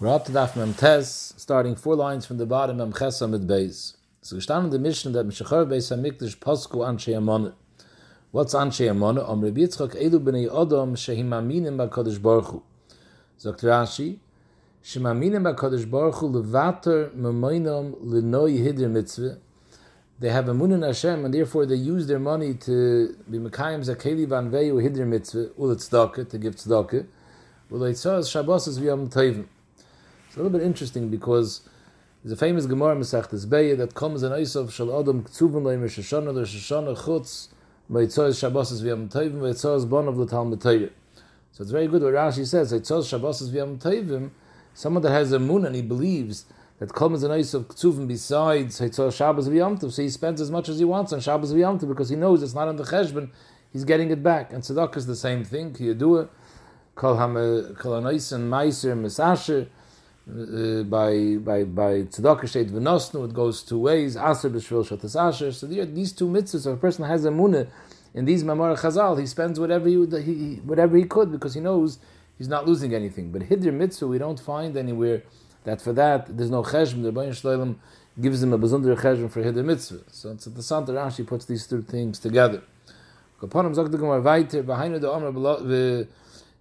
We're 0.00 0.08
up 0.08 0.24
to 0.24 0.32
Daf 0.32 0.56
Mem 0.56 0.74
Tes, 0.74 1.34
starting 1.36 1.76
four 1.76 1.94
lines 1.94 2.26
from 2.26 2.38
the 2.38 2.46
bottom, 2.46 2.78
Mem 2.78 2.92
Ches 2.92 3.20
Amid 3.20 3.46
Beis. 3.46 3.94
So 4.22 4.34
gestanden 4.34 4.72
the 4.72 4.78
mission 4.80 5.12
that 5.12 5.24
Meshachar 5.24 5.64
Beis 5.66 5.96
HaMikdash 5.96 6.38
Posku 6.38 6.78
Anshe 6.78 7.16
Amona. 7.16 7.54
What's 8.32 8.54
Anshe 8.54 8.90
Amona? 8.90 9.28
Om 9.28 9.42
Rabbi 9.42 9.60
Yitzchak 9.60 9.94
Elu 9.94 10.18
B'nei 10.18 10.50
Odom 10.50 10.96
Shehim 10.96 11.28
Aminim 11.28 11.76
BaKadosh 11.76 12.20
Baruch 12.20 12.46
Hu. 12.46 12.62
Zogt 13.38 13.60
Rashi, 13.60 14.18
Shem 14.82 15.04
Aminim 15.04 15.54
BaKadosh 15.54 15.88
Baruch 15.88 16.16
Hu 16.16 16.28
Levater 16.28 17.10
Memoinom 17.14 17.94
Lenoi 18.04 18.58
Hidr 18.58 18.90
Mitzvah. 18.90 19.38
They 20.18 20.30
have 20.30 20.48
a 20.48 20.50
in 20.50 20.82
Hashem, 20.82 21.24
and 21.24 21.32
therefore 21.32 21.66
they 21.66 21.76
use 21.76 22.08
their 22.08 22.18
money 22.18 22.54
to 22.54 23.16
be 23.30 23.38
Mekayim 23.38 23.84
Zakeli 23.84 24.26
Van 24.26 24.50
Veyu 24.50 24.74
Hidr 24.82 25.06
Mitzvah, 25.06 25.50
Ulet 25.56 25.76
Tzedakah, 25.76 26.28
to 26.30 26.38
give 26.38 26.56
Tzedakah. 26.56 27.06
It 27.70 27.96
says 27.96 28.28
Shabbos 28.28 28.66
is 28.66 28.80
V'yam 28.80 29.08
Tovim. 29.08 29.46
It's 30.34 30.40
a 30.40 30.42
little 30.42 30.58
bit 30.58 30.66
interesting 30.66 31.10
because 31.10 31.60
there's 32.24 32.32
a 32.32 32.36
famous 32.36 32.66
Gemara 32.66 32.96
Masechtas 32.96 33.46
Beya 33.46 33.78
that 33.78 33.94
comes 33.94 34.24
in 34.24 34.32
Eisov 34.32 34.72
Shal 34.72 34.98
Adam 34.98 35.22
Ktsuvim 35.22 35.62
Leim 35.62 35.82
Rosh 35.82 36.00
Hashanah 36.00 36.36
Rosh 36.36 36.56
Hashanah 36.56 36.98
Chutz 36.98 37.50
Meitzos 37.88 38.40
Shabbos 38.40 38.82
V'yam 38.82 39.08
Tovim 39.08 39.34
Meitzos 39.34 39.88
Bon 39.88 40.08
of 40.08 40.16
the 40.16 40.26
Talmud 40.26 40.60
Torah. 40.60 40.88
So 41.52 41.62
it's 41.62 41.70
very 41.70 41.86
good 41.86 42.02
what 42.02 42.14
Rashi 42.14 42.44
says. 42.44 42.72
Meitzos 42.72 43.08
Shabbos 43.08 43.48
V'yam 43.48 43.78
Tovim. 43.78 44.30
Someone 44.74 45.04
that 45.04 45.12
has 45.12 45.30
a 45.30 45.38
moon 45.38 45.64
and 45.64 45.76
he 45.76 45.82
believes 45.82 46.46
that 46.80 46.92
comes 46.92 47.22
in 47.22 47.30
Eisov 47.30 47.66
Ktsuvim 47.66 48.08
besides 48.08 48.80
Meitzos 48.80 49.16
Shabbos 49.16 49.48
V'yam 49.48 49.80
so 49.80 50.02
he 50.02 50.08
spends 50.08 50.40
as 50.40 50.50
much 50.50 50.68
as 50.68 50.80
he 50.80 50.84
wants 50.84 51.12
on 51.12 51.20
Shabbos 51.20 51.54
V'yam 51.54 51.78
because 51.86 52.08
he 52.08 52.16
knows 52.16 52.42
it's 52.42 52.54
not 52.54 52.66
on 52.66 52.74
the 52.74 52.82
Cheshbon. 52.82 53.30
He's 53.72 53.84
getting 53.84 54.10
it 54.10 54.20
back. 54.24 54.52
And 54.52 54.64
Tzedakah 54.64 54.96
is 54.96 55.06
the 55.06 55.14
same 55.14 55.44
thing. 55.44 55.72
Kiyadua 55.72 56.28
Kol 56.96 57.18
Ham 57.18 57.34
Kol 57.76 57.94
Anais 57.94 58.32
and 58.32 58.50
Meiser 58.50 58.98
Mesasher 58.98 59.68
uh, 60.28 60.82
by 60.84 61.36
by 61.36 61.64
by 61.64 62.02
tzedakah 62.02 62.48
state 62.48 62.68
v'nosnu. 62.68 63.26
It 63.26 63.34
goes 63.34 63.62
two 63.62 63.78
ways. 63.78 64.16
Aser 64.16 64.50
b'shvil 64.50 64.88
shatas 64.88 65.16
asher. 65.20 65.52
So 65.52 65.66
these 65.66 66.12
two 66.12 66.28
mitzvahs. 66.28 66.66
If 66.66 66.74
a 66.74 66.76
person 66.76 67.04
has 67.04 67.24
a 67.24 67.30
munah 67.30 67.68
in 68.14 68.24
these 68.24 68.42
mamar 68.42 68.78
chazal, 68.78 69.20
he 69.20 69.26
spends 69.26 69.60
whatever 69.60 69.88
he, 69.88 69.96
he 70.22 70.60
whatever 70.64 70.96
he 70.96 71.04
could 71.04 71.30
because 71.30 71.54
he 71.54 71.60
knows 71.60 71.98
he's 72.38 72.48
not 72.48 72.66
losing 72.66 72.94
anything. 72.94 73.32
But 73.32 73.42
hidr 73.42 73.72
mitzvah, 73.72 74.06
we 74.06 74.18
don't 74.18 74.40
find 74.40 74.76
anywhere 74.76 75.22
that 75.64 75.82
for 75.82 75.92
that 75.92 76.36
there's 76.36 76.50
no 76.50 76.62
cheshm. 76.62 77.02
The 77.02 77.12
Rebbeinu 77.12 77.30
Shloim 77.30 77.76
gives 78.18 78.42
him 78.42 78.52
a 78.52 78.58
bezunder 78.58 78.98
cheshm 78.98 79.30
for 79.30 79.42
hidr 79.42 79.64
mitzvah. 79.64 80.04
So 80.10 80.30
it's 80.30 80.46
the 80.46 80.62
Santa 80.62 80.92
Rashi 80.92 81.26
puts 81.26 81.44
these 81.44 81.66
two 81.66 81.82
things 81.82 82.18
together. 82.18 82.62
Zok 83.42 83.90
the 83.90 84.62
behind 84.62 84.94
the 84.94 85.12
omer 85.12 85.32
the 85.60 86.08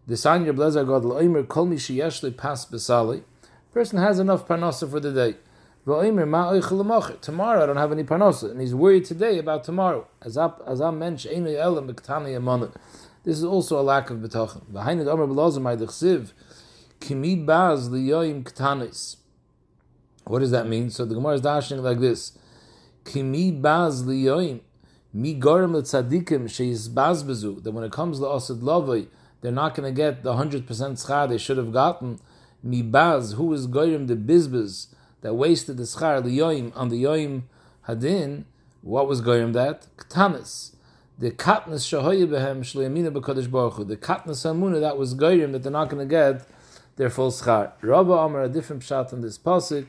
the 0.06 0.54
blazer 0.54 0.84
god 0.84 1.04
loimer 1.04 1.48
kol 1.48 1.66
mi 1.66 1.78
sheyeshle 1.78 2.36
pas 2.36 2.66
besali. 2.66 3.24
Person 3.74 3.98
has 3.98 4.20
enough 4.20 4.48
parnasa 4.48 4.88
for 4.90 5.00
the 5.00 5.12
day. 5.12 5.36
Tomorrow 5.86 7.64
I 7.64 7.66
don't 7.66 7.78
have 7.78 7.92
any 7.92 8.04
parnasa, 8.04 8.52
and 8.52 8.62
he's 8.62 8.76
worried 8.76 9.04
today 9.06 9.40
about 9.40 9.64
tomorrow. 9.64 10.08
As 10.22 10.38
I 10.38 10.92
mentioned, 10.92 11.48
this 11.48 13.38
is 13.38 13.44
also 13.44 13.80
a 13.80 13.82
lack 13.82 14.12
of 14.12 14.20
betachin. 14.20 14.72
Behind 14.72 15.02
it, 15.02 15.08
Omer 15.08 15.26
Belazar 15.26 15.60
Maidachsiv, 15.60 16.34
Kimi 17.00 17.36
Baz 17.36 17.90
Liyoim 17.90 18.44
Ktanis. 18.44 19.18
What 20.26 20.40
does 20.40 20.52
that 20.52 20.68
mean? 20.68 20.92
So 20.92 21.04
the 21.04 21.16
Gemara 21.16 21.34
is 21.34 21.42
dashing 21.42 21.82
like 21.82 22.00
this: 22.00 22.38
Kimi 23.06 23.52
Baz 23.52 24.04
Liyoim. 24.04 24.62
Mi 25.12 25.34
Gorim 25.40 25.72
Letzadikim 25.72 26.46
Sheis 26.46 26.88
Bazbezu. 26.90 27.64
That 27.64 27.72
when 27.72 27.84
it 27.84 27.92
comes 27.92 28.20
to 28.20 28.28
Asad 28.28 28.62
Lavai, 28.62 29.08
they're 29.42 29.52
not 29.52 29.76
going 29.76 29.92
to 29.92 29.96
get 29.96 30.24
the 30.24 30.36
hundred 30.36 30.66
percent 30.68 31.00
schar 31.00 31.28
they 31.28 31.38
should 31.38 31.58
have 31.58 31.74
gotten 31.74 32.20
mibaz, 32.66 33.36
who 33.36 33.54
is 33.54 33.68
goyim 33.68 34.08
the 34.08 34.16
bizbaz 34.16 34.88
that 35.22 35.36
wasted 35.36 35.78
the 35.78 35.84
schar 35.84 36.22
yoim 36.24 36.72
on 36.76 36.90
the 36.90 37.04
yoim 37.04 37.44
hadin, 37.88 38.44
what 38.82 39.08
was 39.08 39.22
goyim 39.22 39.54
that? 39.54 39.88
Ktanis. 39.98 40.76
The 41.20 41.32
katnas 41.32 41.86
shahoye 41.86 42.28
behem 42.28 42.60
shleyamina 42.60 43.14
b'kodesh 43.14 43.50
baruch 43.50 43.74
hu. 43.74 43.84
The 43.84 43.98
katnas 43.98 44.44
hamuna 44.44 44.80
that 44.80 44.98
was 44.98 45.14
goyim 45.14 45.52
that 45.52 45.64
they're 45.64 45.72
not 45.72 45.90
going 45.90 46.08
to 46.08 46.10
get 46.10 46.46
their 46.96 47.10
full 47.10 47.32
schar. 47.32 47.72
Rabba 47.82 48.14
Amar 48.14 48.44
a 48.44 48.50
different 48.50 48.82
pshat 48.82 49.14
in 49.14 49.22
this 49.22 49.38
pasuk 49.38 49.88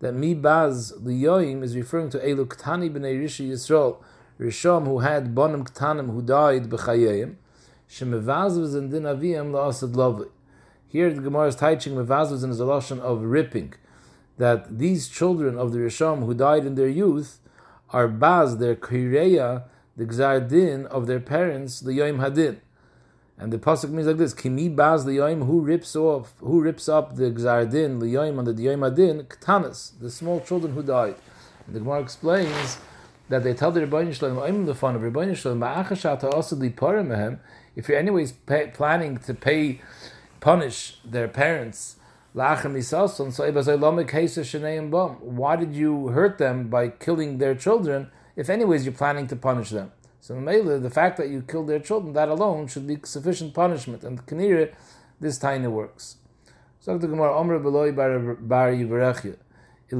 that 0.00 0.14
mibaz 0.14 0.92
liyoim 1.00 1.62
is 1.62 1.76
referring 1.76 2.10
to 2.10 2.18
elu 2.18 2.46
ktani 2.46 2.90
b'nei 2.90 3.18
rishi 3.18 3.48
Yisrael, 3.50 3.96
Risham 4.38 4.86
who 4.86 4.98
had 4.98 5.34
bonim 5.34 5.66
ktanim 5.66 6.12
who 6.12 6.20
died 6.20 6.68
b'chayim. 6.68 7.36
Shemevaz 7.88 8.60
was 8.60 8.74
in 8.74 8.90
din 8.90 9.04
aviyam 9.04 9.52
la'asad 9.52 9.96
lovely. 9.96 10.28
Here 10.88 11.12
the 11.12 11.20
Gemara 11.20 11.48
is 11.48 11.56
teaching 11.56 11.94
mevazos 11.94 12.44
in 12.44 12.50
the 12.50 12.56
Zaloshan 12.56 13.00
of 13.00 13.22
ripping, 13.22 13.74
that 14.38 14.78
these 14.78 15.08
children 15.08 15.58
of 15.58 15.72
the 15.72 15.78
Risham 15.78 16.24
who 16.24 16.34
died 16.34 16.64
in 16.64 16.74
their 16.74 16.88
youth 16.88 17.40
are 17.90 18.08
baz, 18.08 18.58
their 18.58 18.74
kireya, 18.74 19.64
the 19.96 20.04
gzar 20.04 20.46
din 20.48 20.86
of 20.86 21.06
their 21.06 21.20
parents, 21.20 21.80
the 21.80 21.92
yoim 21.92 22.18
hadin. 22.18 22.58
And 23.38 23.52
the 23.52 23.58
pasuk 23.58 23.90
means 23.90 24.06
like 24.06 24.16
this: 24.16 24.34
Kimi 24.34 24.68
baz 24.68 25.04
the 25.04 25.12
yoim 25.12 25.46
who 25.46 25.60
rips 25.60 25.96
off, 25.96 26.34
who 26.38 26.60
rips 26.60 26.88
up 26.88 27.16
the 27.16 27.30
gzar 27.30 27.70
din, 27.70 27.98
the 27.98 28.06
yoim 28.06 28.38
on 28.38 28.44
the 28.44 28.52
yoim 28.52 28.88
hadin, 28.88 29.24
ktanas, 29.24 29.98
the 30.00 30.10
small 30.10 30.40
children 30.40 30.74
who 30.74 30.82
died. 30.82 31.16
And 31.66 31.74
the 31.74 31.80
Gemara 31.80 32.00
explains 32.00 32.78
that 33.28 33.42
they 33.42 33.54
tell 33.54 33.72
the 33.72 33.80
Rebbeinu 33.80 34.14
Shalom, 34.14 34.38
I'm 34.38 34.66
the 34.66 34.74
fun 34.74 34.94
of 34.94 35.02
Rebbeinu 35.02 35.36
Shalom, 35.36 35.62
also 35.62 36.56
the 36.56 36.70
mehem. 36.70 37.40
if 37.74 37.88
you're 37.88 37.98
anyways 37.98 38.32
pay, 38.32 38.70
planning 38.72 39.18
to 39.18 39.34
pay 39.34 39.80
punish 40.40 40.98
their 41.04 41.28
parents. 41.28 41.96
Why 42.32 42.56
did 45.56 45.74
you 45.74 46.08
hurt 46.08 46.38
them 46.38 46.68
by 46.68 46.88
killing 46.88 47.38
their 47.38 47.54
children 47.54 48.10
if 48.36 48.50
anyways 48.50 48.84
you're 48.84 48.92
planning 48.92 49.26
to 49.28 49.36
punish 49.36 49.70
them? 49.70 49.92
So 50.20 50.34
the 50.34 50.90
fact 50.90 51.16
that 51.18 51.28
you 51.28 51.42
killed 51.42 51.68
their 51.68 51.78
children, 51.78 52.12
that 52.14 52.28
alone 52.28 52.66
should 52.66 52.86
be 52.86 52.98
sufficient 53.04 53.54
punishment. 53.54 54.02
And 54.04 54.26
Kanira, 54.26 54.74
this 55.20 55.38
tiny 55.38 55.68
works. 55.68 56.16
So 56.80 56.98
the 56.98 57.08
Gemara, 57.08 57.34
Omer 57.36 57.58
Beloy 57.58 57.92
Bar 57.92 58.08
Yivarechia. 58.72 59.36
If 59.88 59.98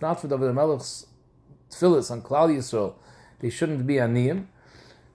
not 0.00 0.20
for 0.20 0.28
David 0.28 0.54
Melech's 0.54 1.06
tefillas 1.68 2.10
on 2.12 2.22
Klal 2.22 2.48
Yisrael, 2.56 2.94
they 3.40 3.50
shouldn't 3.50 3.86
be 3.86 3.94
aniyim. 3.94 4.46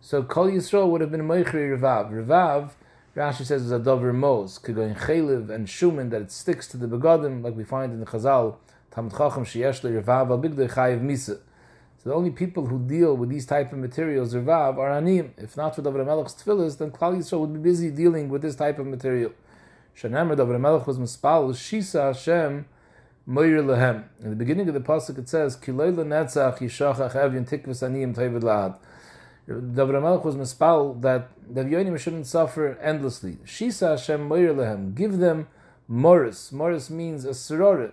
So 0.06 0.22
Kol 0.22 0.48
Yisrael 0.48 0.90
would 0.90 1.00
have 1.00 1.12
been 1.12 1.22
Meichri 1.22 1.80
Revav. 1.80 2.12
Revav, 2.12 2.72
Rashi 3.16 3.46
says, 3.46 3.62
is 3.62 3.72
a 3.72 3.80
Dover 3.80 4.12
Mos, 4.12 4.60
Kegoin 4.60 5.00
Chaylev 5.00 5.50
and 5.50 5.66
Shuman, 5.66 6.10
that 6.10 6.24
it 6.24 6.30
sticks 6.30 6.68
to 6.68 6.76
the 6.76 6.88
Begadim, 6.88 7.42
like 7.42 7.56
we 7.56 7.64
find 7.64 7.94
in 7.94 8.02
the 8.02 8.06
Chazal, 8.06 8.58
Tamad 8.92 9.12
Chacham 9.12 9.46
Sheyesh 9.46 9.80
Revav 9.80 10.30
Al 10.30 10.40
Bigdei 10.40 10.70
Chayiv 10.70 11.02
Misa. 11.02 11.40
So 12.00 12.10
the 12.10 12.14
only 12.14 12.32
people 12.32 12.66
who 12.66 12.80
deal 12.80 13.16
with 13.16 13.30
these 13.30 13.46
type 13.46 13.72
of 13.72 13.80
materials, 13.80 14.36
Revav, 14.36 14.78
are 14.78 14.92
Anim. 14.92 15.34
If 15.38 15.56
not 15.56 15.74
for 15.74 15.82
Dover 15.82 16.04
Melech's 16.04 16.34
Tfilis, 16.34 16.78
then 16.78 16.92
Klal 16.92 17.16
Yisrael 17.16 17.40
would 17.40 17.54
be 17.54 17.60
busy 17.62 17.90
dealing 17.90 18.28
with 18.28 18.42
this 18.42 18.58
type 18.58 18.80
of 18.80 18.88
material. 18.88 19.32
Shanemer 19.98 20.36
Dover 20.36 20.60
Melech 20.60 20.86
was 20.86 21.00
Mispal, 21.00 21.52
Shisa 21.54 22.08
Hashem, 22.08 22.66
Moir 23.26 23.62
Lehem. 23.62 24.04
In 24.22 24.32
the 24.32 24.36
beginning 24.36 24.68
of 24.68 24.74
the 24.74 24.82
Pasuk 24.82 25.18
it 25.18 25.30
says, 25.30 25.56
Kiloi 25.56 25.96
Lenetzach 25.96 26.58
Yishachach 26.58 27.14
Evyin 27.14 27.48
Tikvus 27.48 27.82
Aniyim 27.90 28.14
Tevid 28.14 28.42
Lahad. 28.42 28.76
David 29.46 30.02
Melech 30.02 30.24
was 30.24 30.36
mispal 30.36 31.02
that 31.02 31.30
the 31.50 31.64
Yonim 31.64 32.00
shouldn't 32.00 32.28
suffer 32.28 32.78
endlessly. 32.82 33.40
Shisa 33.46 33.92
Hashem 33.92 34.28
Moir 34.28 34.54
lehem. 34.54 34.96
Give 34.96 35.18
them 35.18 35.48
Morris. 35.88 36.52
Morris 36.54 36.90
means 36.90 37.26
a 37.26 37.30
sororah. 37.30 37.92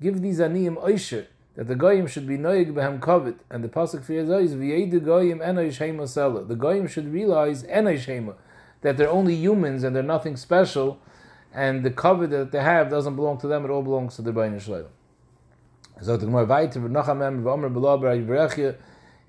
Give 0.00 0.22
these 0.22 0.38
aniyim 0.38 0.80
oisher 0.82 1.26
that 1.56 1.66
the 1.66 1.74
goyim 1.74 2.06
should 2.06 2.28
be 2.28 2.38
noig 2.38 2.72
behem 2.72 3.00
kovet. 3.00 3.38
And 3.50 3.64
the 3.64 3.68
pasuk 3.68 4.04
for 4.04 4.12
Yezoi 4.12 4.44
is 4.44 4.54
v'yedu 4.54 5.04
goyim 5.04 5.40
enoish 5.40 5.78
hema 5.78 6.46
The 6.46 6.54
goyim 6.54 6.86
should 6.86 7.12
realize 7.12 7.64
enoish 7.64 8.06
hema 8.06 8.34
that 8.82 8.96
they're 8.96 9.10
only 9.10 9.34
humans 9.34 9.82
and 9.82 9.96
they're 9.96 10.02
nothing 10.02 10.36
special, 10.36 10.98
and 11.52 11.84
the 11.84 11.90
covet 11.90 12.30
that 12.30 12.52
they 12.52 12.60
have 12.60 12.90
doesn't 12.90 13.16
belong 13.16 13.38
to 13.38 13.48
them; 13.48 13.64
it 13.64 13.70
all 13.70 13.82
belongs 13.82 14.14
to 14.16 14.22
the 14.22 14.32
Bayin 14.32 14.56
Shloim. 14.56 14.86
So 16.02 16.16
the 16.16 16.26
Gemara 16.26 16.44
weiter 16.44 16.80
v'nochamem 16.80 17.42
v'omer 17.42 17.72
b'lo 17.72 17.98
b'rayvrechia 17.98 18.76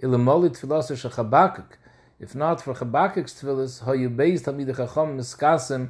ilamoli 0.02 0.50
tfilas 0.50 0.92
Chabakuk. 0.92 1.78
If 2.20 2.36
not 2.36 2.62
for 2.62 2.74
Chabakuk's 2.74 3.42
tfilas, 3.42 3.86
how 3.86 3.94
you 3.94 4.10
base 4.10 4.44
Tamid 4.44 4.76
Chacham 4.76 5.18
miskasim 5.18 5.90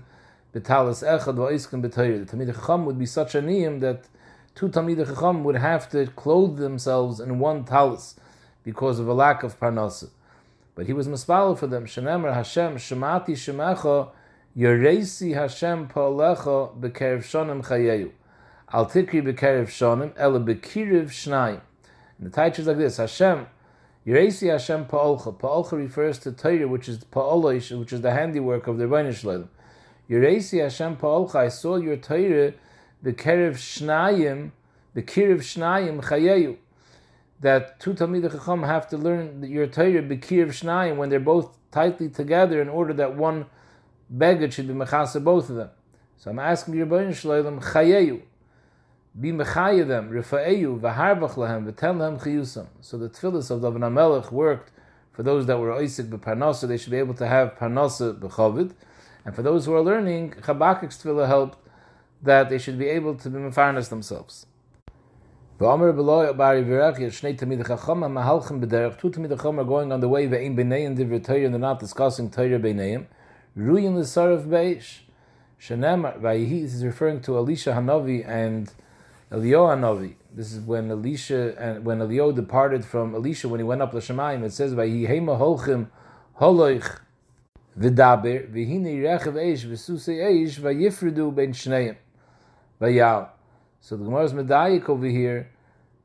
betalis 0.53 1.03
echad 1.03 1.35
va'iskim 1.35 1.81
b'tayr. 1.81 2.25
The 2.25 2.37
Tamid 2.37 2.53
Chacham 2.53 2.85
would 2.85 2.97
be 2.97 3.05
such 3.05 3.35
a 3.35 3.41
niyim 3.41 3.79
that 3.81 4.07
two 4.55 4.69
Tamid 4.69 5.05
Chacham 5.05 5.43
would 5.43 5.57
have 5.57 5.89
to 5.91 6.07
clothe 6.07 6.57
themselves 6.57 7.19
in 7.19 7.39
one 7.39 7.63
talis 7.63 8.15
because 8.63 8.99
of 8.99 9.07
a 9.07 9.13
lack 9.13 9.43
of 9.43 9.59
parnasa. 9.59 10.09
But 10.75 10.87
he 10.87 10.93
was 10.93 11.07
mispal 11.07 11.57
for 11.57 11.67
them. 11.67 11.85
Shenemer 11.85 12.33
Hashem 12.33 12.75
shemati 12.75 13.29
shemecha 13.29 14.09
Yeresi 14.57 15.33
Hashem 15.33 15.87
pa'alecha 15.87 16.79
b'kerev 16.79 17.19
shonim 17.19 17.65
chayeyu. 17.65 18.11
Al 18.71 18.85
tikri 18.85 19.21
b'kerev 19.21 19.67
shonim 19.67 20.13
ela 20.17 20.39
b'kiriv 20.39 21.07
shnayim. 21.07 21.61
And 22.17 22.27
the 22.27 22.29
title 22.29 22.61
is 22.61 22.67
like 22.67 22.77
this: 22.77 22.97
Hashem 22.97 23.47
Yeresi 24.05 24.51
Hashem 24.51 24.85
Pa'olcha. 24.85 25.35
Pa'olcha 25.35 25.71
refers 25.71 26.19
to 26.19 26.31
Torah, 26.31 26.67
which 26.67 26.87
is 26.87 26.99
Pa'olosh, 27.05 27.77
which 27.79 27.91
is 27.91 28.01
the 28.01 28.11
handiwork 28.11 28.67
of 28.67 28.77
the 28.77 28.85
Rebbeinu 28.85 29.15
Shalom. 29.15 29.49
Yeresi 30.07 30.61
Hashem 30.61 30.97
Pa'olcha, 30.97 31.35
I 31.35 31.47
saw 31.47 31.77
your 31.77 31.97
Torah, 31.97 32.53
the 33.01 33.13
Kerev 33.13 33.53
Shnayim, 33.53 34.51
the 34.93 35.01
Kirev 35.01 35.39
Shnayim 35.39 36.03
Chayeyu. 36.03 36.57
That 37.39 37.79
two 37.79 37.95
Talmidei 37.95 38.31
Chacham 38.31 38.61
have 38.61 38.87
to 38.89 38.97
learn 38.97 39.43
your 39.43 39.65
Torah, 39.65 40.03
the 40.03 40.17
Bekirev 40.17 40.49
Shnayim, 40.49 40.97
when 40.97 41.09
they're 41.09 41.19
both 41.19 41.57
tightly 41.71 42.07
together 42.07 42.61
in 42.61 42.69
order 42.69 42.93
that 42.93 43.15
one 43.15 43.47
beggar 44.07 44.51
should 44.51 44.67
be 44.67 44.73
mechasa 44.75 45.23
both 45.23 45.49
of 45.49 45.55
them. 45.55 45.69
So 46.17 46.29
I'm 46.29 46.37
asking 46.37 46.75
your 46.75 46.85
Rebbeinu 46.85 47.15
Shalom, 47.15 47.59
Chayeyu, 47.59 48.21
be 49.19 49.31
mechaya 49.31 49.87
them, 49.87 50.09
Rifa'eyu, 50.09 50.79
V'harbach 50.79 51.35
lahem, 51.35 51.71
V'tel 51.71 52.21
chiyusam. 52.21 52.67
So 52.81 52.97
the 52.97 53.09
tefillahs 53.09 53.49
of 53.49 53.61
David 53.61 53.81
HaMelech 53.81 54.31
worked 54.31 54.71
for 55.13 55.23
those 55.23 55.45
that 55.45 55.57
were 55.57 55.71
Isaac 55.71 56.07
b'parnasa, 56.07 56.67
they 56.67 56.77
should 56.77 56.91
be 56.91 56.97
able 56.97 57.13
to 57.13 57.25
have 57.25 57.55
parnasa 57.55 58.19
b'chovid. 58.19 58.73
And 59.23 59.33
for 59.33 59.41
those 59.41 59.65
who 59.65 59.73
are 59.73 59.81
learning, 59.81 60.31
Chabakik's 60.31 60.97
tefillah 60.97 61.27
helped 61.27 61.57
that 62.21 62.49
they 62.49 62.57
should 62.57 62.77
be 62.77 62.87
able 62.87 63.15
to 63.15 63.29
be 63.29 63.39
mefarnas 63.39 63.87
themselves. 63.87 64.45
V'omer 65.57 65.95
b'loy 65.95 66.35
bari 66.35 66.63
v'rach 66.63 66.97
yeshnei 66.97 67.39
tamid 67.39 67.65
chacham 67.65 68.01
mahalchim 68.01 68.61
b'derech. 68.61 68.99
Two 68.99 69.09
tamid 69.09 69.29
chacham 69.29 69.57
are 69.57 69.63
going 69.63 69.93
on 69.93 70.01
the 70.01 70.09
way 70.09 70.27
ve'im 70.27 70.57
b'neim 70.57 70.97
divrei 70.97 71.23
Torah 71.23 71.45
and 71.45 71.53
they're 71.53 71.61
not 71.61 71.79
discussing 71.79 72.29
Torah 72.29 72.59
b'neim. 72.59 73.05
Ruyin 73.57 73.95
l'sarav 73.95 74.45
b'eish. 74.45 75.03
Shenem 75.61 76.19
v'yihi 76.19 76.65
is 76.65 76.83
referring 76.83 77.21
to 77.21 77.37
Elisha 77.37 77.71
Hanavi 77.71 78.27
and 78.27 78.73
Elio 79.31 79.65
Hanavi. 79.65 80.13
This 80.35 80.53
is 80.53 80.59
when 80.59 80.91
Elisha 80.91 81.55
and 81.57 81.83
when 81.83 81.99
Elio 81.99 82.31
departed 82.31 82.85
from 82.85 83.15
Elisha 83.15 83.49
when 83.49 83.59
he 83.59 83.63
went 83.63 83.81
up 83.81 83.91
the 83.91 83.97
Shemaim. 83.97 84.43
It 84.43 84.53
says 84.53 84.75
v'yihema 84.75 85.39
holchim 85.39 85.87
holoich 86.39 86.99
v'daber 87.77 88.47
v'hine 88.53 89.01
rechav 89.01 89.33
eish 89.33 89.65
v'susei 89.65 90.19
eish 90.19 90.59
v'yifredu 90.59 91.33
ben 91.33 91.53
shneim 91.53 91.95
v'yal. 92.79 93.29
So 93.81 93.97
the 93.97 94.03
Gemara 94.03 94.25
is 94.25 94.33
medayik 94.33 94.89
over 94.89 95.07
here 95.07 95.49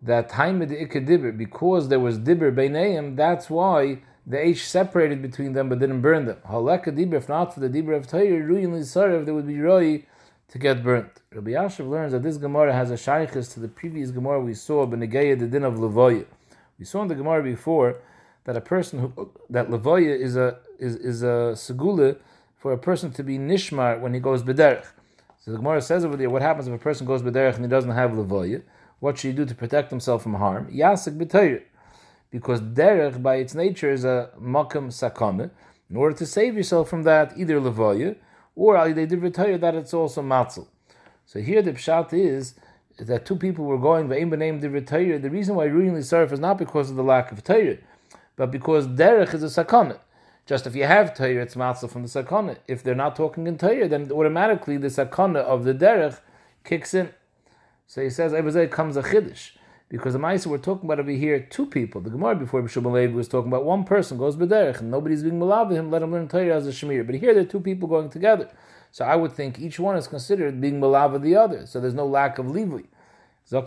that 0.00 0.30
time 0.30 0.62
of 0.62 0.70
the 0.70 0.86
dibber 0.86 1.32
because 1.32 1.88
there 1.88 2.00
was 2.00 2.16
dibber 2.16 2.50
beineim. 2.50 3.16
That's 3.16 3.50
why 3.50 3.98
the 4.26 4.38
eish 4.38 4.60
separated 4.60 5.20
between 5.20 5.52
them 5.52 5.68
but 5.68 5.78
didn't 5.78 6.00
burn 6.00 6.24
them. 6.24 6.38
Haleka 6.48 7.14
if 7.14 7.28
not 7.28 7.52
for 7.52 7.60
the 7.60 7.68
dibber 7.68 7.92
of 7.92 8.06
Torah, 8.06 8.22
ruyin 8.22 8.70
lisarev, 8.70 9.26
there 9.26 9.34
would 9.34 9.46
be 9.46 9.60
roi 9.60 10.06
to 10.50 10.58
get 10.58 10.82
burnt. 10.82 11.22
Rabbi 11.32 11.52
Yashiv 11.52 11.88
learns 11.88 12.12
that 12.12 12.22
this 12.22 12.36
Gemara 12.36 12.72
has 12.72 12.90
a 12.90 12.94
shaykhis 12.94 13.52
to 13.54 13.60
the 13.60 13.68
previous 13.68 14.10
Gemara 14.10 14.40
we 14.40 14.54
saw, 14.54 14.84
Benegeya, 14.86 15.38
the 15.38 15.46
din 15.46 15.62
of 15.62 15.74
Levoya. 15.74 16.26
We 16.78 16.84
saw 16.84 17.02
in 17.02 17.08
the 17.08 17.14
Gemara 17.14 17.42
before 17.42 17.98
that 18.44 18.56
a 18.56 18.60
person 18.60 18.98
who 18.98 19.30
that 19.48 19.68
Levoya 19.68 20.18
is 20.18 20.36
a 20.36 20.58
is, 20.78 20.96
is 20.96 21.22
a 21.22 21.54
segula 21.54 22.16
for 22.56 22.72
a 22.72 22.78
person 22.78 23.12
to 23.12 23.22
be 23.22 23.38
nishmar 23.38 24.00
when 24.00 24.12
he 24.12 24.20
goes 24.20 24.42
bederech. 24.42 24.86
So 25.38 25.52
the 25.52 25.58
Gemara 25.58 25.80
says 25.82 26.04
over 26.04 26.16
there, 26.16 26.28
what 26.28 26.42
happens 26.42 26.66
if 26.66 26.74
a 26.74 26.78
person 26.78 27.06
goes 27.06 27.22
bederech 27.22 27.54
and 27.54 27.64
he 27.64 27.70
doesn't 27.70 27.92
have 27.92 28.10
Levoya? 28.10 28.62
What 28.98 29.18
should 29.18 29.28
he 29.28 29.36
do 29.36 29.46
to 29.46 29.54
protect 29.54 29.90
himself 29.90 30.24
from 30.24 30.34
harm? 30.34 30.70
Yasik 30.72 31.16
b'tayr. 31.16 31.62
Because 32.30 32.60
derech 32.60 33.22
by 33.22 33.36
its 33.36 33.54
nature 33.54 33.90
is 33.90 34.04
a 34.04 34.30
makam 34.40 34.88
sakame. 34.88 35.50
In 35.88 35.96
order 35.96 36.16
to 36.16 36.26
save 36.26 36.56
yourself 36.56 36.88
from 36.88 37.04
that, 37.04 37.34
either 37.36 37.60
Levoya 37.60 38.16
or 38.54 38.92
they 38.92 39.06
did 39.06 39.22
retire 39.22 39.58
that 39.58 39.74
it's 39.74 39.94
also 39.94 40.22
matzel. 40.22 40.66
So 41.26 41.40
here 41.40 41.62
the 41.62 41.72
pshat 41.72 42.12
is 42.12 42.54
that 42.98 43.24
two 43.24 43.36
people 43.36 43.64
were 43.64 43.78
going 43.78 44.08
v'im 44.08 44.30
b'neim 44.30 44.60
did 44.60 44.72
retire. 44.72 45.18
The 45.18 45.30
reason 45.30 45.54
why 45.54 45.64
ruining 45.64 45.94
the 45.94 46.02
serve 46.02 46.32
is 46.32 46.40
not 46.40 46.58
because 46.58 46.90
of 46.90 46.96
the 46.96 47.04
lack 47.04 47.32
of 47.32 47.42
Torah, 47.44 47.78
but 48.36 48.50
because 48.50 48.86
derech 48.86 49.34
is 49.34 49.42
a 49.42 49.64
sakana. 49.64 49.98
Just 50.46 50.66
if 50.66 50.74
you 50.74 50.84
have 50.84 51.14
Torah, 51.14 51.42
it's 51.42 51.54
matzel 51.54 51.88
from 51.90 52.02
the 52.02 52.08
sakana. 52.08 52.56
If 52.66 52.82
they're 52.82 52.94
not 52.94 53.14
talking 53.16 53.46
in 53.46 53.56
Torah, 53.58 53.88
then 53.88 54.10
automatically 54.10 54.76
the 54.76 54.88
sakana 54.88 55.36
of 55.36 55.64
the 55.64 55.74
derech 55.74 56.18
kicks 56.64 56.94
in. 56.94 57.10
So 57.86 58.02
he 58.02 58.10
says, 58.10 58.32
comes 58.70 58.96
a 58.96 59.02
chiddush. 59.02 59.52
Because 59.90 60.12
the 60.12 60.20
Maisa 60.20 60.46
we're 60.46 60.58
talking 60.58 60.88
about 60.88 61.00
over 61.00 61.10
here, 61.10 61.40
two 61.40 61.66
people. 61.66 62.00
The 62.00 62.10
Gemara 62.10 62.36
before 62.36 62.62
Bishul 62.62 62.92
Levi 62.92 63.12
was 63.12 63.26
talking 63.26 63.50
about 63.50 63.64
one 63.64 63.82
person 63.82 64.18
goes 64.18 64.36
b'derech 64.36 64.78
and 64.78 64.88
nobody's 64.88 65.24
being 65.24 65.40
malav 65.40 65.72
him, 65.72 65.90
let 65.90 66.00
him 66.00 66.12
learn 66.12 66.28
Torah 66.28 66.54
as 66.54 66.68
a 66.68 66.70
shemir. 66.70 67.04
But 67.04 67.16
here 67.16 67.34
there 67.34 67.42
are 67.42 67.46
two 67.46 67.58
people 67.58 67.88
going 67.88 68.08
together. 68.08 68.48
So 68.92 69.04
I 69.04 69.16
would 69.16 69.32
think 69.32 69.58
each 69.58 69.80
one 69.80 69.96
is 69.96 70.06
considered 70.06 70.60
being 70.60 70.80
malav 70.80 71.20
the 71.20 71.34
other. 71.34 71.66
So 71.66 71.80
there's 71.80 71.92
no 71.92 72.06
lack 72.06 72.38
of 72.38 72.48
Levi. 72.48 72.82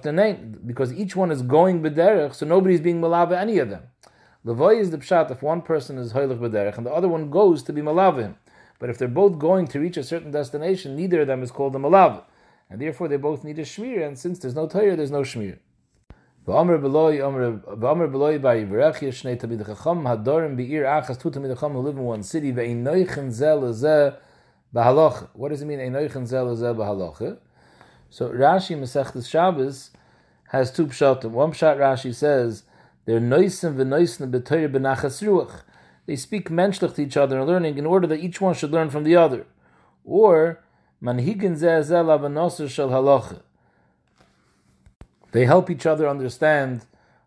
name 0.06 0.62
because 0.66 0.94
each 0.94 1.14
one 1.14 1.30
is 1.30 1.42
going 1.42 1.84
b'derech, 1.84 2.34
so 2.36 2.46
nobody's 2.46 2.80
being 2.80 3.02
malav 3.02 3.38
any 3.38 3.58
of 3.58 3.70
them. 3.70 3.84
Levoy 4.46 4.80
is 4.80 4.92
the 4.92 5.00
pshat 5.00 5.30
if 5.30 5.44
one 5.44 5.62
person 5.62 5.98
is 5.98 6.14
hoilich 6.14 6.40
b'derech 6.40 6.78
and 6.78 6.86
the 6.86 6.94
other 6.94 7.10
one 7.10 7.32
goes 7.32 7.64
to 7.64 7.74
be 7.74 7.82
malav 7.82 8.18
him. 8.18 8.38
But 8.80 8.90
if 8.90 8.98
they're 8.98 9.10
both 9.10 9.38
going 9.40 9.68
to 9.68 9.80
reach 9.82 9.98
a 9.98 10.04
certain 10.04 10.32
destination, 10.32 10.96
neither 10.96 11.20
of 11.20 11.28
them 11.28 11.44
is 11.44 11.52
called 11.52 11.76
a 11.76 11.80
malav. 11.80 12.24
And 12.70 12.80
therefore 12.80 13.10
they 13.10 13.18
both 13.18 13.44
need 13.44 13.60
a 13.60 13.64
shmir, 13.64 14.08
and 14.08 14.18
since 14.18 14.40
there's 14.40 14.56
no 14.56 14.70
Torah, 14.70 14.96
there's 14.96 15.12
no 15.12 15.24
shmir. 15.24 15.60
Live 16.46 16.82
in 16.82 16.92
one 16.92 17.16
city 22.24 22.52
What 22.52 22.66
does 25.50 25.62
it 25.62 25.66
mean? 25.66 25.80
Zeh 25.80 27.38
So 28.10 28.30
Rashi 28.30 28.78
Masechtas 28.78 29.30
Shabbos 29.30 29.92
has 30.50 30.70
two 30.74 30.88
pshatim. 30.88 31.32
One 31.32 31.54
pshat 31.54 31.78
Rashi 31.78 32.14
says 32.14 32.64
they're 33.06 33.22
noisim 33.22 33.76
v'noisim 33.76 34.30
b'toyer 34.30 34.70
b'nachas 34.70 35.24
ruach. 35.24 35.62
They 36.06 36.18
speak 36.18 36.50
menschlich 36.50 36.96
to 36.96 37.04
each 37.04 37.16
other 37.16 37.40
and 37.40 37.48
learning 37.48 37.78
in 37.78 37.86
order 37.86 38.08
that 38.08 38.20
each 38.20 38.42
one 38.42 38.54
should 38.54 38.72
learn 38.72 38.90
from 38.90 39.06
the 39.06 39.16
other. 39.16 39.46
Or 40.04 40.62
manhigin 41.02 41.54
zeh 41.54 41.80
zeh 41.80 42.04
lavanosir 42.04 42.70
shel 42.70 42.90
halacha 42.90 43.44
they 45.34 45.46
help 45.46 45.70
each 45.70 45.86
other 45.86 46.08
understand 46.08 46.86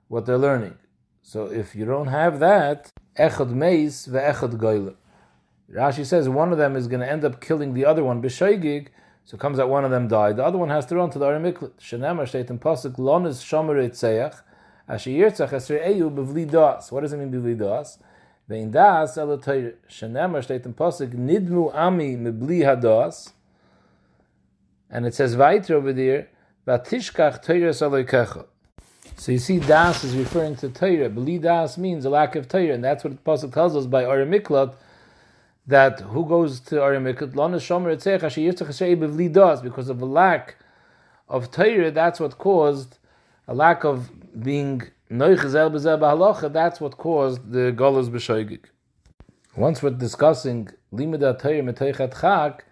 what 0.08 0.24
they're 0.24 0.38
learning. 0.38 0.78
So 1.22 1.46
if 1.46 1.74
you 1.74 1.84
don't 1.84 2.06
have 2.06 2.38
that, 2.38 2.92
echad 3.18 3.50
meis 3.50 4.06
ve'echad 4.06 4.56
goyle. 4.56 4.94
Rashi 5.70 6.06
says 6.06 6.28
one 6.28 6.52
of 6.52 6.58
them 6.58 6.76
is 6.76 6.86
going 6.86 7.00
to 7.00 7.10
end 7.10 7.24
up 7.24 7.40
killing 7.40 7.74
the 7.74 7.84
other 7.84 8.04
one 8.04 8.22
b'shoigig, 8.22 8.88
so 9.24 9.36
comes 9.36 9.58
out 9.58 9.68
one 9.68 9.84
of 9.84 9.90
them 9.90 10.06
died. 10.06 10.36
The 10.36 10.44
other 10.44 10.56
one 10.56 10.70
has 10.70 10.86
to 10.86 10.94
run 10.94 11.10
to 11.10 11.18
the 11.18 11.24
Aramiklet. 11.24 11.72
Shenemar 11.80 12.28
state 12.28 12.48
in 12.48 12.60
pasuk 12.60 12.94
lonis 12.96 13.42
shomer 13.42 13.76
etzeach 13.84 14.40
asher 14.88 15.10
yirtzach 15.10 15.50
esrei 15.50 15.84
eyu 15.88 16.08
b'vli 16.08 16.48
das. 16.48 16.92
What 16.92 17.00
does 17.00 17.12
it 17.12 17.16
mean 17.16 17.32
b'vli 17.32 17.58
das? 17.58 17.98
Vein 18.48 18.70
das 18.70 19.16
elotayr. 19.16 19.74
Shenemar 19.90 20.44
state 20.44 20.64
in 20.64 20.74
pasuk 20.74 21.12
nidmu 21.12 21.74
ami 21.74 22.14
mebli 22.16 22.60
hadas. 22.60 23.32
And 24.88 25.04
it 25.04 25.14
says 25.14 25.36
weiter 25.36 25.74
over 25.74 25.92
there 25.92 26.28
Vatishkach 26.66 27.42
Torah 27.44 28.44
So 29.16 29.30
you 29.30 29.38
see, 29.38 29.60
das 29.60 30.02
is 30.02 30.16
referring 30.16 30.56
to 30.56 30.68
Torah. 30.68 31.08
Beli 31.08 31.38
das 31.38 31.78
means 31.78 32.04
a 32.04 32.10
lack 32.10 32.34
of 32.34 32.48
Torah, 32.48 32.74
and 32.74 32.82
that's 32.82 33.04
what 33.04 33.12
the 33.12 33.22
pasuk 33.22 33.54
tells 33.54 33.76
us 33.76 33.86
by 33.86 34.02
Arimiklot 34.02 34.74
that 35.68 36.00
who 36.00 36.26
goes 36.26 36.58
to 36.58 36.76
Arimiklot 36.76 37.36
Lana 37.36 37.58
Shomer 37.58 37.94
Etzech 37.94 38.24
Asher 38.24 38.40
Yitzchak 38.40 38.98
Beli 38.98 39.28
das 39.28 39.62
because 39.62 39.88
of 39.88 40.02
a 40.02 40.04
lack 40.04 40.56
of 41.28 41.52
Torah. 41.52 41.92
That's 41.92 42.18
what 42.18 42.36
caused 42.36 42.98
a 43.46 43.54
lack 43.54 43.84
of 43.84 44.10
being 44.42 44.82
Noichazel 45.08 45.70
Bezel 45.70 45.98
Bahalacha. 45.98 46.52
That's 46.52 46.80
what 46.80 46.96
caused 46.96 47.52
the 47.52 47.72
Golos 47.72 48.08
B'Shoigig. 48.08 48.64
Once 49.54 49.84
we're 49.84 49.90
discussing 49.90 50.68
Limida 50.92 51.38
Torah 51.38 51.62
Metechat 51.62 52.20
Chak. 52.20 52.64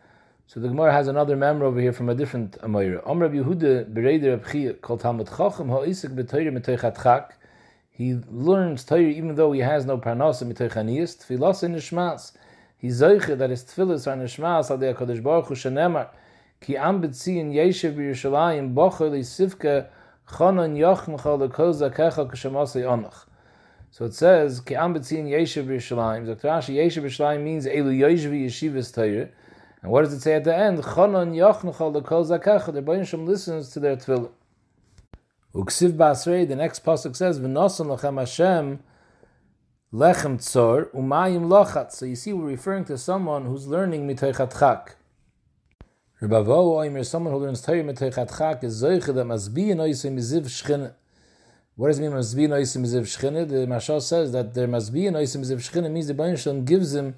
So 0.47 0.61
the 0.61 0.69
Gemara 0.69 0.93
has 0.93 1.09
another 1.09 1.37
member 1.37 1.65
over 1.65 1.81
here 1.81 1.93
from 1.93 2.11
a 2.11 2.15
different 2.15 2.59
Amoira. 2.61 3.01
Om 3.09 3.21
Yehuda 3.21 3.91
Bereder 3.91 4.39
Abchia 4.39 4.79
called 4.79 5.01
Talmud 5.01 5.27
Chacham 5.27 5.71
Ha'isik 5.71 7.03
Chak. 7.03 7.39
He 7.91 8.21
learns 8.29 8.85
Torah 8.85 9.01
even 9.01 9.37
though 9.37 9.53
he 9.53 9.61
has 9.61 9.87
no 9.87 9.97
parnasa 9.97 10.43
M'Toichaniyas. 10.43 11.17
Tfilas 11.25 11.63
in 11.63 11.75
Nishmas. 11.75 12.33
He 12.77 12.89
zoiche 12.89 13.39
that 13.39 13.49
his 13.49 13.65
tefillas 13.65 14.07
are 14.07 14.17
Nishmas 14.17 14.71
al 14.71 14.77
HaKadosh 14.77 15.23
Baruch 15.23 15.47
Hu 15.47 15.55
Shenemar. 15.55 16.09
Ki 16.61 16.77
am 16.77 17.01
betzion 17.01 17.51
Yeshev 17.55 17.97
B'Yerushalayim 17.97 18.75
Bocher 18.75 19.11
Li. 19.11 19.23
So 23.91 24.05
it 24.05 24.15
says, 24.15 24.61
Ki 24.61 24.75
am 24.75 24.95
betzion 24.95 25.27
Yeshev 25.27 25.67
B'Yerushalayim. 25.67 26.27
Dr. 26.27 26.49
Rashi, 26.49 26.75
Yeshev 26.75 27.05
B'Yerushalayim 27.05 27.43
means 27.43 27.67
Elu 27.67 27.99
Yeshvi 27.99 28.45
Yeshivas. 28.45 29.31
And 29.85 29.93
what 29.93 30.03
does 30.03 30.15
it 30.15 30.23
say 30.23 30.33
at 30.33 30.45
the 30.45 30.57
end? 30.57 30.83
Chanon 30.83 31.35
yochnuchal 31.35 31.95
lekol 31.95 32.27
zakacha. 32.27 32.73
The 32.73 32.81
Rebbeinu 32.81 33.07
Shem 33.07 33.27
listens 33.27 33.69
to 33.69 33.81
their 33.81 33.97
tefillah. 33.97 34.31
Uksiv 35.55 35.93
basrei. 35.93 36.49
The 36.49 36.57
next 36.57 36.83
pasuk 36.83 37.15
says, 37.15 37.39
"V'nosan 37.39 37.95
lachem 37.95 38.19
Hashem 38.19 38.79
lechem 39.93 40.39
tzor 40.39 40.91
umayim 40.95 41.49
lochat." 41.49 41.93
So 41.93 42.07
you 42.07 42.17
see, 42.17 42.33
we're 42.33 42.47
referring 42.47 42.87
to 42.87 42.97
someone 42.97 43.45
who's 43.45 43.67
learning 43.67 44.09
mitoichat 44.09 44.59
chak. 44.59 44.97
Rebavo 46.23 46.79
oimer, 46.79 47.05
someone 47.05 47.35
who 47.35 47.41
learns 47.41 47.61
Torah 47.61 47.85
mitoichat 47.85 48.39
chak, 48.39 48.65
is 48.65 48.83
zoiche 48.83 49.05
that 49.05 49.27
masbi 49.27 49.75
noisim 49.75 50.17
miziv 50.17 50.47
shchine. 50.47 50.95
What 51.77 51.89
does 51.89 51.99
it 51.99 52.03
mean 52.03 52.13
masbi 52.13 52.49
noisim 52.49 52.87
miziv 52.87 53.03
shchine? 53.03 53.47
The 53.47 53.67
Mashal 53.67 54.01
says 54.01 54.33
that 54.33 54.55
there 54.55 54.65
an 54.65 54.71
noisim 54.71 55.45
miziv 55.45 55.59
shchine 55.59 55.91
means 55.91 56.07
the 56.07 56.37
Shem 56.39 56.65
gives 56.65 56.95
him 56.95 57.17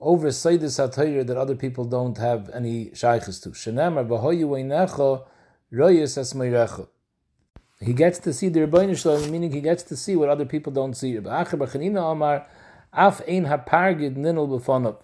over 0.00 0.28
Sayyidis 0.28 0.78
HaTayr 0.78 1.26
that 1.26 1.36
other 1.36 1.56
people 1.56 1.84
don't 1.84 2.16
have 2.18 2.50
any 2.54 2.90
shaykhs 2.90 3.40
to. 3.42 3.50
Shenemar 3.50 4.06
v'hoyu 4.06 4.48
einecha 4.50 5.24
royes 5.72 6.16
esmeirecha. 6.16 6.88
He 7.80 7.92
gets 7.92 8.18
to 8.20 8.32
see 8.32 8.48
the 8.48 8.60
Rebbeinu 8.60 8.96
Shalom, 8.96 9.30
meaning 9.30 9.52
he 9.52 9.60
gets 9.60 9.82
to 9.84 9.96
see 9.96 10.16
what 10.16 10.28
other 10.28 10.44
people 10.44 10.72
don't 10.72 10.94
see. 10.94 11.14
Ba'acher 11.14 11.58
b'chanina 11.58 12.12
amar 12.12 12.46
af 12.92 13.22
ein 13.28 13.46
hapargid 13.46 14.16
ninul 14.16 14.60
b'fonav. 14.60 15.00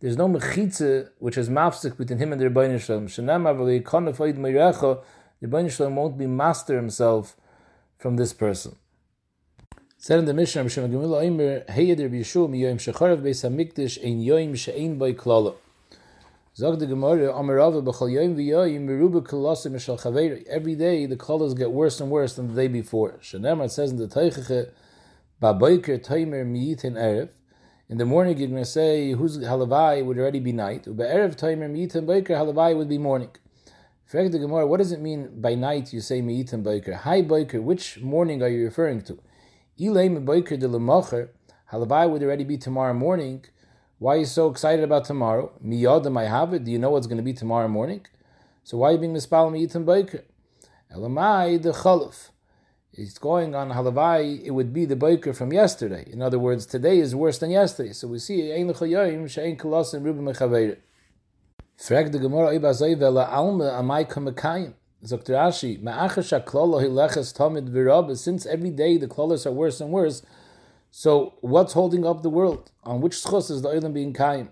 There's 0.00 0.16
no 0.16 0.28
mechitze 0.28 1.10
which 1.18 1.38
is 1.38 1.48
mafsik 1.48 1.96
between 1.96 2.18
him 2.18 2.32
and 2.32 2.40
the 2.40 2.46
Rebbeinu 2.46 2.80
Shalom. 2.80 3.06
Shenemar 3.06 3.56
v'leikonef 3.56 4.16
oid 4.16 4.38
meirecha. 4.38 5.02
The 5.40 5.46
Rebbeinu 5.46 5.70
Shalom 5.70 5.96
won't 5.96 6.18
be 6.18 6.26
master 6.26 6.76
himself 6.76 7.36
from 7.96 8.16
this 8.16 8.32
person. 8.32 8.76
Said 10.04 10.18
in 10.18 10.24
the 10.24 10.34
Mishnah, 10.34 10.64
miyoyim 10.64 11.64
shecharev 12.80 13.22
beis 13.22 13.48
hamikdash 13.48 14.04
ein 14.04 14.56
she'ein 14.56 14.98
klala. 14.98 15.54
Zog 16.56 16.80
Gemara, 16.86 17.32
mishal 19.70 20.00
chaveir. 20.00 20.44
Every 20.48 20.74
day 20.74 21.06
the 21.06 21.14
colors 21.14 21.54
get 21.54 21.70
worse 21.70 22.00
and 22.00 22.10
worse 22.10 22.34
than 22.34 22.52
the 22.52 22.62
day 22.62 22.66
before. 22.66 23.20
Shenemar 23.22 23.70
says 23.70 23.92
in 23.92 23.98
the 23.98 24.08
Teicheche, 24.08 24.70
Ba'boiker 25.40 26.04
erev. 26.04 27.28
In 27.88 27.98
the 27.98 28.04
morning 28.04 28.36
you're 28.36 28.48
going 28.48 28.60
to 28.60 28.68
say 28.68 29.12
whose 29.12 29.38
halavai 29.38 30.04
would 30.04 30.18
already 30.18 30.40
be 30.40 30.50
night. 30.50 30.86
Ube'erev 30.86 31.36
toimer 31.36 31.70
miyitin 31.70 32.06
boiker 32.06 32.30
halavai 32.30 32.76
would 32.76 32.88
be 32.88 32.98
morning. 32.98 33.30
The 34.10 34.28
Gemara, 34.30 34.66
what 34.66 34.78
does 34.78 34.90
it 34.90 35.00
mean 35.00 35.40
by 35.40 35.54
night 35.54 35.92
you 35.92 36.00
say 36.00 36.20
miyitin 36.20 36.64
boiker? 36.64 36.96
Hi 36.96 37.22
boiker, 37.22 37.62
which 37.62 38.00
morning 38.00 38.42
are 38.42 38.48
you 38.48 38.64
referring 38.64 39.02
to? 39.02 39.20
Halavai 41.72 42.10
would 42.10 42.22
already 42.22 42.44
be 42.44 42.58
tomorrow 42.58 42.94
morning. 42.94 43.44
Why 43.98 44.16
are 44.16 44.18
you 44.18 44.24
so 44.26 44.50
excited 44.50 44.84
about 44.84 45.04
tomorrow? 45.04 45.52
Miyadam 45.64 46.18
I 46.18 46.24
have 46.24 46.52
it. 46.52 46.64
Do 46.64 46.70
you 46.70 46.78
know 46.78 46.90
what's 46.90 47.06
going 47.06 47.16
to 47.18 47.22
be 47.22 47.32
tomorrow 47.32 47.68
morning? 47.68 48.04
So 48.64 48.78
why 48.78 48.88
are 48.90 48.92
you 48.92 48.98
being 48.98 49.14
mispal 49.14 49.50
miyitim 49.50 49.84
boiker? 49.84 50.24
Elamai 50.94 51.62
the 51.62 51.72
chaluf. 51.72 52.30
It's 52.92 53.18
going 53.18 53.54
on 53.54 53.70
halavai. 53.70 54.44
It 54.44 54.50
would 54.50 54.72
be 54.74 54.84
the 54.84 54.96
boiker 54.96 55.32
from 55.32 55.52
yesterday. 55.52 56.04
In 56.12 56.20
other 56.20 56.38
words, 56.38 56.66
today 56.66 56.98
is 56.98 57.14
worse 57.14 57.38
than 57.38 57.50
yesterday. 57.50 57.92
So 57.94 58.08
we 58.08 58.18
see 58.18 58.52
ein. 58.52 58.66
Frag 61.78 62.12
the 62.12 62.18
Gemara 62.18 62.54
alma 62.54 63.64
amai 63.64 64.06
kamekayim. 64.08 64.74
Dr. 65.06 65.34
Ashi, 65.34 65.78
since 68.16 68.46
every 68.46 68.70
day 68.70 68.96
the 68.96 69.08
klolos 69.08 69.46
are 69.46 69.52
worse 69.52 69.80
and 69.80 69.90
worse, 69.90 70.22
so 70.90 71.34
what's 71.40 71.72
holding 71.72 72.06
up 72.06 72.22
the 72.22 72.30
world? 72.30 72.70
On 72.84 73.00
which 73.00 73.14
schos 73.14 73.50
is 73.50 73.62
the 73.62 73.68
oilam 73.70 73.94
being 73.94 74.12
kaim? 74.12 74.50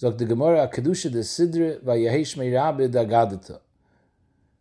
Zok 0.00 0.16
the 0.18 0.24
Gemara, 0.24 0.68
Kedusha 0.72 1.10
de 1.10 1.24
Sidre, 1.24 1.80
Vayahesh 1.80 2.36
Meirabe 2.36 2.88
Dagadata. 2.88 3.60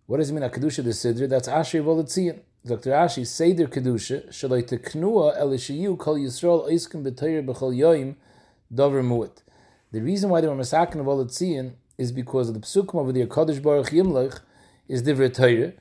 What 0.05 0.17
does 0.17 0.31
it 0.31 0.33
mean, 0.33 0.49
Kedusha 0.49 0.83
de 0.83 0.91
Sidre? 0.91 1.27
That's 1.27 1.47
Asher 1.47 1.83
Volitzian. 1.83 2.39
Dr. 2.65 2.91
Ashi, 2.91 3.27
Seder 3.27 3.67
Kedusha, 3.67 4.27
Shalai 4.29 4.63
Teknua 4.63 5.39
Elishayu 5.39 5.97
Kol 5.99 6.15
Yisrael 6.15 6.67
Oiskim 6.67 7.03
B'Toyer 7.03 7.45
B'Chol 7.45 7.75
Yoim 7.77 8.15
Dover 8.73 9.03
Mu'et. 9.03 9.43
The 9.91 10.01
reason 10.01 10.31
why 10.31 10.41
they 10.41 10.47
were 10.47 10.55
Masakin 10.55 10.99
of 10.99 11.05
Volitzian 11.05 11.73
is 11.99 12.11
because 12.11 12.49
of 12.49 12.55
the 12.55 12.61
Psukim 12.61 12.95
over 12.95 13.11
the 13.11 13.23
Kodesh 13.27 13.61
Baruch 13.61 13.89
Yimlech, 13.89 14.39
is 14.87 15.01
divrei 15.03 15.33
Torah, 15.33 15.73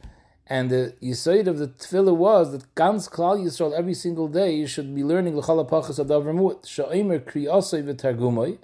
and 0.46 0.70
the 0.70 0.94
yisoid 1.02 1.46
of 1.46 1.58
the 1.58 1.68
tefillah 1.68 2.16
was 2.16 2.52
that 2.52 2.74
ganz 2.74 3.08
klal 3.08 3.42
Yisrael 3.42 3.72
every 3.72 3.94
single 3.94 4.28
day 4.28 4.54
you 4.54 4.66
should 4.66 4.94
be 4.94 5.02
learning 5.04 5.36
l'chal 5.36 5.66
apachas 5.66 5.98
adav 6.04 6.24
remut 6.24 6.66
sha'omer 6.66 7.18
kriyasoi 7.20 7.82
v'targumoi 7.82 8.58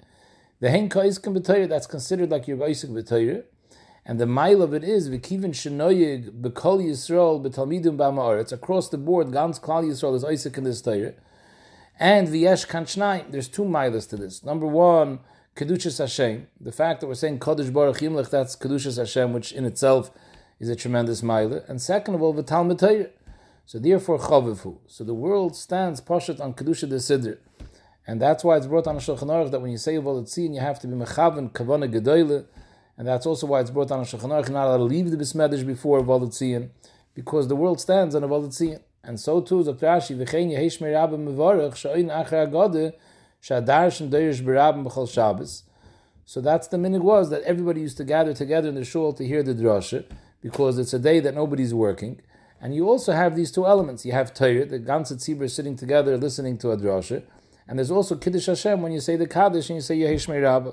v'hen 0.61 0.89
ka'iskim 0.89 1.37
b'Torah 1.37 1.69
that's 1.69 1.87
considered 1.87 2.29
like 2.29 2.47
your 2.47 2.57
basic 2.57 2.89
b'Torah, 2.89 3.43
and 4.05 4.19
the 4.19 4.25
mile 4.25 4.61
of 4.61 4.73
it 4.73 4.83
is 4.83 5.09
v'kivin 5.09 5.51
shenoyig 5.51 6.41
b'kol 6.41 6.83
Yisrael 6.83 7.43
b'talmidim 7.43 7.97
b'ma'aretz 7.97 8.51
across 8.51 8.89
the 8.89 8.97
board 8.97 9.31
ganz 9.31 9.59
klal 9.59 9.83
Yisrael 9.83 10.15
is 10.15 10.23
Isaac 10.23 10.57
in 10.57 10.63
this 10.63 10.81
Torah, 10.81 11.13
and 11.99 12.27
v'yesh 12.27 12.67
kanchnai 12.67 13.31
there's 13.31 13.47
two 13.47 13.65
miles 13.65 14.07
to 14.07 14.17
this. 14.17 14.43
Number 14.43 14.65
one. 14.65 15.19
Kedushas 15.53 15.97
Hashem, 15.97 16.47
the 16.61 16.71
fact 16.71 17.01
that 17.01 17.07
we're 17.07 17.13
saying 17.13 17.39
Kodesh 17.39 17.73
Baruch 17.73 17.97
Yimlech, 17.97 18.29
that's 18.29 18.55
Kedushas 18.55 18.97
Hashem, 18.97 19.33
which 19.33 19.51
in 19.51 19.65
itself 19.65 20.09
is 20.61 20.69
a 20.69 20.75
tremendous 20.75 21.23
mile. 21.23 21.53
And 21.67 21.81
second 21.81 22.13
of 22.13 22.21
all, 22.21 22.33
the 22.33 22.43
Talmud 22.43 22.77
Torah. 22.77 23.07
So 23.65 23.79
therefore, 23.79 24.19
chavifu. 24.19 24.77
So 24.85 25.03
the 25.03 25.13
world 25.13 25.55
stands 25.55 25.99
pashat 26.01 26.39
on 26.39 26.53
kedusha 26.53 26.87
de 26.87 26.97
sidr, 26.97 27.37
and 28.05 28.21
that's 28.21 28.43
why 28.43 28.57
it's 28.57 28.67
brought 28.67 28.85
on 28.85 28.95
a 28.95 28.99
shulchan 28.99 29.27
aruch 29.27 29.49
that 29.51 29.61
when 29.61 29.71
you 29.71 29.77
say 29.77 29.95
volatzin, 29.95 30.53
you 30.53 30.59
have 30.59 30.79
to 30.79 30.87
be 30.87 30.95
mechaven 30.95 31.51
kavana 31.51 31.91
gedoyle, 31.91 32.45
and 32.97 33.07
that's 33.07 33.25
also 33.25 33.47
why 33.47 33.59
it's 33.59 33.71
brought 33.71 33.91
on 33.91 34.01
a 34.01 34.03
shulchan 34.03 34.29
aruch 34.29 34.49
not 34.49 34.77
to 34.77 34.83
leave 34.83 35.09
the 35.09 35.17
bismedish 35.17 35.65
before 35.65 36.01
volatzin, 36.01 36.69
because 37.15 37.47
the 37.47 37.55
world 37.55 37.79
stands 37.79 38.13
on 38.13 38.23
a 38.23 38.27
volatzin. 38.27 38.79
And 39.03 39.19
so 39.19 39.41
too, 39.41 39.63
Dr. 39.63 39.87
Ashi, 39.87 40.15
v'chein 40.15 40.51
yehesh 40.51 40.79
merabba 40.79 41.17
mevarach 41.17 41.75
sha'oin 41.75 42.09
acher 42.09 42.47
agode 42.47 42.93
sha'adar 43.41 43.91
shem 43.91 44.11
doirish 44.11 44.43
berabba 44.43 44.85
b'chol 44.85 45.11
Shabbos. 45.11 45.63
So 46.25 46.39
that's 46.39 46.67
the 46.67 46.77
minig 46.77 47.01
was 47.01 47.31
that 47.31 47.41
everybody 47.43 47.81
used 47.81 47.97
to 47.97 48.03
gather 48.03 48.33
together 48.33 48.69
in 48.69 48.75
the 48.75 48.85
shul 48.85 49.13
to 49.13 49.25
hear 49.25 49.41
the 49.41 49.55
drasha 49.55 50.05
because 50.41 50.77
it's 50.77 50.93
a 50.93 50.99
day 50.99 51.19
that 51.19 51.35
nobody's 51.35 51.73
working. 51.73 52.21
And 52.59 52.75
you 52.75 52.87
also 52.87 53.13
have 53.13 53.35
these 53.35 53.51
two 53.51 53.65
elements. 53.65 54.05
You 54.05 54.11
have 54.11 54.33
Torah, 54.33 54.65
the 54.65 54.79
ganze 54.79 55.13
tzibur 55.13 55.49
sitting 55.49 55.75
together 55.75 56.17
listening 56.17 56.57
to 56.59 56.71
a 56.71 56.77
drasha, 56.77 57.23
and 57.67 57.79
there's 57.79 57.91
also 57.91 58.15
Kiddush 58.15 58.47
Hashem 58.47 58.81
when 58.81 58.91
you 58.91 58.99
say 58.99 59.15
the 59.15 59.27
Kaddish 59.27 59.69
and 59.69 59.77
you 59.77 59.81
say 59.81 59.97
Yehesh 59.97 60.27
Rabbah. 60.27 60.71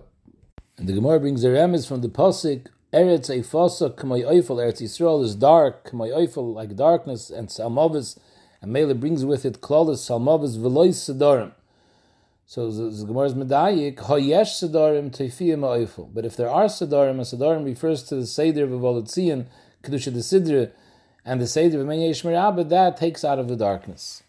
And 0.77 0.89
the 0.89 0.93
Gemara 0.93 1.21
brings 1.21 1.45
a 1.45 1.49
remes 1.49 1.87
from 1.87 2.01
the 2.01 2.09
Pasik, 2.09 2.67
Eretz 2.93 3.31
Eifasa 3.31 3.95
K'may 3.95 4.25
Eifel, 4.25 4.57
Eretz 4.57 4.83
Yisrael 4.83 5.23
is 5.23 5.35
dark, 5.35 5.89
K'may 5.89 6.11
Eifel, 6.11 6.55
like 6.55 6.75
darkness, 6.75 7.31
and 7.31 7.49
Salmavis, 7.49 8.19
and 8.61 8.73
Mela 8.73 8.95
brings 8.95 9.25
with 9.25 9.45
it 9.45 9.61
Klolis, 9.61 9.99
Salmavis, 10.09 10.59
Velois 10.59 10.95
Sedarim. 10.95 11.53
So 12.51 12.71
the 12.71 13.07
Gemara's 13.07 13.35
medayik 13.35 13.97
hayesh 13.97 14.57
sedarim 14.57 15.11
teifiyim 15.11 15.61
ha'oifel. 15.61 16.09
But 16.15 16.25
if 16.25 16.35
there 16.35 16.49
are 16.49 16.65
sedarim, 16.65 17.11
and 17.11 17.21
sedarim 17.21 17.67
refers 17.67 18.03
to 18.05 18.15
the 18.15 18.27
seder 18.27 18.65
of 18.65 18.71
Volotzian, 18.71 19.45
kedusha 19.83 20.05
the 20.05 20.21
sidra, 20.21 20.71
and 21.27 21.43
the 21.43 21.47
seder 21.47 21.83
of 21.83 21.87
Menyesh 21.87 22.25
Merabah, 22.25 22.67
that 22.71 22.97
takes 22.97 23.23
out 23.23 23.39
of 23.39 23.49
the 23.49 23.57
darkness. 23.57 24.23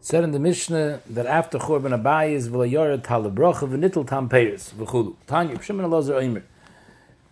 said 0.00 0.22
in 0.22 0.30
the 0.30 0.38
Mishnah 0.38 1.00
that 1.10 1.26
after 1.26 1.58
Churban 1.58 2.00
Abai 2.00 2.30
is 2.30 2.48
v'layoret 2.48 3.02
halabrocha 3.02 3.68
v'nittel 3.68 4.06
tam 4.06 4.28
peiris 4.28 4.72
v'chulu. 4.72 5.16
Tanya, 5.26 5.56
Pshimon 5.56 5.86
Elazar 5.86 6.22
Oimer. 6.22 6.44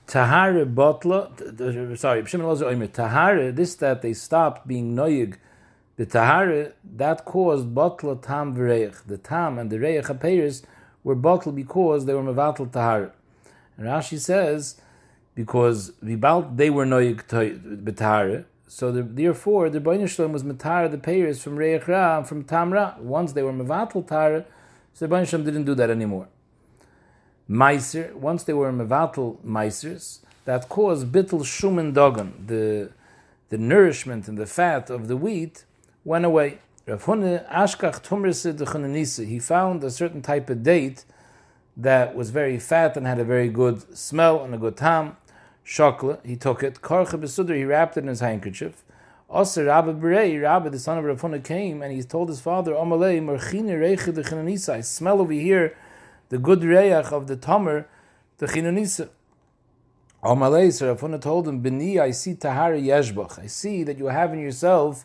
Tahare 0.08 0.66
botla, 0.74 1.96
sorry, 1.96 2.22
Pshimon 2.22 2.40
Elazar 2.40 2.72
Oimer. 2.74 2.88
Tahare, 2.88 3.54
this 3.54 3.76
that 3.76 4.02
they 4.02 4.12
stopped 4.12 4.66
being 4.66 4.96
noyig 4.96 5.36
the 5.96 6.06
tahara 6.06 6.72
that 6.96 7.24
caused 7.24 7.74
bottle 7.74 8.16
tam 8.16 8.54
v'reich. 8.54 9.04
The 9.06 9.18
tam 9.18 9.58
and 9.58 9.70
the 9.70 9.78
reich 9.78 10.04
apeiris 10.04 10.62
were 11.02 11.14
bottle 11.14 11.52
because 11.52 12.04
they 12.04 12.14
were 12.14 12.22
mevatel 12.22 12.70
tahara. 12.70 13.12
And 13.76 13.86
Rashi 13.86 14.18
says 14.18 14.80
because 15.34 15.92
vibalt 16.04 16.56
they 16.56 16.70
were 16.70 16.84
noyig 16.84 17.24
betahara. 17.84 18.44
So 18.68 18.90
the, 18.90 19.02
therefore, 19.02 19.70
the 19.70 19.80
Bain 19.80 20.06
Shalom 20.06 20.32
was 20.32 20.42
matara 20.42 20.90
the 20.90 20.98
payers 20.98 21.40
from 21.40 21.56
reich 21.56 21.86
ra 21.86 22.22
from 22.24 22.44
tamra. 22.44 22.98
Once 22.98 23.32
they 23.32 23.42
were 23.42 23.52
mevatel 23.52 24.06
tahara, 24.06 24.44
so 24.92 25.06
the 25.06 25.08
Bain 25.08 25.24
Shalom 25.24 25.44
didn't 25.44 25.64
do 25.64 25.74
that 25.76 25.88
anymore. 25.88 26.28
Meiser, 27.48 28.12
once 28.14 28.42
they 28.42 28.52
were 28.52 28.72
mevatel 28.72 29.38
meisers, 29.46 30.18
that 30.44 30.68
caused 30.68 31.06
bittel 31.12 31.40
shumen 31.40 31.94
dogan, 31.94 32.34
the 32.46 32.90
the 33.48 33.56
nourishment 33.56 34.26
and 34.26 34.36
the 34.36 34.46
fat 34.46 34.90
of 34.90 35.06
the 35.06 35.16
wheat 35.16 35.64
went 36.06 36.24
away. 36.24 36.58
Ashkach 36.86 39.26
he 39.26 39.38
found 39.40 39.82
a 39.82 39.90
certain 39.90 40.22
type 40.22 40.48
of 40.48 40.62
date 40.62 41.04
that 41.76 42.14
was 42.14 42.30
very 42.30 42.60
fat 42.60 42.96
and 42.96 43.04
had 43.06 43.18
a 43.18 43.24
very 43.24 43.48
good 43.48 43.98
smell 43.98 44.44
and 44.44 44.54
a 44.54 44.58
good 44.58 44.76
tam. 44.76 45.16
Shokla, 45.66 46.24
he 46.24 46.36
took 46.36 46.62
it. 46.62 46.78
He 46.80 47.64
wrapped 47.64 47.96
it 47.96 48.00
in 48.00 48.06
his 48.06 48.20
handkerchief. 48.20 48.84
Also, 49.28 49.66
Rabbi 49.66 49.94
Berei, 49.94 50.40
Rabbi, 50.40 50.68
the 50.68 50.78
son 50.78 50.98
of 50.98 51.04
Rav 51.04 51.20
Huna, 51.20 51.42
came 51.42 51.82
and 51.82 51.92
he 51.92 52.00
told 52.04 52.28
his 52.28 52.40
father, 52.40 52.76
I 52.76 54.80
smell 54.82 55.20
over 55.20 55.32
here 55.32 55.76
the 56.28 56.38
good 56.38 56.62
reach 56.62 57.06
of 57.06 57.26
the 57.26 57.36
Tomer, 57.36 57.86
the 58.38 58.46
Chinanisa. 58.46 59.08
Omalei, 60.22 60.72
so 60.72 60.86
Rav 60.86 61.00
Huna 61.00 61.20
told 61.20 61.48
him, 61.48 61.58
Bini, 61.58 61.98
I 61.98 62.12
see 62.12 62.36
Tahara 62.36 62.80
Yeshbach. 62.80 63.40
I 63.40 63.48
see 63.48 63.82
that 63.82 63.98
you 63.98 64.06
have 64.06 64.32
in 64.32 64.38
yourself 64.38 65.04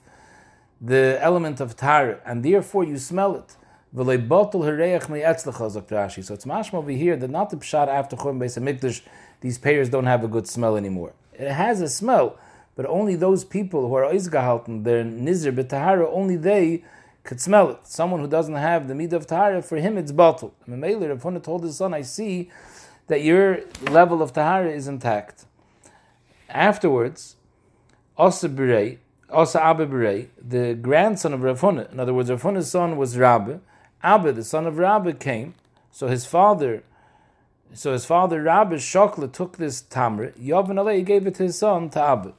the 0.81 1.19
element 1.21 1.59
of 1.61 1.75
tar, 1.77 2.19
and 2.25 2.43
therefore 2.43 2.83
you 2.83 2.97
smell 2.97 3.35
it. 3.35 3.55
So 3.93 4.01
it's 4.03 4.15
mashma 6.45 6.73
over 6.73 6.91
here 6.91 7.15
that 7.17 7.29
not 7.29 7.49
the 7.49 7.57
pshat 7.57 7.87
after 7.87 8.15
Churban 8.15 8.39
Beis 8.39 8.57
Hamikdash, 8.57 9.01
these 9.41 9.57
payers 9.57 9.89
don't 9.89 10.05
have 10.05 10.23
a 10.23 10.27
good 10.27 10.47
smell 10.47 10.75
anymore. 10.77 11.13
It 11.33 11.51
has 11.51 11.81
a 11.81 11.89
smell, 11.89 12.37
but 12.75 12.85
only 12.85 13.15
those 13.15 13.43
people 13.43 13.87
who 13.89 13.93
are 13.95 14.03
oizgahalten, 14.03 14.83
they're 14.85 15.03
nizr 15.03 15.53
b'tahara, 15.53 16.07
only 16.11 16.37
they 16.37 16.83
could 17.23 17.41
smell 17.41 17.69
it. 17.69 17.79
Someone 17.83 18.21
who 18.21 18.27
doesn't 18.27 18.55
have 18.55 18.87
the 18.87 18.93
midah 18.93 19.13
of 19.13 19.27
tahara, 19.27 19.61
for 19.61 19.77
him 19.77 19.97
it's 19.97 20.11
bottle. 20.11 20.53
And 20.65 20.81
Rav 20.81 21.21
Huna 21.21 21.43
told 21.43 21.63
his 21.63 21.77
son, 21.77 21.93
I 21.93 22.01
see 22.01 22.49
that 23.07 23.21
your 23.23 23.59
level 23.89 24.21
of 24.21 24.33
tahara 24.33 24.71
is 24.71 24.87
intact. 24.87 25.45
Afterwards, 26.49 27.35
Asa 28.17 28.49
Birei, 28.49 28.97
Asa 29.31 29.63
Abba 29.63 29.87
Birei, 29.87 30.27
the 30.37 30.73
grandson 30.73 31.33
of 31.33 31.41
Rav 31.41 31.61
Huna, 31.61 31.91
in 31.91 31.99
other 31.99 32.13
words, 32.13 32.29
Rav 32.29 32.41
Huna's 32.41 32.69
son 32.69 32.97
was 32.97 33.17
Rabbi. 33.17 33.57
Abba, 34.03 34.33
the 34.33 34.43
son 34.43 34.67
of 34.67 34.77
Rabbi, 34.77 35.13
came. 35.13 35.53
So 35.89 36.07
his 36.07 36.25
father, 36.25 36.83
so 37.73 37.93
his 37.93 38.05
father 38.05 38.41
Rabbi 38.41 38.75
Shokla 38.75 39.31
took 39.31 39.57
this 39.57 39.81
tamr. 39.81 40.33
Yavin 40.37 40.75
Alei 40.75 41.05
gave 41.05 41.27
it 41.27 41.35
to 41.35 41.43
his 41.43 41.57
son 41.57 41.89
to 41.91 42.01
Abba. 42.01 42.33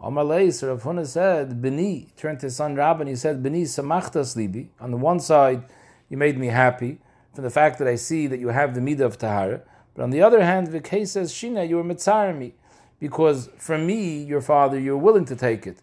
Amalei, 0.00 0.52
so 0.52 0.68
Rav 0.68 0.82
Huna 0.82 1.06
said, 1.06 1.60
Beni, 1.60 2.08
turned 2.16 2.40
to 2.40 2.46
his 2.46 2.56
son 2.56 2.76
Rabbi, 2.76 3.00
and 3.00 3.08
he 3.08 3.16
said, 3.16 3.42
Beni 3.42 3.64
samachtas 3.64 4.36
libi. 4.36 4.68
On 4.80 4.92
the 4.92 4.96
one 4.96 5.20
side, 5.20 5.64
you 6.08 6.16
made 6.16 6.38
me 6.38 6.46
happy 6.46 6.98
from 7.34 7.44
the 7.44 7.50
fact 7.50 7.78
that 7.78 7.88
I 7.88 7.96
see 7.96 8.26
that 8.28 8.38
you 8.38 8.48
have 8.48 8.74
the 8.74 8.80
midah 8.80 9.00
of 9.00 9.18
tahara. 9.18 9.62
But 9.94 10.04
on 10.04 10.10
the 10.10 10.22
other 10.22 10.44
hand, 10.44 10.68
Vikay 10.68 11.06
says, 11.08 11.32
Shina, 11.32 11.68
you 11.68 11.76
were 11.76 11.84
mitzar 11.84 12.36
me. 12.36 12.54
Because 13.00 13.48
from 13.56 13.86
me, 13.86 14.22
your 14.22 14.40
father, 14.40 14.78
you're 14.78 14.96
willing 14.96 15.24
to 15.24 15.36
take 15.36 15.66
it. 15.66 15.78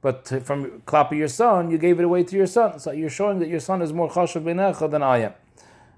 But 0.00 0.28
from 0.44 0.82
Klapa, 0.82 1.12
your 1.12 1.28
son, 1.28 1.70
you 1.70 1.78
gave 1.78 1.98
it 1.98 2.04
away 2.04 2.22
to 2.22 2.36
your 2.36 2.46
son. 2.46 2.78
So 2.78 2.92
you're 2.92 3.10
showing 3.10 3.40
that 3.40 3.48
your 3.48 3.60
son 3.60 3.82
is 3.82 3.92
more 3.92 4.08
chashav 4.08 4.42
b'necha 4.42 4.90
than 4.90 5.02
I 5.02 5.18
am. 5.18 5.34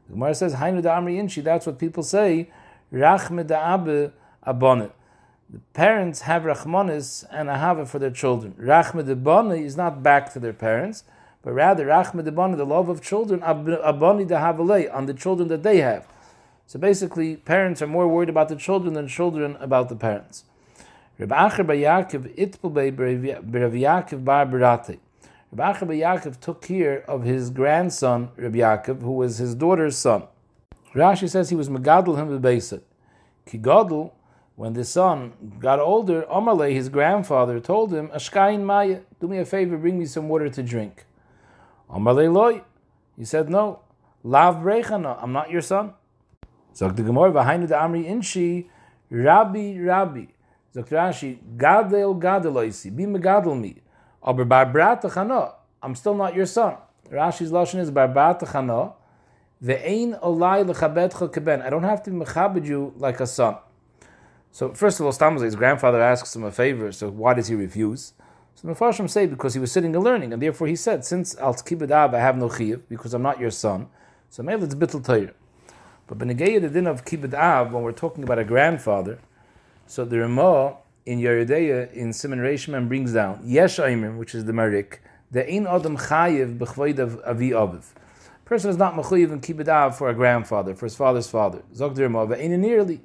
The 0.06 0.14
Gemara 0.14 0.34
says, 0.34 0.54
Hainu 0.54 0.82
da 0.82 0.98
amri 0.98 1.18
inchi, 1.18 1.40
that's 1.40 1.66
what 1.66 1.78
people 1.78 2.02
say, 2.02 2.50
rachme 2.92 3.46
da 3.46 3.74
abe 3.74 4.12
abonet. 4.46 4.92
The 5.52 5.58
parents 5.74 6.22
have 6.22 6.42
rachmanis 6.44 7.24
and 7.30 7.48
ahava 7.48 7.86
for 7.86 7.98
their 7.98 8.10
children. 8.10 8.54
Rachme 8.58 9.04
de 9.04 9.54
is 9.54 9.76
not 9.76 10.02
back 10.02 10.32
to 10.32 10.38
their 10.38 10.52
parents, 10.52 11.04
but 11.42 11.52
rather 11.52 11.86
rachme 11.86 12.24
de 12.24 12.30
the 12.30 12.64
love 12.64 12.88
of 12.88 13.02
children, 13.02 13.40
abani 13.40 14.26
de 14.26 14.94
on 14.94 15.06
the 15.06 15.14
children 15.14 15.48
that 15.48 15.62
they 15.62 15.78
have. 15.78 16.06
So 16.66 16.78
basically, 16.78 17.36
parents 17.36 17.82
are 17.82 17.86
more 17.88 18.06
worried 18.06 18.28
about 18.28 18.48
the 18.48 18.56
children 18.56 18.94
than 18.94 19.08
children 19.08 19.56
about 19.60 19.88
the 19.88 19.96
parents. 19.96 20.44
Rabbi 21.20 21.34
Acher 21.34 21.66
Yaakov 21.66 22.34
itpul 22.34 22.74
Rabbi 22.74 23.78
Yaakov 23.78 24.24
bar 24.24 24.46
Barate. 24.46 24.98
Rabbi 25.52 25.78
Acher 25.78 25.86
Yaakov 25.86 26.40
took 26.40 26.62
care 26.62 27.04
of 27.10 27.24
his 27.24 27.50
grandson, 27.50 28.30
Rabbi 28.38 28.60
Yaakov, 28.60 29.02
who 29.02 29.12
was 29.12 29.36
his 29.36 29.54
daughter's 29.54 29.98
son. 29.98 30.22
Rashi 30.94 31.28
says 31.28 31.50
he 31.50 31.56
was 31.56 31.68
megadol 31.68 32.16
him 32.16 32.40
bebeiset. 32.40 32.80
Ki 33.44 33.58
gadol, 33.58 34.14
when 34.56 34.72
the 34.72 34.82
son 34.82 35.34
got 35.58 35.78
older, 35.78 36.22
Amalei, 36.22 36.72
his 36.72 36.88
grandfather, 36.88 37.60
told 37.60 37.92
him, 37.92 38.08
Ashkain 38.08 38.62
Maya, 38.62 39.00
do 39.20 39.28
me 39.28 39.36
a 39.40 39.44
favor, 39.44 39.76
bring 39.76 39.98
me 39.98 40.06
some 40.06 40.26
water 40.26 40.48
to 40.48 40.62
drink. 40.62 41.04
Amalei 41.90 42.32
loy. 42.32 42.62
He 43.18 43.26
said, 43.26 43.50
no. 43.50 43.80
Lav 44.24 44.56
brechana, 44.56 45.22
I'm 45.22 45.32
not 45.32 45.50
your 45.50 45.60
son. 45.60 45.92
Sagt 46.72 46.96
the 46.96 47.02
Gemara, 47.02 47.30
V'hainu 47.30 47.68
da 47.68 47.86
Amri 47.86 48.08
Inshi, 48.08 48.68
Rabbi, 49.10 49.78
Rabbi. 49.78 50.24
Sagt 50.72 50.90
Rashi, 50.90 51.38
Gadel, 51.56 52.20
Gadel 52.20 52.52
oisi, 52.52 52.94
be 52.94 53.04
megadel 53.04 53.58
me. 53.60 53.76
Oh, 54.22 54.30
Aber 54.30 54.44
bar 54.44 54.66
chana, 54.66 55.54
I'm 55.82 55.94
still 55.94 56.14
not 56.14 56.34
your 56.34 56.46
son. 56.46 56.76
Rashi's 57.10 57.50
lashon 57.50 57.80
is 57.80 57.90
bar 57.90 58.08
chana, 58.08 58.92
ve'ein 59.62 60.20
olai 60.20 60.64
lechabetcha 60.64 61.32
keben. 61.32 61.62
I 61.62 61.70
don't 61.70 61.82
have 61.82 62.02
to 62.04 62.10
mechabed 62.10 62.66
you 62.66 62.92
like 62.96 63.18
a 63.18 63.26
son. 63.26 63.56
So 64.52 64.72
first 64.72 65.00
of 65.00 65.06
all, 65.06 65.12
Stamazai, 65.12 65.44
his 65.44 65.56
grandfather 65.56 66.00
asks 66.00 66.34
him 66.34 66.44
a 66.44 66.52
favor, 66.52 66.92
so 66.92 67.08
why 67.08 67.34
does 67.34 67.48
he 67.48 67.54
refuse? 67.54 68.14
So 68.54 68.68
the 68.68 68.74
Mepharshim 68.74 69.08
say 69.08 69.26
because 69.26 69.54
he 69.54 69.60
was 69.60 69.72
sitting 69.72 69.94
and 69.94 70.04
learning, 70.04 70.32
and 70.32 70.42
therefore 70.42 70.66
he 70.66 70.76
said, 70.76 71.04
since 71.04 71.36
al 71.38 71.54
tkibadav 71.54 72.14
I 72.14 72.20
have 72.20 72.36
no 72.36 72.48
chiyuv, 72.48 72.82
because 72.88 73.14
I'm 73.14 73.22
not 73.22 73.40
your 73.40 73.50
son, 73.50 73.88
so 74.28 74.42
maybe 74.42 74.64
it's 74.64 74.74
bittul 74.74 75.02
tayr. 75.04 75.32
But 76.06 76.18
Benegeya, 76.18 76.60
the 76.60 76.68
din 76.68 76.88
of 76.88 77.04
Kibbut 77.04 77.34
Av, 77.34 77.72
when 77.72 77.84
we're 77.84 77.92
talking 77.92 78.24
about 78.24 78.40
a 78.40 78.44
grandfather, 78.44 79.20
so 79.90 80.04
the 80.04 80.20
Ramah 80.20 80.76
in 81.04 81.18
Yeridea 81.18 81.92
in 81.92 82.12
Simon 82.12 82.38
Reishman 82.38 82.86
brings 82.86 83.12
down 83.12 83.40
Yesh 83.42 83.80
Aimer, 83.80 84.16
which 84.16 84.36
is 84.36 84.44
the 84.44 84.52
Marik, 84.52 85.02
the 85.32 85.44
Ein 85.52 85.66
Adam 85.66 85.96
Chayiv 85.96 86.58
b'chvoid 86.58 87.26
Avi 87.26 87.50
Aviv. 87.50 87.82
Person 88.44 88.70
is 88.70 88.76
not 88.76 88.94
mechuyev 88.94 89.32
in 89.32 89.40
Kibbut 89.40 89.66
Av 89.66 89.98
for 89.98 90.08
a 90.08 90.14
grandfather, 90.14 90.76
for 90.76 90.86
his 90.86 90.94
father's 90.94 91.28
father. 91.28 91.62
Zog 91.74 91.96
the 91.96 92.04
Ramah, 92.04 92.28
ve'ein 92.28 92.56
nearly. 92.56 93.00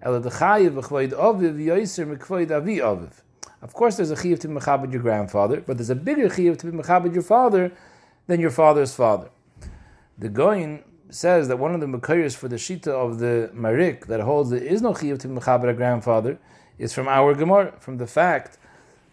Ela 0.00 0.18
the 0.18 0.30
Chayiv 0.30 0.80
b'chvoid 0.80 1.10
Aviv 1.10 1.62
yoiser 1.62 2.16
mekvoid 2.16 2.50
Avi 2.50 2.78
Aviv. 2.78 3.12
Of 3.60 3.74
course, 3.74 3.98
there's 3.98 4.10
a 4.10 4.16
chiyuv 4.16 4.38
to 4.40 4.48
be 4.48 4.54
mechabed 4.54 4.92
your 4.92 5.02
grandfather, 5.02 5.60
but 5.60 5.76
there's 5.76 5.90
a 5.90 5.94
bigger 5.94 6.30
chiyuv 6.30 6.58
to 6.60 6.70
be 6.70 6.72
mechabed 6.72 7.12
your 7.12 7.22
father 7.22 7.70
than 8.28 8.40
your 8.40 8.50
father's 8.50 8.94
father. 8.94 9.28
The 10.16 10.30
Goyin 10.30 10.84
says 11.14 11.48
that 11.48 11.58
one 11.58 11.74
of 11.74 11.80
the 11.80 11.86
makayers 11.86 12.36
for 12.36 12.48
the 12.48 12.56
shita 12.56 12.88
of 12.88 13.18
the 13.18 13.50
marik 13.52 14.06
that 14.06 14.20
holds 14.20 14.50
there 14.50 14.62
is 14.62 14.82
no 14.82 14.92
chiyuv 14.92 15.18
to 15.20 15.28
mechaber 15.28 15.68
a 15.68 15.74
grandfather 15.74 16.38
is 16.78 16.92
from 16.92 17.08
our 17.08 17.34
Gemara, 17.34 17.74
from 17.78 17.98
the 17.98 18.06
fact 18.06 18.58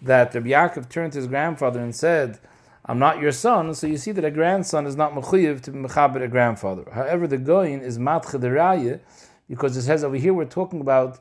that 0.02 0.34
Rabbi 0.34 0.50
Yaakov 0.50 0.90
turned 0.90 1.14
to 1.14 1.20
his 1.20 1.28
grandfather 1.28 1.80
and 1.80 1.96
said, 1.96 2.40
"I'm 2.86 3.00
not 3.00 3.20
your 3.20 3.32
son." 3.32 3.74
So 3.74 3.88
you 3.88 3.98
see 3.98 4.12
that 4.14 4.24
a 4.24 4.32
grandson 4.32 4.86
is 4.86 4.96
not 4.96 5.14
mechuyev 5.14 5.62
to 5.62 5.72
mechaber 5.72 6.22
a 6.22 6.28
grandfather. 6.28 6.86
However, 6.94 7.28
the 7.28 7.38
goyin 7.38 7.82
is 7.82 7.98
matcha 7.98 8.40
deraya 8.40 9.00
because 9.50 9.76
it 9.76 9.82
says 9.84 10.04
over 10.04 10.16
here 10.16 10.34
we're 10.34 10.46
talking 10.46 10.82
about 10.82 11.20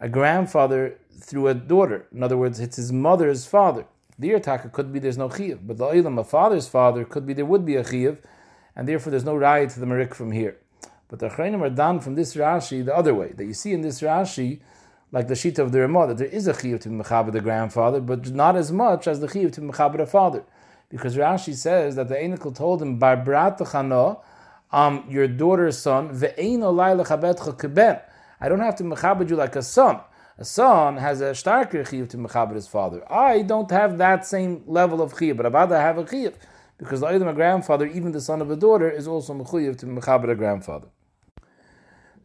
a 0.00 0.08
grandfather 0.08 0.98
through 1.18 1.48
a 1.48 1.54
daughter. 1.54 2.06
In 2.12 2.22
other 2.22 2.36
words, 2.36 2.58
it's 2.60 2.76
his 2.76 2.92
mother's 2.92 3.46
father. 3.46 3.84
The 4.18 4.30
Irtaka 4.30 4.72
could 4.72 4.92
be 4.92 4.98
there's 4.98 5.18
no 5.18 5.28
chiyuv, 5.28 5.60
but 5.66 5.78
the 5.78 5.86
ilam, 5.86 6.18
a 6.18 6.24
father's 6.24 6.68
father, 6.68 7.04
could 7.04 7.26
be 7.26 7.32
there 7.32 7.46
would 7.46 7.64
be 7.64 7.76
a 7.76 7.84
chiyuv 7.84 8.18
and 8.74 8.88
therefore 8.88 9.10
there's 9.10 9.24
no 9.24 9.36
riot 9.36 9.70
to 9.70 9.80
the 9.80 9.86
Marik 9.86 10.14
from 10.14 10.32
here. 10.32 10.56
But 11.08 11.18
the 11.18 11.28
Achreinim 11.28 11.60
are 11.60 11.70
done 11.70 12.00
from 12.00 12.14
this 12.14 12.34
Rashi 12.34 12.84
the 12.84 12.96
other 12.96 13.14
way, 13.14 13.32
that 13.36 13.44
you 13.44 13.54
see 13.54 13.72
in 13.72 13.82
this 13.82 14.00
Rashi, 14.00 14.60
like 15.10 15.28
the 15.28 15.34
Shita 15.34 15.58
of 15.58 15.72
the 15.72 15.80
Ramah, 15.80 16.06
that 16.08 16.18
there 16.18 16.26
is 16.26 16.46
a 16.46 16.54
Chiyuv 16.54 16.80
to 16.80 16.88
Mechaber 16.88 17.32
the 17.32 17.40
grandfather, 17.40 18.00
but 18.00 18.30
not 18.30 18.56
as 18.56 18.72
much 18.72 19.06
as 19.06 19.20
the 19.20 19.26
Chiyuv 19.26 19.52
to 19.52 19.60
Mechaber 19.60 19.98
the 19.98 20.06
father. 20.06 20.42
Because 20.88 21.16
Rashi 21.16 21.54
says 21.54 21.96
that 21.96 22.08
the 22.08 22.14
Enikal 22.14 22.54
told 22.54 22.80
him, 22.80 22.98
Bar 22.98 23.18
Bratachano, 23.18 24.20
um, 24.72 25.04
your 25.08 25.28
daughter's 25.28 25.78
son, 25.78 26.08
Ve'ein 26.08 26.60
olay 26.60 27.04
lechabetcha 27.04 27.58
keben. 27.58 28.00
I 28.40 28.48
don't 28.48 28.60
have 28.60 28.76
to 28.76 28.84
mechaber 28.84 29.28
you 29.28 29.36
like 29.36 29.54
a 29.54 29.62
son. 29.62 30.00
A 30.38 30.44
son 30.44 30.96
has 30.96 31.20
a 31.20 31.32
starker 31.32 31.86
chiyuv 31.86 32.08
to 32.08 32.16
mechaber 32.16 32.54
his 32.54 32.66
father. 32.66 33.04
I 33.12 33.42
don't 33.42 33.70
have 33.70 33.98
that 33.98 34.26
same 34.26 34.64
level 34.66 35.02
of 35.02 35.14
chiyuv, 35.14 35.36
but 35.36 35.46
Abada 35.46 35.78
have 35.78 35.98
a 35.98 36.04
chiyuv 36.04 36.34
because 36.82 36.98
the 36.98 37.06
item 37.06 37.28
a 37.28 37.32
grandfather, 37.32 37.86
even 37.86 38.10
the 38.10 38.20
son 38.20 38.42
of 38.42 38.50
a 38.50 38.56
daughter, 38.56 38.90
is 38.90 39.06
also 39.06 39.32
mechuyev 39.34 39.78
to 39.78 39.86
mechaber 39.86 40.28
a 40.28 40.34
grandfather. 40.34 40.88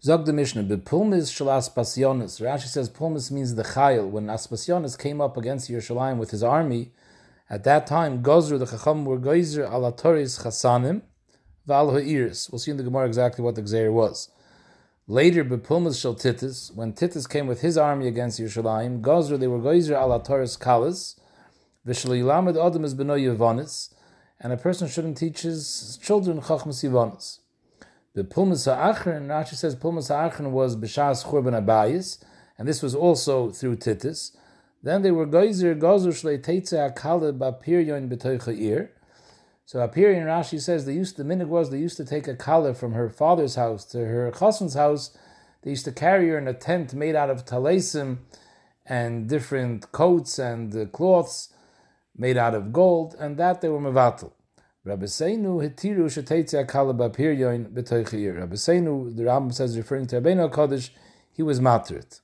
Zog 0.01 0.25
the 0.25 0.33
Mishnah, 0.33 0.63
bepulmis 0.63 1.31
shel 1.31 1.45
aspasionis. 1.45 2.41
Rashi 2.41 2.65
says 2.65 2.89
pulmis 2.89 3.29
means 3.29 3.53
the 3.53 3.61
chayil. 3.61 4.09
When 4.09 4.25
Aspasionis 4.25 4.97
came 4.97 5.21
up 5.21 5.37
against 5.37 5.69
Yerushalayim 5.69 6.17
with 6.17 6.31
his 6.31 6.41
army, 6.41 6.91
at 7.51 7.65
that 7.65 7.85
time, 7.85 8.23
Gozru, 8.23 8.57
the 8.57 8.65
Chacham, 8.65 9.05
were 9.05 9.19
Goizer 9.19 9.69
alatoris 9.69 10.43
chasanim, 10.43 11.03
val 11.67 11.91
ha'iris. 11.91 12.51
We'll 12.51 12.57
see 12.57 12.71
in 12.71 12.77
the 12.77 12.83
Gemara 12.83 13.05
exactly 13.05 13.43
what 13.43 13.53
the 13.53 13.61
Gzeir 13.61 13.93
was. 13.93 14.31
Later, 15.05 15.45
bepulmis 15.45 16.01
shel 16.01 16.15
titis, 16.15 16.75
when 16.75 16.93
Titus 16.93 17.27
came 17.27 17.45
with 17.45 17.61
his 17.61 17.77
army 17.77 18.07
against 18.07 18.39
Yerushalayim, 18.39 19.01
Gozru, 19.01 19.39
they 19.39 19.45
were 19.45 19.59
Goizer 19.59 19.95
alatoris 19.95 20.57
kalis, 20.57 21.15
v'shel 21.87 22.17
yilamed 22.17 22.57
adam 22.57 22.83
is 22.83 22.95
and 24.39 24.53
a 24.53 24.57
person 24.57 24.87
shouldn't 24.87 25.17
teach 25.17 25.41
his 25.41 25.99
children 26.01 26.41
Chachmas 26.41 26.83
Yivanas. 26.83 27.39
The 28.13 28.23
Pulmas 28.23 28.65
Ha'achron, 28.65 29.27
Rashi 29.27 29.55
says 29.55 29.75
Pulmas 29.75 30.09
Ha'achron 30.09 30.51
was 30.51 30.75
B'shas 30.75 31.25
Churban 31.25 31.59
Abayis, 31.63 32.23
and 32.57 32.67
this 32.67 32.81
was 32.81 32.95
also 32.95 33.51
through 33.51 33.75
Titus. 33.75 34.35
Then 34.81 35.01
they 35.01 35.11
were 35.11 35.25
Geyser 35.25 35.75
Gozer 35.75 36.09
Shlei 36.09 36.39
Teitze 36.39 36.93
Akale 36.93 37.37
Bapiryon 37.37 38.09
B'toicha. 38.09 38.89
So 39.65 39.79
Apirion 39.79 40.25
Rashi 40.25 40.61
says 40.61 40.85
they 40.85 40.93
used 40.93 41.17
the 41.17 41.23
minig 41.23 41.47
was 41.47 41.71
they 41.71 41.79
used 41.79 41.97
to 41.97 42.05
take 42.05 42.27
a 42.27 42.35
kala 42.35 42.73
from 42.73 42.93
her 42.93 43.09
father's 43.09 43.55
house 43.55 43.83
to 43.85 43.97
her 43.97 44.31
chassan's 44.31 44.75
house. 44.75 45.17
They 45.61 45.71
used 45.71 45.83
to 45.85 45.91
carry 45.91 46.29
her 46.29 46.37
in 46.37 46.47
a 46.47 46.53
tent 46.53 46.93
made 46.93 47.15
out 47.15 47.29
of 47.29 47.43
talesim 47.43 48.19
and 48.85 49.27
different 49.27 49.91
coats 49.91 50.39
and 50.39 50.73
uh, 50.73 50.85
cloths 50.85 51.49
made 52.17 52.37
out 52.37 52.55
of 52.55 52.73
gold, 52.73 53.15
and 53.19 53.37
that 53.37 53.61
they 53.61 53.69
were 53.69 53.79
mevatel. 53.79 54.31
Rabbi 54.83 55.05
Seinu 55.05 55.61
hitiru 55.61 56.05
sheteitze 56.05 56.65
akala 56.65 56.97
bapiryoin 56.97 57.71
b'toichir. 57.73 58.39
Rabbi 58.39 58.55
Seinu, 58.55 59.15
the 59.15 59.23
Rambam 59.23 59.53
says, 59.53 59.77
referring 59.77 60.07
to 60.07 60.21
Rabbeinu 60.21 60.49
Kodesh, 60.49 60.91
he 61.31 61.43
was 61.43 61.59
matrit. 61.59 62.21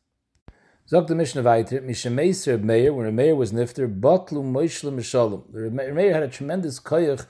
Zog 0.88 1.08
the 1.08 1.16
Mishnah 1.16 1.44
Vayter, 1.44 1.82
Mishameiser 1.82 2.62
Meir, 2.62 2.94
when 2.94 3.08
a 3.08 3.12
Meir 3.12 3.36
was 3.36 3.54
nifter, 3.54 3.88
Batlu 3.88 4.44
Moishlim 4.44 4.96
Mishalom. 4.96 5.44
The 5.52 5.70
Meir 5.72 6.14
had 6.14 6.24
a 6.24 6.28
tremendous 6.28 6.80
koyach 6.80 7.26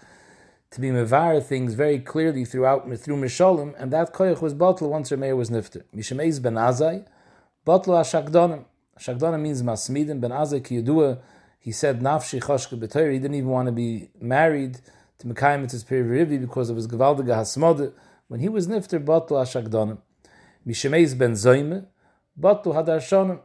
to 0.71 0.81
be 0.81 0.89
mevar 0.89 1.41
things 1.43 1.75
very 1.75 1.99
clearly 1.99 2.45
throughout 2.45 2.85
through 2.97 3.17
Mishalom, 3.17 3.75
and 3.77 3.93
that 3.93 4.13
koyach 4.13 4.41
was 4.41 4.53
Batlu 4.53 4.89
once 4.89 5.11
a 5.11 5.17
Meir 5.17 5.35
was 5.35 5.49
nifter. 5.49 5.83
Mishameiz 5.95 6.41
Ben 6.41 6.55
Azai, 6.55 7.05
Batlu 7.65 7.93
Ashakdonim. 7.93 8.65
Ashakdonim 8.99 9.41
means 9.41 9.61
Masmidim 9.61 10.19
Ben 10.19 10.31
Azai 10.31 10.63
ki 10.63 10.81
Yedua, 10.81 11.19
he 11.63 11.71
said 11.71 12.01
nafshi 12.01 12.41
chashka 12.41 12.77
b'toyer. 12.77 13.13
He 13.13 13.19
didn't 13.19 13.35
even 13.35 13.49
want 13.49 13.67
to 13.67 13.71
be 13.71 14.09
married 14.19 14.81
to 15.19 15.27
Mekayim 15.27 15.71
his 15.71 15.85
Rivi 15.85 16.37
because 16.37 16.69
of 16.69 16.75
his 16.75 16.87
Gevaldige 16.87 17.27
Hasmode. 17.27 17.93
When 18.27 18.41
he 18.41 18.49
was 18.49 18.67
Nifter, 18.67 19.01
Batul 19.01 19.39
Ashakdonim. 19.41 19.99
Mishemeis 20.67 21.17
Ben 21.17 21.31
Zoyme, 21.31 21.85
Batul 22.37 22.75
Hadarshonim. 22.75 23.39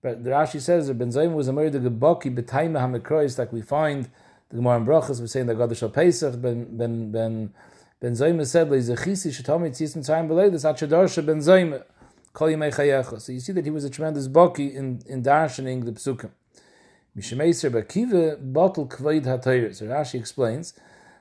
But 0.00 0.24
the 0.24 0.30
Rashi 0.30 0.58
says 0.58 0.86
that 0.86 0.94
Ben 0.94 1.10
Zoyme 1.10 1.34
was 1.34 1.48
a 1.48 1.52
murder 1.52 1.78
Gebaki 1.78 2.34
B'taima 2.34 3.02
HaMekrois, 3.02 3.38
like 3.38 3.52
we 3.52 3.60
find 3.60 4.08
the 4.48 4.56
Gemara 4.56 4.78
in 4.78 4.86
Brachas, 4.86 5.20
we're 5.20 5.26
saying 5.26 5.44
that 5.44 5.56
God 5.56 5.76
Shal 5.76 5.90
Pesach, 5.90 6.40
Ben, 6.40 6.64
Ben, 6.78 7.12
Ben, 7.12 7.52
Ben 8.00 8.12
Zoyme 8.12 8.46
said, 8.46 8.70
Leizechisi 8.70 9.38
Shatomi 9.38 9.68
Tzism 9.68 9.98
Tzayim 9.98 10.28
Beleidas, 10.28 10.64
Achadarsha 10.64 11.26
Ben 11.26 11.40
Zoyme. 11.40 11.82
So 12.32 13.32
you 13.32 13.40
see 13.40 13.52
that 13.52 13.64
he 13.64 13.72
was 13.72 13.82
a 13.82 13.90
tremendous 13.90 14.28
baki 14.28 14.72
in, 14.72 15.02
in 15.06 15.20
darshaning 15.20 15.84
the 15.84 15.90
psukim. 15.90 16.30
Mishemeiser 17.16 17.70
Bakiva 17.70 18.38
bottle 18.52 18.86
kvaid 18.86 19.24
hatayr. 19.24 19.74
So 19.74 19.86
Rashi 19.86 20.18
explains 20.18 20.74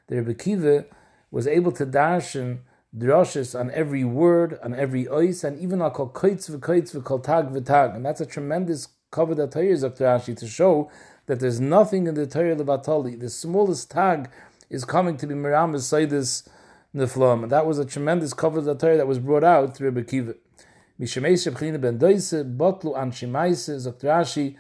that 0.08 0.26
Bakiva 0.26 0.86
was 1.32 1.48
able 1.48 1.72
to 1.74 1.86
darshan 1.86 2.60
droshes 2.96 3.60
on 3.60 3.72
every 3.72 4.04
word, 4.04 4.60
on 4.64 4.74
every 4.74 5.06
ois, 5.06 5.44
and 5.44 5.60
even 5.60 5.82
on 5.82 5.92
kol 5.92 6.10
koitz 6.10 6.50
v'koitz 6.50 6.96
v'kol 6.96 7.24
tag 7.24 7.50
v'tag. 7.50 7.96
And 7.96 8.06
that's 8.06 8.22
a 8.22 8.26
tremendous 8.26 8.90
kavod 9.12 9.38
hatayr 9.38 9.84
of 9.84 9.98
Rashi 9.98 10.38
to 10.38 10.48
show 10.48 10.92
that 11.26 11.40
there's 11.40 11.60
nothing 11.60 12.08
in 12.08 12.16
the 12.16 12.28
Torah 12.28 12.56
levatali. 12.56 13.20
The 13.20 13.30
smallest 13.30 13.92
tag 13.92 14.30
is 14.70 14.86
coming 14.86 15.18
to 15.18 15.28
be 15.28 15.34
Miram 15.34 15.76
Saidis 15.76 16.48
Neflam. 16.96 17.44
And 17.44 17.52
that 17.52 17.66
was 17.66 17.80
a 17.80 17.86
tremendous 17.86 18.34
kavod 18.34 18.64
hatayr 18.64 18.98
that 18.98 19.08
was 19.08 19.20
brought 19.20 19.44
out 19.44 19.76
through 19.76 19.92
Bakiva. 19.92 20.36
Mishemesh 21.00 21.52
Bchlina 21.52 21.80
ben 21.80 21.98
Doise, 21.98 22.44
Botlu 22.44 22.96
Anshimaise, 22.96 23.88
Zokt 23.88 24.02
Rashi, 24.02 24.56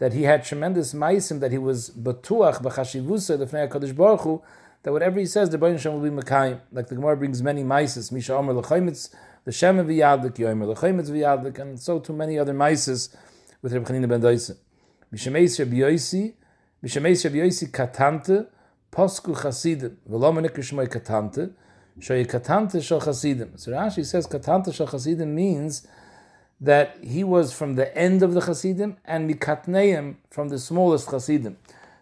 that 0.00 0.14
he 0.14 0.22
had 0.22 0.42
tremendous 0.42 0.94
maisim, 0.94 1.40
that 1.40 1.52
he 1.52 1.58
was 1.58 1.90
batuach 1.90 2.62
b'chashivusa 2.62 3.38
lefnei 3.38 3.68
Hakadosh 3.68 3.94
Baruch 3.94 4.20
Hu, 4.22 4.42
that 4.82 4.92
whatever 4.92 5.20
he 5.20 5.26
says, 5.26 5.50
the 5.50 5.58
Baruch 5.58 5.76
Hashem 5.76 5.92
will 5.92 6.00
be 6.00 6.22
mekayim. 6.22 6.58
Like 6.72 6.88
the 6.88 6.94
Gemara 6.94 7.18
brings 7.18 7.42
many 7.42 7.62
maisis, 7.62 8.10
Misha 8.10 8.34
Omer 8.34 8.54
l'chaymitz, 8.54 9.14
the 9.44 9.52
Shem 9.52 9.76
v'yadlik, 9.76 10.38
Yomer 10.38 10.74
l'chaymitz 10.74 11.10
v'yadlik, 11.10 11.58
and 11.58 11.78
so 11.78 12.00
too 12.00 12.14
many 12.14 12.38
other 12.38 12.54
maisis 12.54 13.14
with 13.60 13.74
Reb 13.74 13.84
Chanina 13.84 14.08
ben 14.08 14.22
Doise. 14.22 14.56
Mishemeis 15.12 15.58
Reb 15.58 15.70
Yoisi, 15.70 16.32
Mishemeis 16.82 17.22
Reb 17.24 17.34
Yoisi 17.34 17.70
katante, 17.70 18.46
posku 18.90 19.38
chasidim, 19.38 19.96
v'lo 20.08 20.32
menik 20.32 20.56
shmoy 20.56 20.88
katante, 20.88 21.52
shoy 21.98 22.24
katante 22.26 22.82
shal 22.82 23.02
chasidim. 23.02 23.60
So 23.60 23.72
Rashi 23.72 24.06
says 24.06 24.26
katante 24.26 24.72
shal 24.74 24.86
chasidim 24.86 25.34
means 25.34 25.86
that 26.60 26.98
he 27.02 27.24
was 27.24 27.52
from 27.52 27.74
the 27.74 27.96
end 27.96 28.22
of 28.22 28.34
the 28.34 28.40
Hasidim 28.42 28.96
and 29.04 29.30
Mikatneim 29.30 30.16
from 30.30 30.48
the 30.48 30.58
smallest 30.58 31.10
Hasidim. 31.10 31.56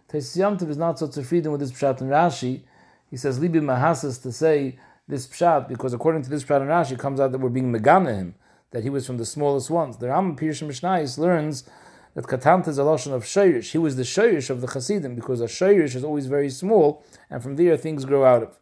Teisiyamtiv 0.09 0.69
is 0.69 0.77
not 0.77 0.99
so 0.99 1.07
zufrieden 1.07 1.53
with 1.53 1.61
this 1.61 1.71
Pshat 1.71 2.01
and 2.01 2.11
Rashi. 2.11 2.63
He 3.11 3.17
says, 3.17 3.39
Libi 3.39 3.61
Mahasas 3.61 4.21
to 4.23 4.33
say 4.33 4.79
this 5.07 5.27
Pshat, 5.27 5.69
because 5.69 5.93
according 5.95 6.23
to 6.23 6.31
this 6.31 6.43
Pshat 6.43 6.61
and 6.61 6.71
Rashi, 6.71 6.93
it 6.93 6.99
comes 6.99 7.21
out 7.21 7.31
that 7.33 7.39
we're 7.39 7.51
being 7.51 7.73
Megana 7.73 8.17
him, 8.17 8.35
that 8.73 8.83
he 8.83 8.91
was 8.91 9.07
from 9.07 9.19
the 9.19 9.25
smallest 9.25 9.71
ones. 9.71 9.99
The 9.99 10.09
Ram 10.09 10.35
Pirush 10.35 10.67
Mishnais 10.67 11.19
learns 11.19 11.69
that 12.15 12.27
Katant 12.27 12.67
is 12.67 12.79
a 12.79 12.85
lotion 12.85 13.13
of 13.13 13.25
Shayrish. 13.25 13.71
He 13.71 13.79
was 13.79 13.97
the 13.97 14.03
Shayrish 14.03 14.51
of 14.51 14.61
the 14.61 14.67
Hasidim, 14.67 15.15
because 15.15 15.41
a 15.41 15.47
Shayrish 15.47 15.95
is 15.95 16.03
always 16.03 16.27
very 16.27 16.51
small, 16.51 17.05
and 17.31 17.43
from 17.43 17.57
there 17.57 17.77
things 17.77 18.05
grow 18.05 18.25
out 18.25 18.43
of. 18.43 18.59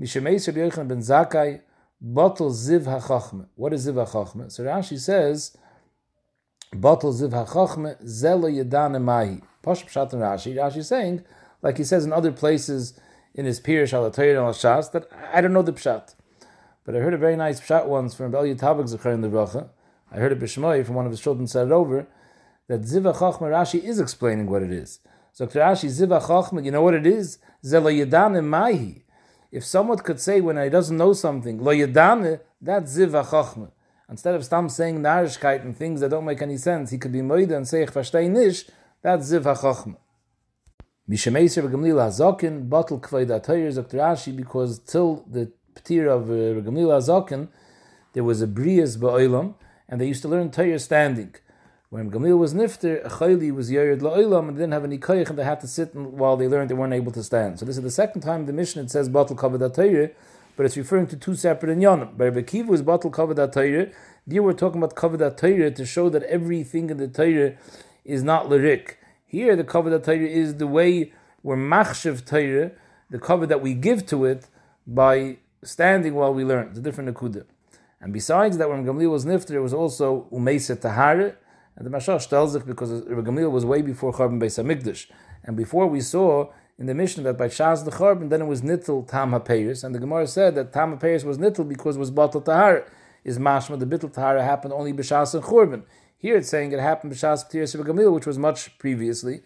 Mishemeis 0.00 0.46
Rabbi 0.46 0.60
Yochanan 0.60 0.88
ben 0.88 0.98
Zakkai, 0.98 1.60
Bottle 2.02 2.50
ziv 2.50 2.84
hachachme. 2.84 3.46
What 3.56 3.74
is 3.74 3.86
ziv 3.86 3.94
hachachme? 3.94 4.50
So 4.50 4.64
Rashi 4.64 4.98
says, 4.98 5.54
Bottle 6.72 7.12
ziv 7.12 7.30
hachachme 7.30 8.02
zelo 8.02 8.50
yedane 8.50 9.02
mahi. 9.02 9.42
Posh 9.62 9.84
pshat 9.84 10.12
Rashi. 10.12 10.54
Rashi 10.54 10.78
is 10.78 10.88
saying, 10.88 11.22
like 11.60 11.76
he 11.76 11.84
says 11.84 12.06
in 12.06 12.12
other 12.12 12.32
places 12.32 12.98
in 13.34 13.44
his 13.44 13.60
Pirish 13.60 13.92
al 13.92 14.06
and 14.06 14.18
al 14.18 14.54
Shas, 14.54 14.90
that 14.92 15.10
I 15.30 15.42
don't 15.42 15.52
know 15.52 15.60
the 15.60 15.74
pshat. 15.74 16.14
But 16.84 16.96
I 16.96 17.00
heard 17.00 17.12
a 17.12 17.18
very 17.18 17.36
nice 17.36 17.60
pshat 17.60 17.86
once 17.86 18.14
from 18.14 18.30
Bel 18.30 18.44
Yitabak 18.44 18.96
Zechar 18.96 19.12
in 19.12 19.20
the 19.20 19.28
Bracha. 19.28 19.68
I 20.10 20.16
heard 20.16 20.32
it 20.32 20.40
Bishmoy 20.40 20.86
from 20.86 20.94
one 20.94 21.04
of 21.04 21.10
his 21.10 21.20
children 21.20 21.46
said 21.46 21.66
it 21.66 21.72
over, 21.72 22.06
that 22.68 22.80
ziv 22.80 23.02
hachachme 23.02 23.42
Rashi 23.42 23.84
is 23.84 24.00
explaining 24.00 24.46
what 24.46 24.62
it 24.62 24.72
is. 24.72 25.00
So 25.32 25.46
Rashi, 25.46 25.90
ziv 25.90 26.18
hachachme, 26.18 26.64
you 26.64 26.70
know 26.70 26.80
what 26.80 26.94
it 26.94 27.06
is? 27.06 27.38
Zelo 27.62 27.92
yedane 27.94 28.42
mahi. 28.42 29.04
If 29.52 29.64
someone 29.64 29.98
could 29.98 30.20
say 30.20 30.40
when 30.40 30.56
he 30.56 30.68
doesn't 30.68 30.96
know 30.96 31.12
something, 31.12 31.62
lo 31.62 31.72
yedane, 31.72 32.40
that's 32.60 32.96
ziv 32.96 33.10
chachma. 33.10 33.70
Instead 34.08 34.34
of 34.34 34.44
stam 34.44 34.68
saying 34.68 35.00
narishkeit 35.00 35.62
and 35.62 35.76
things 35.76 36.00
that 36.00 36.10
don't 36.10 36.24
make 36.24 36.42
any 36.42 36.56
sense, 36.56 36.90
he 36.90 36.98
could 36.98 37.12
be 37.12 37.20
moide 37.20 37.54
and 37.54 37.66
say 37.66 37.82
ich 37.82 37.90
verstehe 37.90 38.30
nicht, 38.30 38.70
that's 39.02 39.32
ziv 39.32 39.42
chachma. 39.42 39.96
Mishemeiser 41.08 41.68
v'gamlil 41.68 41.96
hazokin, 41.96 42.68
bottle 42.68 43.00
kvayd 43.00 43.26
atayir, 43.26 43.74
Dr. 43.74 43.98
Rashi, 43.98 44.36
because 44.36 44.78
till 44.78 45.24
the 45.28 45.50
petir 45.74 46.06
of 46.06 46.30
uh, 46.30 46.60
Gamlil 46.68 46.88
hazokin, 46.88 47.48
there 48.12 48.22
was 48.22 48.42
a 48.42 48.46
brias 48.46 48.96
ba'olam, 48.96 49.54
and 49.88 50.00
they 50.00 50.06
used 50.06 50.22
to 50.22 50.28
learn 50.28 50.50
Torah 50.50 50.78
standing. 50.78 51.34
When 51.92 52.08
Gamliel 52.08 52.38
was 52.38 52.54
nifter, 52.54 53.04
Chayli 53.04 53.52
was 53.52 53.68
Yerid 53.68 53.98
La'ilam 53.98 54.46
and 54.46 54.56
didn't 54.56 54.70
have 54.70 54.84
any 54.84 54.96
koyach 54.96 55.28
and 55.28 55.36
they 55.36 55.42
had 55.42 55.60
to 55.62 55.66
sit 55.66 55.92
while 55.92 56.36
they 56.36 56.46
learned 56.46 56.70
they 56.70 56.74
weren't 56.74 56.92
able 56.92 57.10
to 57.10 57.24
stand. 57.24 57.58
So 57.58 57.64
this 57.66 57.76
is 57.76 57.82
the 57.82 57.90
second 57.90 58.20
time 58.20 58.46
the 58.46 58.52
Mishnah 58.52 58.88
says 58.88 59.08
Batal 59.08 59.36
Kavod 59.36 59.74
Torah, 59.74 60.10
but 60.56 60.66
it's 60.66 60.76
referring 60.76 61.08
to 61.08 61.16
two 61.16 61.34
separate 61.34 61.76
inyanim. 61.76 62.16
But 62.16 62.26
Rebbe 62.26 62.44
Kiva 62.44 62.70
was 62.70 62.84
Batal 62.84 63.10
Kavod 63.10 63.52
Torah. 63.52 63.90
Here 64.30 64.40
we're 64.40 64.52
talking 64.52 64.80
about 64.80 64.94
Kavod 64.94 65.36
Torah 65.36 65.72
to 65.72 65.84
show 65.84 66.08
that 66.10 66.22
everything 66.22 66.90
in 66.90 66.98
the 66.98 67.08
Torah 67.08 67.56
is 68.04 68.22
not 68.22 68.48
lyric. 68.48 69.00
Here 69.26 69.56
the 69.56 69.64
Kavod 69.64 70.04
Torah 70.04 70.18
is 70.18 70.58
the 70.58 70.68
way 70.68 71.12
we're 71.42 71.56
machshav 71.56 72.24
Torah, 72.24 72.70
the 73.10 73.18
cover 73.18 73.48
that 73.48 73.60
we 73.60 73.74
give 73.74 74.06
to 74.06 74.26
it 74.26 74.46
by 74.86 75.38
standing 75.64 76.14
while 76.14 76.32
we 76.32 76.44
learn. 76.44 76.68
It's 76.68 76.78
a 76.78 76.82
different 76.82 77.12
nakuda. 77.12 77.46
And 78.00 78.12
besides 78.12 78.58
that, 78.58 78.70
when 78.70 78.86
Gamliel 78.86 79.10
was 79.10 79.26
nifter, 79.26 79.50
it 79.50 79.60
was 79.60 79.74
also 79.74 80.28
umeisa 80.32 80.80
tahara, 80.80 81.34
and 81.80 81.90
the 81.90 81.96
Mashash 81.96 82.28
tells 82.28 82.54
it 82.54 82.66
because 82.66 82.92
Rabbi 82.92 83.26
Gamliel 83.26 83.50
was 83.50 83.64
way 83.64 83.80
before 83.80 84.12
Charbon 84.12 84.38
Beis 84.38 84.62
Hamikdash. 84.62 85.06
And 85.44 85.56
before 85.56 85.86
we 85.86 86.02
saw 86.02 86.52
in 86.78 86.84
the 86.84 86.92
Mishnah 86.94 87.22
that 87.22 87.38
by 87.38 87.48
Shaz 87.48 87.86
the 87.86 87.90
Charbon, 87.90 88.28
then 88.28 88.42
it 88.42 88.44
was 88.44 88.60
Nittel 88.60 89.08
Tam 89.08 89.30
HaPeiris. 89.30 89.82
And 89.82 89.94
the 89.94 89.98
Gemara 89.98 90.26
said 90.26 90.54
that 90.56 90.74
Tam 90.74 90.98
HaPeiris 90.98 91.24
was 91.24 91.38
Nittel 91.38 91.66
because 91.66 91.96
it 91.96 91.98
was 91.98 92.10
Batal 92.10 92.44
Tahar. 92.44 92.84
Is 93.24 93.38
Mashma, 93.38 93.78
the 93.78 93.86
Bittel 93.86 94.12
Tahar 94.12 94.36
happened 94.40 94.74
only 94.74 94.92
B'Shas 94.92 95.34
and 95.34 95.42
Churban. 95.42 95.84
Here 96.18 96.36
it's 96.36 96.50
saying 96.50 96.72
it 96.72 96.80
happened 96.80 97.14
B'Shas 97.14 97.44
Rabbi 97.74 97.88
Gamliel, 97.88 98.12
which 98.12 98.26
was 98.26 98.36
much 98.36 98.78
previously. 98.78 99.40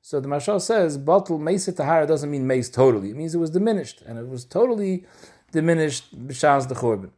So 0.00 0.18
the 0.18 0.28
Mashal 0.28 0.62
says, 0.62 0.96
Batal 0.96 1.38
Mesa 1.38 1.72
Tahara 1.72 2.06
doesn't 2.06 2.30
mean 2.30 2.46
Mace 2.46 2.70
totally. 2.70 3.10
It 3.10 3.16
means 3.16 3.34
it 3.34 3.38
was 3.38 3.50
diminished. 3.50 4.00
And 4.06 4.18
it 4.18 4.28
was 4.28 4.46
totally 4.46 5.04
diminished 5.52 6.26
B'Shaz 6.26 6.68
the 6.68 6.74
Churban. 6.74 7.10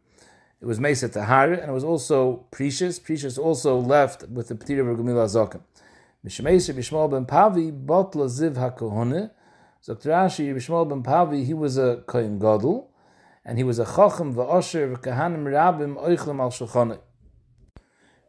It 0.61 0.67
was 0.67 0.81
Mesa 0.81 1.09
Tahar, 1.09 1.53
and 1.53 1.71
it 1.71 1.73
was 1.73 1.85
also 1.85 2.47
precious. 2.51 2.99
Precious 2.99 3.39
also 3.39 3.79
left 3.79 4.29
with 4.29 4.49
the 4.49 4.57
P'tir 4.57 4.81
of 4.81 4.99
Gamila 4.99 5.27
Zakim. 5.27 5.61
Mishmeisha 6.27 6.75
Bishmol 6.75 7.09
ben 7.09 7.27
Pavi, 7.27 7.71
Botla 7.71 8.27
Ziv 8.27 8.55
HaKohone. 8.55 9.31
Zok 9.87 10.03
Rashi, 10.03 10.53
Bishmol 10.53 10.89
ben 10.89 11.05
Pavi, 11.05 11.45
he 11.45 11.55
was 11.55 11.79
a 11.79 12.03
Kohen 12.09 12.41
Gadol, 12.41 12.91
and 13.45 13.57
he 13.57 13.63
was 13.63 13.79
a 13.79 13.85
Chochem 13.85 14.35
v'Osher 14.35 14.97
v'Kahanim 14.97 15.45
Rabim 15.45 15.97
Oichlem 15.97 16.41
al 16.41 16.51
Shulchanei. 16.51 16.99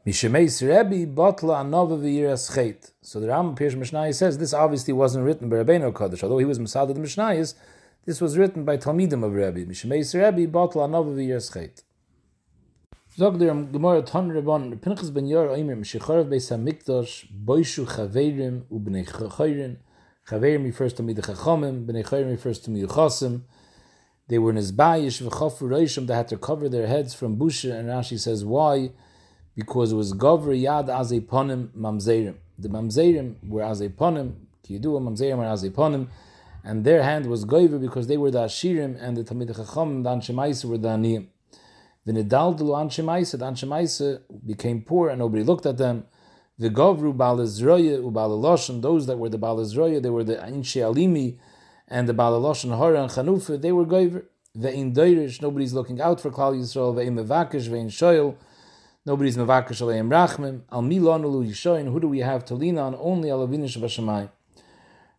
Mishemeis 0.06 0.62
Rebbe 0.62 1.12
Botla 1.12 1.64
Anova 1.64 2.00
v'Yiras 2.00 2.54
Chet. 2.54 2.92
So 3.02 3.20
the 3.20 3.30
Ram 3.30 3.56
Pirush 3.56 3.74
Mishnayis 3.74 4.16
says 4.16 4.38
this 4.38 4.54
obviously 4.54 4.94
wasn't 4.94 5.26
written 5.26 5.50
by 5.50 5.56
Rabbeinu 5.56 5.92
Kodesh, 5.94 6.22
although 6.22 6.38
he 6.38 6.46
was 6.46 6.60
Masad 6.60 6.92
of 6.92 6.96
the 6.96 7.02
Mishnayis. 7.02 7.56
This 8.06 8.22
was 8.22 8.38
written 8.38 8.66
by 8.66 8.78
Talmidim 8.78 9.24
of 9.24 9.34
Rebbe. 9.34 9.66
Mishemeis 9.66 10.14
Rebbe 10.14 10.52
Botla 10.52 10.88
Anova 10.88 11.16
v'Yiras 11.16 11.52
Chet. 11.52 11.82
Zog 13.20 13.38
der 13.38 13.54
Gemara 13.54 14.06
Tan 14.06 14.32
Rabban 14.32 14.80
Pinchas 14.80 15.14
ben 15.14 15.26
Yor 15.28 15.50
Oimer 15.50 15.76
Mishicharov 15.76 16.30
Beis 16.30 16.50
HaMikdash 16.52 17.26
Boishu 17.46 17.86
Chaverim 17.86 18.62
U 18.72 18.80
Bnei 18.80 19.06
Chayrin 19.06 19.76
Chaverim 20.26 20.64
refers 20.64 20.94
to 20.94 21.04
Midach 21.04 21.36
HaChomim 21.36 21.86
Bnei 21.86 22.08
Chayrin 22.08 22.32
refers 22.32 22.60
to 22.62 22.72
Miyuchasim 22.72 23.42
They 24.30 24.40
were 24.40 24.52
in 24.52 24.56
his 24.56 24.72
bayish 24.72 25.22
v'chafu 25.22 25.64
roishim. 25.64 26.08
They 26.08 26.16
had 26.16 26.30
to 26.30 26.38
cover 26.38 26.70
their 26.70 26.88
heads 26.88 27.14
from 27.14 27.36
busha. 27.36 27.78
And 27.78 27.90
Rashi 27.90 28.18
says 28.18 28.46
why? 28.46 28.92
Because 29.54 29.92
it 29.92 29.96
was 29.96 30.14
gover 30.14 30.58
yad 30.58 30.88
as 30.88 31.12
a 31.12 31.20
mamzerim. 31.20 32.36
The 32.58 32.70
mamzerim 32.70 33.36
were 33.50 33.64
as 33.64 33.82
a 33.82 33.90
ponim. 33.90 34.36
Kiyidua 34.64 35.02
mamzerim 35.02 35.40
were 35.40 35.44
as 35.44 35.66
a 35.66 35.72
ponim, 35.72 36.08
and 36.64 36.86
their 36.86 37.04
hand 37.04 37.26
was 37.26 37.44
gover 37.44 37.82
because 37.82 38.08
they 38.08 38.16
were 38.16 38.32
the 38.32 38.46
ashirim 38.46 38.96
and 38.98 39.18
the 39.18 39.26
tamid 39.26 39.54
chacham 39.54 40.04
the 40.04 40.10
anshemaisa 40.10 40.64
were 40.64 40.78
the 40.78 40.88
aniyim. 40.88 41.28
The 42.10 42.24
Nidaldalu 42.24 42.74
Anshe 42.74 43.06
Maisa, 43.06 43.38
the 43.38 43.46
Anshe 43.46 43.68
Maisa 43.68 44.22
became 44.44 44.82
poor 44.82 45.10
and 45.10 45.20
nobody 45.20 45.44
looked 45.44 45.68
at 45.68 45.78
them. 45.78 46.06
The 46.58 46.72
Govru 46.72 47.16
Balazroya 47.16 48.02
Ubalaloshan, 48.02 48.82
those 48.82 49.06
that 49.06 49.20
were 49.20 49.30
the 49.30 49.38
Balazroya, 49.38 50.02
they 50.02 50.10
were 50.10 50.24
the 50.24 50.38
Anshe 50.38 50.82
Alimi 50.82 51.38
and 51.88 52.10
the 52.10 52.16
Balaloshan 52.16 52.76
Hora 52.76 53.04
and 53.04 53.12
Chanufa, 53.12 53.62
they 53.62 53.72
were 53.72 53.86
Gover. 53.86 54.26
The 54.56 54.70
Indoirish, 54.70 55.40
nobody's 55.44 55.74
looking 55.74 56.02
out 56.02 56.20
for 56.20 56.32
Klal 56.32 56.58
Yisrael, 56.60 56.96
Ve'im 56.96 57.24
Mevakish, 57.24 57.70
Ve'in 57.70 57.92
Shoyel, 57.92 58.36
nobody's 59.06 59.38
Mevakish 59.38 59.80
Aleim 59.80 60.10
Rachmim, 60.10 60.62
Al 60.72 60.82
Milon 60.82 61.22
Ulu 61.22 61.92
who 61.92 62.00
do 62.00 62.08
we 62.08 62.22
have 62.22 62.44
to 62.46 62.56
lean 62.56 62.80
on? 62.80 62.96
Only 63.00 63.30
Al 63.30 63.48
Avinish 63.48 63.78
Vashamayim. 63.78 64.32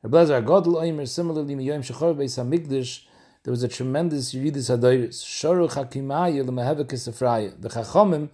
Reblezer 0.05 0.45
Godel 0.45 0.83
Oimer, 0.83 1.07
similarly, 1.07 1.55
Miyom 1.55 1.85
Shechor 1.89 2.17
Beis 2.17 2.37
HaMikdash, 2.37 3.03
there 3.43 3.51
was 3.53 3.63
a 3.63 3.69
tremendous 3.69 4.35
Yeridis 4.35 4.69
Hadoiris. 4.69 5.25
Shoru 5.25 5.71
Chakimaya 5.73 6.45
L'Mehevek 6.45 6.89
Sefraya. 6.89 7.59
The 7.59 7.71
Chachomim 7.71 8.29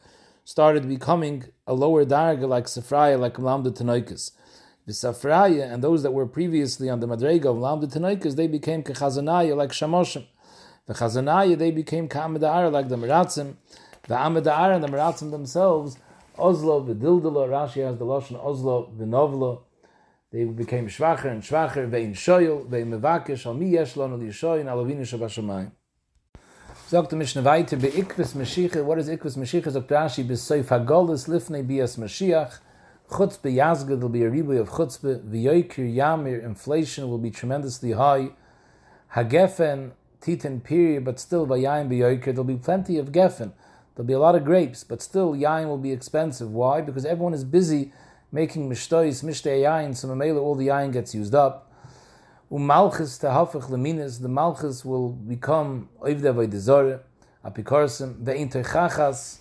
started 0.44 0.88
becoming 0.88 1.44
a 1.64 1.74
lower 1.74 2.04
darga 2.04 2.48
like 2.48 2.64
Sefraya, 2.64 3.16
like 3.16 3.34
Lamda 3.34 3.70
Tanoikas. 3.70 4.32
The 4.84 4.92
Sefraya 4.92 5.72
and 5.72 5.80
those 5.80 6.02
that 6.02 6.10
were 6.10 6.26
previously 6.26 6.90
on 6.90 6.98
the 6.98 7.06
Madrega 7.06 7.46
of 7.46 7.56
Lamda 7.56 7.86
Tanoikas, 7.86 8.34
they 8.34 8.48
became 8.48 8.82
Kechazanaya 8.82 9.54
like 9.54 9.70
Shamoshim. 9.70 10.26
The 10.86 10.94
Chazanaya, 10.94 11.56
they 11.56 11.70
became 11.70 12.08
Ka'amada'ar 12.08 12.72
like 12.72 12.88
the 12.88 12.96
Meratzim. 12.96 13.54
The 14.08 14.14
Amada'ar 14.14 14.74
and 14.74 14.82
the 14.82 14.88
Meratzim 14.88 15.30
themselves, 15.30 15.98
Oslo, 16.36 16.84
Vidildala, 16.84 17.48
Rashi 17.48 17.84
has 17.84 17.96
the 17.98 18.04
Lashon 18.04 18.44
Oslo, 18.44 18.92
Vinovlo, 18.98 19.62
they 20.36 20.44
became 20.44 20.86
schwacher 20.86 21.30
and 21.30 21.42
schwacher, 21.42 21.88
vein 21.88 22.12
shoyel, 22.12 22.68
vein 22.68 22.90
mevakish, 22.90 23.46
al 23.46 23.54
mi 23.54 23.70
yesh 23.70 23.94
lonu 23.94 24.18
li 24.18 24.26
shoyin, 24.26 24.66
al 24.66 24.84
avinu 24.84 25.00
shabashamayim. 25.00 25.70
Sagt 26.88 27.08
der 27.10 27.16
Mishnah 27.16 27.40
weiter, 27.40 27.78
be 27.78 27.88
ikvis 27.88 28.34
Mashiach, 28.34 28.84
what 28.84 28.98
is 28.98 29.08
ikvis 29.08 29.38
Mashiach? 29.38 29.72
Sagt 29.72 29.88
Rashi, 29.88 30.28
be 30.28 30.34
soif 30.34 30.64
hagolis 30.64 31.26
lifnei 31.26 31.66
bias 31.66 31.96
Mashiach, 31.96 32.58
chutzpe 33.10 33.50
yazgad, 33.50 33.96
there'll 33.96 34.10
be 34.10 34.24
a 34.24 34.30
ribuy 34.30 34.60
of 34.60 34.68
chutzpe, 34.68 35.26
v'yoikir 35.26 35.94
yamir, 35.94 36.44
inflation 36.44 37.08
will 37.08 37.16
be 37.16 37.30
tremendously 37.30 37.92
high, 37.92 38.28
hagefen, 39.14 39.92
titan 40.20 40.60
period, 40.60 41.02
but 41.02 41.18
still 41.18 41.46
v'yayim 41.46 41.88
b'yoikir, 41.88 42.26
there'll 42.26 42.44
be 42.44 42.56
plenty 42.56 42.98
of 42.98 43.10
gefen, 43.10 43.52
there'll 43.94 44.06
be 44.06 44.12
a 44.12 44.18
lot 44.18 44.34
of 44.34 44.44
grapes, 44.44 44.84
but 44.84 45.00
still 45.00 45.32
yayin 45.32 45.66
will 45.66 45.78
be 45.78 45.92
expensive. 45.92 46.50
Why? 46.50 46.82
Because 46.82 47.06
everyone 47.06 47.32
is 47.32 47.42
busy 47.42 47.90
making 48.32 48.68
mishtois, 48.68 49.22
mishtei 49.22 49.62
yayin, 49.62 49.96
so 49.96 50.08
mamela 50.08 50.40
all 50.40 50.54
the 50.54 50.68
yayin 50.68 50.92
gets 50.92 51.14
used 51.14 51.34
up. 51.34 51.70
Umalchus 52.50 53.20
tehafach 53.20 53.68
leminis, 53.70 54.20
the 54.20 54.28
malchus 54.28 54.84
will 54.84 55.10
become 55.10 55.88
oivde 56.00 56.22
vaydezore, 56.22 57.00
apikorsim, 57.44 58.14
ve'in 58.22 58.50
techachas, 58.50 59.38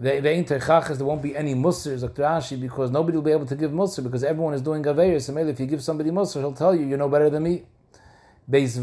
ve'in 0.00 0.46
techachas, 0.46 0.96
there 0.96 1.06
won't 1.06 1.22
be 1.22 1.36
any 1.36 1.54
musr, 1.54 1.98
Rashi, 2.14 2.60
because 2.60 2.90
nobody 2.90 3.16
will 3.16 3.24
be 3.24 3.32
able 3.32 3.46
to 3.46 3.56
give 3.56 3.70
musr, 3.70 4.02
because 4.02 4.22
everyone 4.22 4.54
is 4.54 4.62
doing 4.62 4.82
gaveris, 4.82 5.28
and 5.28 5.48
if 5.48 5.58
you 5.58 5.66
give 5.66 5.82
somebody 5.82 6.10
musr, 6.10 6.40
he'll 6.40 6.52
tell 6.52 6.74
you, 6.74 6.86
you're 6.86 6.98
no 6.98 7.08
better 7.08 7.30
than 7.30 7.42
me. 7.42 7.62
Beis 8.50 8.78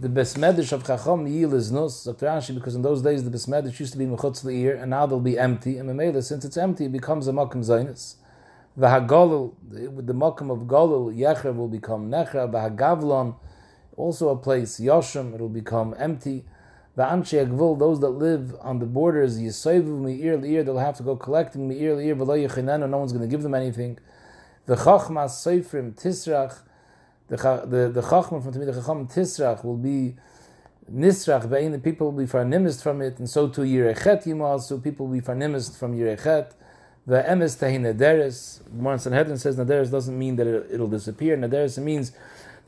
the 0.00 0.08
besmedish 0.08 0.72
of 0.72 0.86
Chacham 0.86 1.26
Yil 1.26 1.52
is 1.52 1.70
nus, 1.70 2.06
Rashi, 2.06 2.54
because 2.54 2.74
in 2.74 2.80
those 2.80 3.02
days 3.02 3.22
the 3.22 3.30
besmedish 3.30 3.78
used 3.78 3.92
to 3.92 3.98
be 3.98 4.06
mechutz 4.06 4.50
ear, 4.50 4.74
and 4.76 4.88
now 4.88 5.04
they'll 5.04 5.20
be 5.20 5.38
empty, 5.38 5.76
and 5.76 5.90
Mamela, 5.90 6.24
since 6.24 6.42
it's 6.42 6.56
empty, 6.56 6.86
it 6.86 6.92
becomes 6.92 7.28
a 7.28 7.32
makam 7.32 7.56
zainis. 7.56 8.14
V'hagolul, 8.78 9.52
with 9.92 10.06
the 10.06 10.14
makam 10.14 10.50
of 10.50 10.60
golul, 10.60 11.14
Yecher 11.14 11.54
will 11.54 11.68
become 11.68 12.10
Nechra, 12.10 12.50
v'hagavlon, 12.50 13.36
also 13.94 14.30
a 14.30 14.36
place, 14.36 14.80
Yoshim, 14.80 15.34
it'll 15.34 15.50
become 15.50 15.94
empty. 15.98 16.46
V'anshi 16.96 17.46
agvul, 17.46 17.78
those 17.78 18.00
that 18.00 18.08
live 18.08 18.56
on 18.62 18.78
the 18.78 18.86
borders, 18.86 19.38
Yisoivu 19.38 20.00
mi'ir 20.00 20.38
li'ir, 20.38 20.64
they'll 20.64 20.78
have 20.78 20.96
to 20.96 21.02
go 21.02 21.14
collecting 21.14 21.68
mi'ir 21.68 21.94
li'ir, 21.96 22.16
v'lo 22.16 22.48
yechinenu, 22.48 22.88
no 22.88 22.96
one's 22.96 23.12
going 23.12 23.20
to 23.20 23.30
give 23.30 23.42
them 23.42 23.54
anything. 23.54 23.98
V'chachmas 24.66 25.32
seifrim 25.32 25.92
tisrach, 25.92 26.60
the 27.30 27.36
the 27.36 27.88
the 27.94 28.02
chachma 28.02 28.42
from 28.42 28.52
Tamid 28.52 28.74
Chacham 28.74 29.06
Tisrach 29.06 29.64
will 29.64 29.76
be 29.76 30.16
nisrach 30.92 31.48
bein 31.48 31.70
the 31.70 31.78
people 31.78 32.10
will 32.10 32.18
be 32.18 32.30
farnimist 32.30 32.82
from 32.82 33.00
it, 33.00 33.18
and 33.18 33.30
so 33.30 33.48
too 33.48 33.62
Yirechet 33.62 34.24
Yimal, 34.24 34.60
so 34.60 34.78
people 34.78 35.06
will 35.06 35.14
be 35.14 35.20
farnimist 35.20 35.78
from 35.78 35.96
Yirechet. 35.96 36.52
The 37.06 37.22
emes 37.22 37.56
tahin 37.56 37.82
nederes. 37.82 38.60
Gemara 38.76 38.98
Sanhedrin 38.98 39.38
says 39.38 39.56
nederes 39.56 39.92
doesn't 39.92 40.18
mean 40.18 40.36
that 40.36 40.46
it, 40.46 40.78
will 40.78 40.88
disappear. 40.88 41.36
Nederes 41.36 41.78
means 41.82 42.12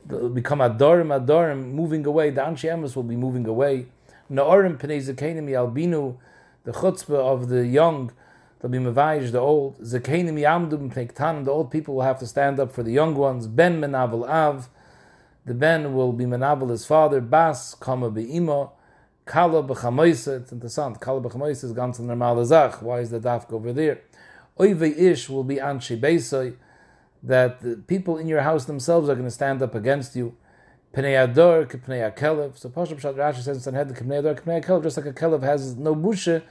become 0.07 0.59
adorim 0.59 1.25
adorim, 1.25 1.73
moving 1.73 2.05
away. 2.05 2.29
The 2.29 2.41
anshi 2.41 2.69
emes 2.69 2.95
will 2.95 3.03
be 3.03 3.17
moving 3.17 3.45
away. 3.45 3.87
Naorim 4.31 4.77
pnei 4.77 5.03
albinu, 5.03 6.17
the 6.63 6.71
chutzpah 6.71 7.15
of 7.15 7.49
the 7.49 7.67
young 7.67 8.11
They'll 8.63 8.71
be 8.71 8.77
mevayish 8.77 9.33
the 9.33 9.39
old. 9.39 9.77
Zakenim 9.81 10.39
yamdu 10.39 10.89
pektan. 10.93 11.43
The 11.43 11.51
old 11.51 11.69
people 11.69 11.95
will 11.95 12.03
have 12.03 12.17
to 12.19 12.25
stand 12.25 12.61
up 12.61 12.71
for 12.71 12.81
the 12.81 12.93
young 12.93 13.13
ones. 13.13 13.45
Ben 13.45 13.81
menavel 13.81 14.25
av. 14.25 14.69
The 15.45 15.53
ben 15.53 15.93
will 15.93 16.13
be 16.13 16.23
menavel 16.23 16.69
his 16.69 16.85
father. 16.85 17.19
Bas 17.19 17.75
kama 17.75 18.09
beimo. 18.09 18.71
Kala 19.25 19.63
b'chamoisa. 19.63 20.39
It's 20.39 20.53
interessant. 20.53 21.01
Kala 21.01 21.19
b'chamoisa 21.19 21.65
is 21.65 21.73
ganz 21.73 21.99
normal 21.99 22.45
zach. 22.45 22.81
Why 22.81 23.01
is 23.01 23.09
the 23.09 23.19
dafk 23.19 23.51
over 23.51 23.73
there? 23.73 23.99
Oive 24.57 24.97
ish 24.97 25.27
will 25.27 25.43
be 25.43 25.57
anshi 25.57 25.99
beisoy. 25.99 26.55
That 27.21 27.59
the 27.59 27.75
people 27.75 28.17
in 28.17 28.29
your 28.29 28.43
house 28.43 28.63
themselves 28.63 29.09
are 29.09 29.15
going 29.15 29.27
to 29.27 29.31
stand 29.31 29.61
up 29.61 29.75
against 29.75 30.15
you. 30.15 30.37
Pnei 30.93 31.21
ador 31.21 31.65
k'pnei 31.65 32.09
akelev. 32.09 32.57
So 32.57 32.69
Pasha 32.69 32.95
Pshat 32.95 33.15
Rashi 33.15 33.41
says 33.41 33.57
in 33.57 33.73
Sanhedrin 33.73 33.97
k'pnei 33.97 34.19
ador 34.19 34.35
k'pnei 34.35 34.63
akelev. 34.63 34.83
Just 34.83 34.95
like 34.95 35.07
a 35.07 35.11
kelev 35.11 35.43
has 35.43 35.75
no 35.75 35.93
busha 35.93 36.43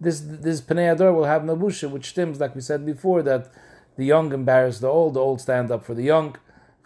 this 0.00 0.20
this 0.20 0.60
Ador 0.60 1.12
will 1.12 1.24
have 1.24 1.44
no 1.44 1.56
busha, 1.56 1.90
which 1.90 2.08
stems, 2.08 2.40
like 2.40 2.54
we 2.54 2.60
said 2.60 2.86
before, 2.86 3.22
that 3.22 3.52
the 3.96 4.04
young 4.04 4.32
embarrass 4.32 4.78
the 4.78 4.88
old, 4.88 5.14
the 5.14 5.20
old 5.20 5.40
stand 5.40 5.70
up 5.70 5.84
for 5.84 5.94
the 5.94 6.02
young. 6.02 6.36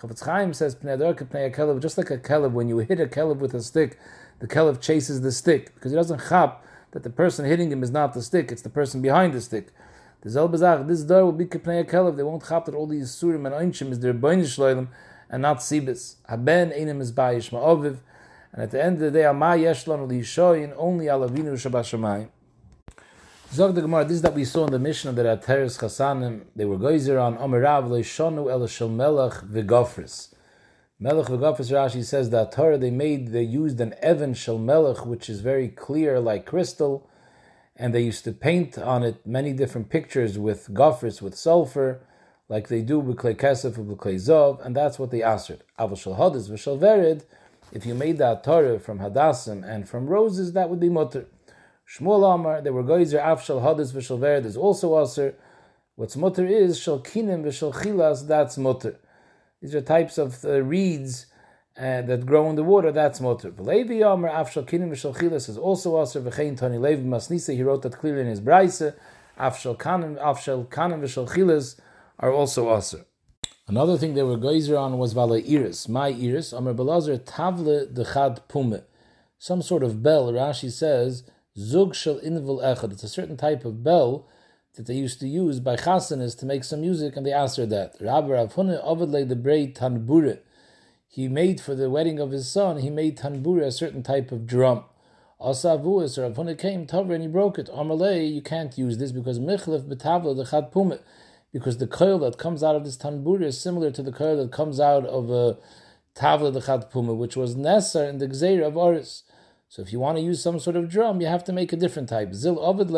Chafetz 0.01 0.25
Chaim 0.25 0.53
says 0.53 0.75
Ador 0.75 1.15
Pnei 1.15 1.55
Kelev, 1.55 1.81
just 1.81 1.97
like 1.97 2.11
a 2.11 2.19
Kelev, 2.19 2.53
when 2.53 2.69
you 2.69 2.79
hit 2.79 2.99
a 2.99 3.07
Kelev 3.07 3.39
with 3.39 3.55
a 3.55 3.63
stick, 3.63 3.99
the 4.41 4.49
Kelev 4.49 4.81
chases 4.81 5.21
the 5.21 5.31
stick, 5.31 5.75
because 5.75 5.93
he 5.93 5.97
doesn't 5.97 6.29
chap 6.29 6.65
that 6.91 7.05
the 7.05 7.11
person 7.11 7.45
hitting 7.45 7.71
him 7.71 7.83
is 7.83 7.91
not 7.91 8.15
the 8.15 8.23
stick, 8.23 8.51
it's 8.51 8.63
the 8.63 8.71
person 8.71 9.01
behind 9.01 9.33
the 9.33 9.41
stick. 9.41 9.73
The 10.23 10.31
Zelbazach, 10.31 10.89
this 10.89 11.03
door 11.03 11.27
will 11.27 11.33
be 11.33 11.47
Pnei 11.47 11.89
Kelev, 11.89 12.17
they 12.17 12.23
won't 12.25 12.47
chap 12.49 12.65
that 12.65 12.75
all 12.75 12.87
these 12.87 13.11
Surim 13.11 13.47
and 13.47 13.73
Einshim 13.73 13.93
is 13.93 14.01
their 14.01 14.15
Beinish 14.15 14.89
and 15.31 15.43
not 15.43 15.59
Sibis. 15.59 16.17
Haben 16.29 16.73
Einem 16.73 17.01
is 17.01 17.13
Bayish 17.13 17.51
Ma'oviv, 17.51 17.99
and 18.53 18.63
at 18.63 18.71
the 18.73 18.83
end 18.83 18.97
of 18.97 19.01
the 19.01 19.11
day, 19.11 19.25
Amah 19.25 19.57
Yeshlon 19.57 20.09
Li 20.09 20.73
only 20.75 21.07
Alavinu 21.07 21.55
Shabbat 21.55 22.29
Zog 23.55 23.77
the 23.77 23.83
Gemara, 23.83 24.05
this 24.05 24.21
that 24.23 24.35
we 24.35 24.45
saw 24.45 24.67
in 24.67 24.73
the 24.73 24.81
Mishnah 24.81 25.13
that 25.13 25.27
at 25.27 25.43
Teres 25.43 25.79
Chasanim, 25.79 26.47
they 26.57 26.65
were 26.65 26.77
geyser 26.77 27.21
on 27.21 27.37
Amarav 27.37 27.89
Leishonu 27.89 28.51
El 28.51 28.67
Shel 28.67 28.89
Melech 28.89 29.35
V'Gofris. 29.45 30.35
Melech 30.99 31.27
V'Gofris 31.27 31.71
Rashi 31.71 32.03
says 32.03 32.31
that 32.31 32.51
Torah 32.51 32.79
they 32.79 32.91
made, 32.91 33.29
they 33.29 33.45
used 33.45 33.81
an 33.81 33.95
Evan 34.03 34.35
Shel 34.35 34.59
Melech, 34.59 35.07
which 35.07 35.31
is 35.31 35.39
very 35.39 35.69
clear 35.69 36.19
like 36.19 36.47
crystal, 36.47 37.09
and 37.77 37.95
they 37.95 38.01
used 38.01 38.25
to 38.25 38.33
paint 38.33 38.77
on 38.77 39.05
it 39.05 39.25
many 39.25 39.53
different 39.53 39.89
pictures 39.89 40.37
with 40.37 40.67
Gofris, 40.75 41.23
with 41.23 41.37
sulfur, 41.37 42.01
like 42.49 42.67
they 42.67 42.83
do 42.83 42.99
with 42.99 43.19
Klei 43.19 43.37
Kesef 43.37 43.79
with 43.79 43.99
Klei 43.99 44.17
Zov, 44.17 44.67
and 44.67 44.75
that's 44.75 44.99
what 44.99 45.13
they 45.13 45.23
answered. 45.23 45.63
Aval 45.79 45.97
Shel 45.97 46.17
Hadis 46.17 46.49
V'Shel 46.49 46.81
Vered, 46.81 47.23
if 47.71 47.87
you 47.87 47.95
made 47.95 48.19
that 48.19 48.43
Torah 48.43 48.81
from 48.81 48.99
Hadassim 48.99 49.63
and 49.65 49.89
from 49.89 50.09
roses, 50.09 50.55
that 50.55 50.69
would 50.69 50.81
be 50.81 50.89
mutter. 50.89 51.27
Shmuel 51.87 52.35
Amar, 52.35 52.63
there 52.63 52.73
were 52.73 52.83
geyser 52.83 53.19
afshal 53.19 53.63
hadis 53.63 53.93
v'shal 53.93 54.19
ver, 54.19 54.41
there's 54.41 54.57
also 54.57 55.01
aser. 55.03 55.35
What's 55.97 56.17
mutter 56.17 56.47
is 56.47 56.79
shal 56.79 57.01
kinim 57.01 57.45
v'shal 57.45 57.75
chilas, 57.75 58.27
that's 58.27 58.57
mutter. 58.57 58.99
These 59.61 59.75
are 59.75 59.81
types 59.81 60.17
of 60.17 60.45
uh, 60.45 60.63
reeds 60.63 61.27
uh, 61.79 62.03
that 62.03 62.25
grow 62.25 62.49
in 62.49 62.57
the 62.57 62.65
water, 62.65 62.91
that's 62.91 63.21
mutter. 63.21 63.51
V'levi 63.51 64.03
Amar, 64.03 64.31
afshal 64.31 64.67
kinim 64.67 64.91
v'shal 64.91 65.33
is 65.33 65.59
also 65.59 66.01
aser, 66.01 66.23
v'chein 66.23 66.57
tani 66.57 66.79
levi 66.79 67.03
masnisa, 67.03 67.55
he 67.55 67.63
wrote 67.63 67.83
that 67.83 67.99
clearly 67.99 68.23
in 68.23 68.29
his 68.29 68.41
braise, 68.41 68.83
afshal 69.39 69.77
kanim, 69.77 70.19
afshal 70.19 70.67
kanim 70.67 71.01
v'shalchilas 71.03 71.79
are 72.19 72.33
also 72.33 72.75
aser. 72.75 73.05
Another 73.67 73.97
thing 73.97 74.15
they 74.15 74.23
were 74.23 74.37
geyser 74.37 74.77
on 74.77 74.99
was 74.99 75.13
vala 75.13 75.39
iris, 75.39 75.89
my 75.89 76.09
iris, 76.09 76.53
Amar 76.53 76.75
Belazar 76.75 77.19
tavle 77.19 77.93
dechad 77.93 78.47
pume. 78.49 78.83
Some 79.39 79.63
sort 79.63 79.83
of 79.83 80.03
bell, 80.03 80.33
Rashi 80.33 80.71
says, 80.71 81.25
Zug 81.57 81.95
shel 81.95 82.19
invul 82.19 82.63
echad. 82.63 82.93
It's 82.93 83.05
a 83.05 83.09
certain 83.09 83.37
type 83.37 83.65
of 83.65 83.85
bell 83.85 84.27
that 84.75 84.87
they 84.87 84.95
used 84.95 85.21
to 85.21 85.29
use 85.29 85.61
by 85.61 85.77
chasanas 85.77 86.37
to 86.39 86.47
make 86.47 86.65
some 86.65 86.81
music, 86.81 87.17
and 87.17 87.25
they 87.25 87.33
answered 87.33 87.71
that. 87.71 87.95
Rabbi 88.01 88.29
Rav 88.29 88.55
Huna 88.55 88.85
Ovidle 88.85 89.29
the 89.29 89.37
braid 89.37 89.77
tanbure. 89.77 90.41
He 91.07 91.29
made 91.29 91.61
for 91.61 91.77
the 91.77 91.89
wedding 91.89 92.19
of 92.19 92.33
his 92.33 92.51
son, 92.51 92.79
he 92.79 92.91
made 92.91 93.17
tanbure, 93.17 93.63
a 93.63 93.71
certain 93.71 94.03
type 94.03 94.33
of 94.33 94.49
drum. 94.49 94.83
Asavuas, 95.41 96.21
Rav 96.21 96.35
Huna 96.35 96.59
came, 96.59 96.87
Tover, 96.87 97.15
and 97.15 97.23
he 97.23 97.29
broke 97.29 97.57
it. 97.57 97.69
Amalei, 97.69 98.35
you 98.35 98.43
can't 98.43 98.77
use 98.77 98.99
this 98.99 99.13
because 99.13 99.39
michlef 99.39 99.89
betavla 99.89 100.37
the 100.37 100.45
chad 100.45 100.73
pumet. 100.73 101.05
Because 101.53 101.79
the 101.79 101.87
coil 101.87 102.19
that 102.19 102.37
comes 102.37 102.65
out 102.65 102.75
of 102.75 102.85
this 102.85 102.97
tanbure 102.97 103.43
is 103.43 103.61
similar 103.61 103.93
to 103.93 104.03
the 104.03 104.11
coil 104.11 104.37
that 104.39 104.51
comes 104.51 104.81
out 104.81 105.07
of 105.07 105.31
a 105.31 105.57
tavla 106.17 106.53
the 106.53 106.61
chad 106.61 106.93
which 106.93 107.37
was 107.37 107.55
Nesar 107.55 108.09
in 108.09 108.19
the 108.19 108.27
Gzeir 108.27 108.67
of 108.67 108.77
Oris. 108.77 109.23
So 109.75 109.83
if 109.83 109.93
you 109.93 109.99
want 109.99 110.19
to 110.19 110.23
use 110.23 110.41
some 110.41 110.61
sort 110.61 110.77
of 110.77 110.89
drum, 110.89 111.21
you 111.21 111.27
have 111.27 111.43
to 111.43 111.53
make 111.53 111.73
a 111.73 111.77
different 111.77 112.09
type. 112.09 112.33
Zil 112.33 112.61
ovid 112.61 112.91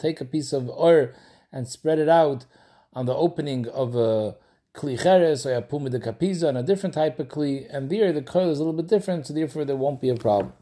take 0.00 0.20
a 0.22 0.24
piece 0.24 0.54
of 0.54 0.70
or 0.70 1.12
and 1.52 1.68
spread 1.68 1.98
it 1.98 2.08
out 2.08 2.46
on 2.94 3.04
the 3.04 3.14
opening 3.14 3.68
of 3.68 3.94
a 3.94 4.36
kli 4.74 4.98
cheres 4.98 5.44
or 5.44 5.60
apumid 5.60 5.90
de 5.90 5.98
kapiza 5.98 6.48
on 6.48 6.56
a 6.56 6.62
different 6.62 6.94
type 6.94 7.20
of 7.20 7.28
kli, 7.28 7.66
and 7.70 7.90
there 7.90 8.10
the 8.10 8.22
coil 8.22 8.48
is 8.48 8.58
a 8.58 8.64
little 8.64 8.72
bit 8.72 8.86
different, 8.86 9.26
so 9.26 9.34
therefore 9.34 9.66
there 9.66 9.76
won't 9.76 10.00
be 10.00 10.08
a 10.08 10.14
problem. 10.14 10.54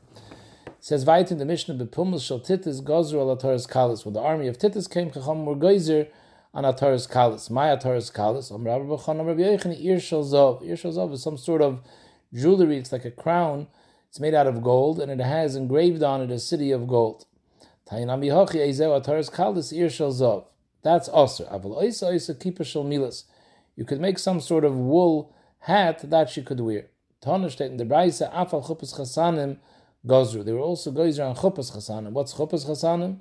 It 0.67 0.73
says 0.81 1.07
right 1.07 1.31
in 1.31 1.39
the 1.39 1.45
Mishnah, 1.45 1.77
"Bepumel 1.77 2.21
shel 2.21 2.41
titis 2.41 2.83
gozer 2.83 3.21
al 3.21 3.37
kalis." 3.37 4.05
When 4.05 4.15
the 4.15 4.21
army 4.21 4.49
of 4.49 4.59
Titus 4.59 4.89
came, 4.89 5.13
Chacham 5.13 5.47
were 5.47 5.55
geyser 5.55 6.09
on 6.53 6.65
Ataris 6.65 7.09
Kalis. 7.09 7.49
My 7.51 7.69
Ataris 7.69 8.11
Kalis, 8.13 8.53
Am 8.53 8.65
Rabbi 8.65 8.87
Bachan, 8.87 9.25
Rabbi 9.25 9.43
Yechani, 9.43 9.81
Ir 9.81 10.01
Shel 10.01 10.25
Zov. 10.25 10.61
Ir 10.63 10.75
Zov 10.75 11.13
is 11.13 11.23
some 11.23 11.37
sort 11.37 11.63
of 11.63 11.83
jewelry, 12.33 12.79
it's 12.79 12.91
like 12.91 13.05
a 13.05 13.13
crown, 13.13 13.69
it's 14.15 14.21
made 14.21 14.33
out 14.33 14.47
of 14.47 14.63
gold, 14.63 15.01
and 15.01 15.11
it 15.11 15.19
has 15.19 15.57
engraved 15.57 16.05
on 16.05 16.21
it 16.21 16.31
a 16.31 16.39
city 16.39 16.71
of 16.71 16.87
gold. 16.87 17.27
That's 17.91 18.29
Kippah 22.39 23.25
You 23.75 23.85
could 23.85 24.01
make 24.01 24.21
some 24.21 24.41
sort 24.41 24.65
of 24.65 24.77
wool 24.77 25.35
hat 25.59 26.09
that 26.09 26.31
she 26.31 26.45
could 26.45 26.61
wear. 26.61 26.87
The. 27.23 27.49
They 30.45 30.53
were 30.53 30.61
also 30.61 30.93
Gozer 30.93 31.29
on 31.29 31.35
Chuppas 31.35 31.73
Chasanim. 31.73 32.13
What's 32.13 32.35
Chuppas 32.35 32.67
Chasanim? 32.67 33.19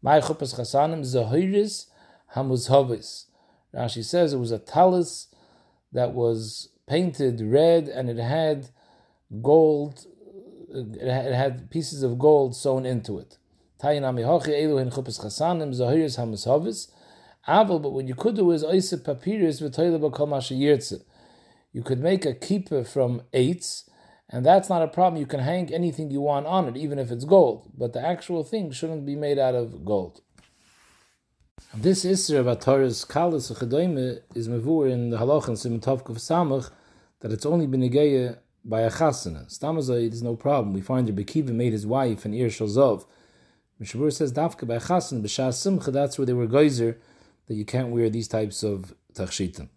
My 0.00 0.20
Chuppas 0.20 0.54
Chasanim, 0.54 1.00
Zahiris 1.00 1.86
Hamuzhavis. 2.36 3.24
Rashi 3.74 4.04
says 4.04 4.34
it 4.34 4.38
was 4.38 4.52
a 4.52 4.60
talus 4.60 5.26
that 5.90 6.12
was 6.12 6.68
painted 6.86 7.40
red 7.40 7.88
and 7.88 8.08
it 8.08 8.18
had 8.18 8.70
gold, 9.42 10.06
it 10.70 11.34
had 11.34 11.70
pieces 11.70 12.02
of 12.02 12.18
gold 12.18 12.54
sewn 12.54 12.84
into 12.86 13.18
it. 13.18 13.38
But 13.80 14.10
what 17.92 18.06
you 18.06 18.14
could 18.14 18.36
do 18.36 18.50
is 18.50 18.64
Papyrus 19.04 19.60
You 21.72 21.82
could 21.82 22.00
make 22.00 22.26
a 22.26 22.34
keeper 22.34 22.84
from 22.84 23.22
eights 23.32 23.88
and 24.30 24.44
that's 24.44 24.68
not 24.68 24.82
a 24.82 24.88
problem. 24.88 25.20
You 25.20 25.26
can 25.26 25.40
hang 25.40 25.72
anything 25.72 26.10
you 26.10 26.20
want 26.20 26.46
on 26.46 26.68
it, 26.68 26.76
even 26.76 26.98
if 26.98 27.10
it's 27.10 27.24
gold. 27.24 27.70
But 27.76 27.94
the 27.94 28.06
actual 28.06 28.44
thing 28.44 28.70
shouldn't 28.72 29.06
be 29.06 29.16
made 29.16 29.38
out 29.38 29.54
of 29.54 29.84
gold. 29.84 30.20
This 31.74 32.04
Isra 32.04 32.46
of 32.46 32.60
Torah's 32.60 33.04
Kalas 33.04 33.50
is 34.34 34.48
mevur 34.48 34.90
in 34.90 35.10
the 35.10 35.18
Halach 35.18 35.48
and 35.48 35.82
Kuf 35.82 36.18
Samach 36.18 36.70
that 37.20 37.32
it's 37.32 37.46
only 37.46 37.66
been 37.66 37.80
negaya 37.80 38.38
by 38.68 38.82
a 38.82 38.90
chasana. 38.90 39.46
Stamazai, 39.46 40.10
there's 40.10 40.22
no 40.22 40.36
problem. 40.36 40.72
We 40.74 40.80
find 40.80 41.08
that 41.08 41.16
Bekiva 41.16 41.48
made 41.48 41.72
his 41.72 41.86
wife 41.86 42.24
an 42.24 42.34
Ir 42.34 42.48
Shalzov. 42.48 43.06
Mishabur 43.80 44.12
says 44.12 44.32
Dafka 44.32 44.66
by 44.66 44.76
chasana, 44.76 45.22
B'Shas 45.22 45.54
Simcha, 45.54 45.90
that's 45.90 46.18
where 46.18 46.26
they 46.26 46.32
were 46.32 46.46
geyser 46.46 46.98
that 47.46 47.54
you 47.54 47.64
can't 47.64 47.88
wear 47.88 48.10
these 48.10 48.28
types 48.28 48.62
of 48.62 48.94
tachshitim. 49.14 49.68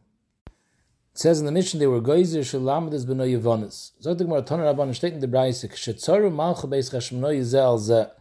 It 1.14 1.18
says 1.18 1.40
in 1.40 1.46
the 1.46 1.52
mission 1.52 1.80
they 1.80 1.88
were 1.88 2.02
geyser 2.02 2.40
shalamdas 2.40 3.06
b'no 3.06 3.40
yevonis. 3.40 3.92
Zog 4.02 4.18
the 4.18 4.26
Gemara 4.26 4.42
Toner 4.42 4.66
Rabban 4.66 5.14
in 5.14 5.20
the 5.20 5.28
kshetzaru 5.28 6.32
malcha 6.32 6.70
beis 6.70 6.92
chashmonoy 6.92 7.40
zeh 7.42 7.60
al 7.60 7.80
zeh. 7.80 8.12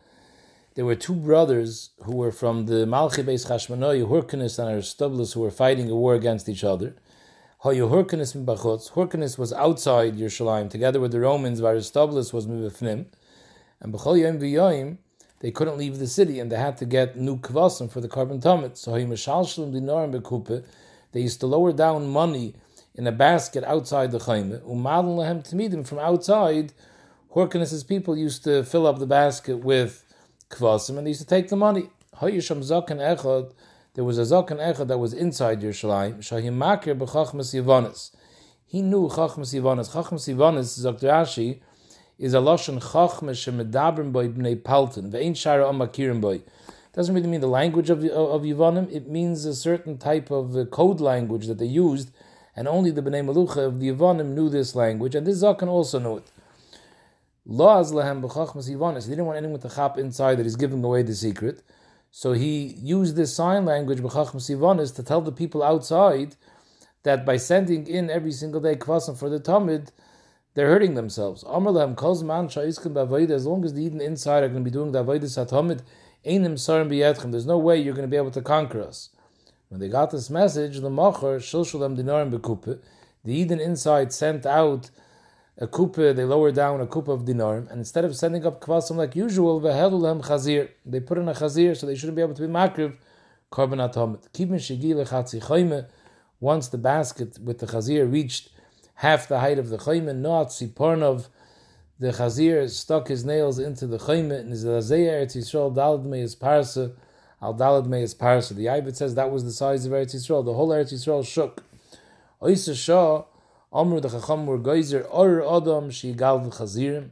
There 0.77 0.85
were 0.85 0.95
two 0.95 1.15
brothers 1.15 1.91
who 2.05 2.15
were 2.15 2.31
from 2.31 2.67
the 2.67 2.87
Malchi 2.87 3.25
Beis 3.25 3.47
Chashmonoy, 3.47 4.09
Hurkanus 4.09 4.59
and 4.59 4.71
Aristobulus, 4.71 5.33
who 5.33 5.41
were 5.41 5.51
fighting 5.51 5.91
a 5.91 5.97
war 5.97 6.15
against 6.15 6.49
each 6.49 6.63
other. 6.63 6.95
Hayu 7.63 7.91
Hurkanus 7.91 8.35
Bachutz. 8.43 8.93
Hurkanus 8.93 9.37
was 9.37 9.53
outside 9.53 10.17
Yerushalayim, 10.17 10.71
together 10.71 10.99
with 10.99 11.13
the 11.13 11.21
Romans, 11.21 11.61
Aristobulus 11.61 12.33
was 12.33 12.47
Mivafnim. 12.47 13.05
And 13.81 13.93
B'chol 13.93 14.19
Yom 14.19 14.39
V'yoyim, 14.39 14.97
they 15.41 15.51
couldn't 15.51 15.77
leave 15.77 15.99
the 15.99 16.07
city, 16.07 16.41
and 16.41 16.51
they 16.51 16.57
had 16.57 16.79
to 16.79 16.87
get 16.87 17.19
new 17.19 17.37
kvasim 17.37 17.91
for 17.91 18.01
the 18.01 18.09
carbon 18.09 18.41
tummet. 18.41 18.79
So 18.79 18.93
Dinarim 18.93 20.65
they 21.13 21.21
used 21.21 21.41
to 21.41 21.47
lower 21.47 21.75
down 21.75 22.09
money 22.09 22.55
in 22.95 23.07
a 23.07 23.13
basket 23.13 23.63
outside 23.65 24.11
the 24.11 24.21
chayme. 24.21 24.63
Umadon 24.63 25.19
lehem 25.19 25.43
tamidim 25.43 25.87
from 25.87 25.99
outside. 25.99 26.73
Horkanus' 27.35 27.87
people 27.87 28.17
used 28.17 28.43
to 28.45 28.65
fill 28.65 28.87
up 28.87 28.99
the 28.99 29.07
basket 29.07 29.59
with 29.59 30.03
kvasim 30.49 30.97
and 30.97 31.07
they 31.07 31.11
used 31.11 31.21
to 31.21 31.27
take 31.27 31.51
the 31.51 31.57
money. 31.57 31.91
Hayisham 32.23 32.61
zaken 32.61 33.01
echad. 33.19 33.53
There 33.95 34.05
was 34.05 34.19
a 34.19 34.23
zaken 34.23 34.59
echad 34.59 34.89
that 34.89 34.99
was 34.99 35.13
inside 35.13 35.63
Yerushalayim. 35.63 36.19
Shahim 36.19 36.57
makir 36.59 36.99
b'chachmas 36.99 37.55
yivanis. 37.55 38.15
He 38.67 38.83
knew 38.83 39.09
chachmas 39.09 39.55
yivanis. 39.55 39.91
Chachmas 39.91 40.33
yivanis, 40.33 40.83
Dr. 40.83 41.09
Ashi, 41.09 41.61
is 42.19 42.35
a 42.35 42.39
lashon 42.39 42.81
chachmas 42.81 43.39
shemedabrim 43.39 44.13
boy 44.13 44.29
bnei 44.29 44.57
palton. 44.61 45.11
Ve'ein 45.11 45.33
shara 45.33 45.71
amakirim 45.71 46.21
boy 46.21 46.43
doesn't 46.93 47.15
really 47.15 47.29
mean 47.29 47.41
the 47.41 47.47
language 47.47 47.89
of 47.89 48.05
of 48.05 48.43
Yivanim. 48.43 48.91
It 48.93 49.09
means 49.09 49.45
a 49.45 49.55
certain 49.55 49.97
type 49.97 50.31
of 50.31 50.57
uh, 50.57 50.65
code 50.67 51.01
language 51.01 51.47
that 51.47 51.59
they 51.59 51.67
used 51.67 52.11
and 52.57 52.67
only 52.67 52.91
the 52.91 53.03
Bnei 53.03 53.25
Malucha 53.25 53.59
of 53.59 53.81
the 53.81 53.89
Yavanim 53.91 54.35
knew 54.35 54.49
this 54.49 54.75
language, 54.75 55.15
and 55.15 55.27
this 55.27 55.43
Zakan 55.43 55.69
also 55.69 55.99
knew 55.99 56.17
it. 56.17 56.31
Laaz 57.49 57.93
lehem 57.93 58.21
b'chachmas 58.23 58.69
Yavanis. 58.69 59.05
He 59.05 59.11
didn't 59.11 59.27
want 59.27 59.39
anyone 59.39 59.61
to 59.61 59.69
chap 59.69 59.99
inside 59.99 60.37
that 60.37 60.45
he's 60.45 60.57
giving 60.57 60.83
away 60.83 61.03
the 61.03 61.15
secret. 61.15 61.63
So 62.11 62.33
he 62.33 62.75
used 62.79 63.17
this 63.17 63.35
sign 63.35 63.65
language, 63.65 64.01
b'chachmas 64.01 64.51
Yavanis, 64.51 64.95
to 64.97 65.03
tell 65.03 65.21
the 65.21 65.33
people 65.33 65.63
outside 65.63 66.37
that 67.05 67.25
by 67.25 67.37
sending 67.37 67.87
in 67.87 68.11
every 68.11 68.33
single 68.33 68.61
day 68.61 68.75
kvasim 68.75 69.17
for 69.17 69.29
the 69.29 69.39
Talmud, 69.39 69.93
they're 70.55 70.69
hurting 70.69 70.95
themselves. 70.95 71.45
Amr 71.45 71.71
lehem 71.71 71.95
kol 71.95 72.21
man 72.23 72.49
sha'iskim 72.49 72.93
b'avodah, 72.95 73.31
as 73.31 73.47
long 73.47 73.65
as 73.65 73.75
the 73.75 73.85
Eden 73.85 74.01
inside 74.01 74.43
are 74.43 74.49
going 74.49 74.65
to 74.65 74.71
be 74.71 74.73
doing 74.73 74.93
the 74.93 75.05
avodah 75.05 75.23
satamid, 75.23 75.83
einim 76.27 76.55
sarim 76.55 76.91
b'yetchem, 76.91 77.31
there's 77.31 77.47
no 77.47 77.59
way 77.59 77.81
you're 77.81 77.95
going 77.95 78.07
to 78.07 78.11
be 78.11 78.17
able 78.17 78.33
to 78.33 78.43
conquer 78.43 78.83
us. 78.83 79.11
When 79.69 79.79
they 79.79 79.89
got 79.89 80.11
this 80.11 80.29
message, 80.29 80.81
the 80.81 80.91
Machar, 80.91 81.39
Shilshalam 81.39 81.97
Dinarim 81.97 82.33
Bekupe, 82.33 82.81
the 83.25 83.35
Eden 83.35 83.61
inside 83.61 84.13
sent 84.13 84.45
out 84.45 84.91
a 85.59 85.67
kupe, 85.67 86.15
they 86.15 86.25
lower 86.25 86.51
down 86.53 86.81
a 86.81 86.87
kupe 86.87 87.09
of 87.09 87.23
dinarim, 87.23 87.69
and 87.71 87.79
instead 87.79 88.05
of 88.05 88.17
sending 88.17 88.47
up 88.47 88.61
kvasim 88.61 88.97
like 88.97 89.15
usual, 89.15 89.61
vehedulem 89.61 90.23
chazir, 90.25 90.71
they 90.87 91.01
put 91.01 91.19
in 91.19 91.29
a 91.29 91.33
chazir, 91.33 91.77
so 91.77 91.87
they 91.87 91.95
shouldn't 91.95 92.17
be 92.17 92.23
able 92.23 92.35
to 92.35 92.43
be 92.43 92.49
makriv, 92.49 92.97
korban 93.53 93.79
atomit. 93.79 94.29
Kivin 94.33 95.87
once 96.41 96.69
the 96.69 96.79
basket 96.79 97.39
with 97.39 97.59
the 97.59 97.67
chazir 97.67 98.11
reached 98.11 98.49
half 98.95 99.29
the 99.29 99.41
height 99.41 99.59
of 99.59 99.69
the 99.69 99.77
chayme, 99.77 100.15
noat 100.17 100.49
sipornov, 100.49 101.29
the 101.99 102.09
chazir 102.09 102.69
stuck 102.71 103.09
his 103.09 103.25
nails 103.25 103.59
into 103.59 103.87
the 103.87 103.99
chayme, 103.99 104.39
and 104.39 104.51
his 104.51 104.65
azayah 104.65 105.23
eretz 105.23 105.37
Yisrael 105.37 105.75
dalad 105.75 106.05
me 106.05 106.21
his 106.21 106.35
parsa, 106.35 106.95
Al 107.43 107.55
Dalad 107.55 107.87
Meis 107.87 108.15
Parsa. 108.15 108.55
The 108.55 108.67
Yavit 108.67 108.97
says 108.97 109.15
that 109.15 109.31
was 109.31 109.45
the 109.45 109.51
size 109.51 109.87
of 109.87 109.93
Eretz 109.93 110.15
Yisrael. 110.15 110.45
The 110.45 110.53
whole 110.53 110.69
Eretz 110.69 110.93
Yisrael 110.93 111.27
shook. 111.27 111.65
Oisa 112.43 112.77
Shah, 112.77 113.25
Amr 113.73 114.01
the 114.01 114.09
Chacham 114.09 114.47
were 114.47 114.59
geyser, 114.59 115.03
Or 115.03 115.57
Adam, 115.57 115.91
she 115.91 116.13
gal 116.13 116.41
Chazirim. 116.41 117.11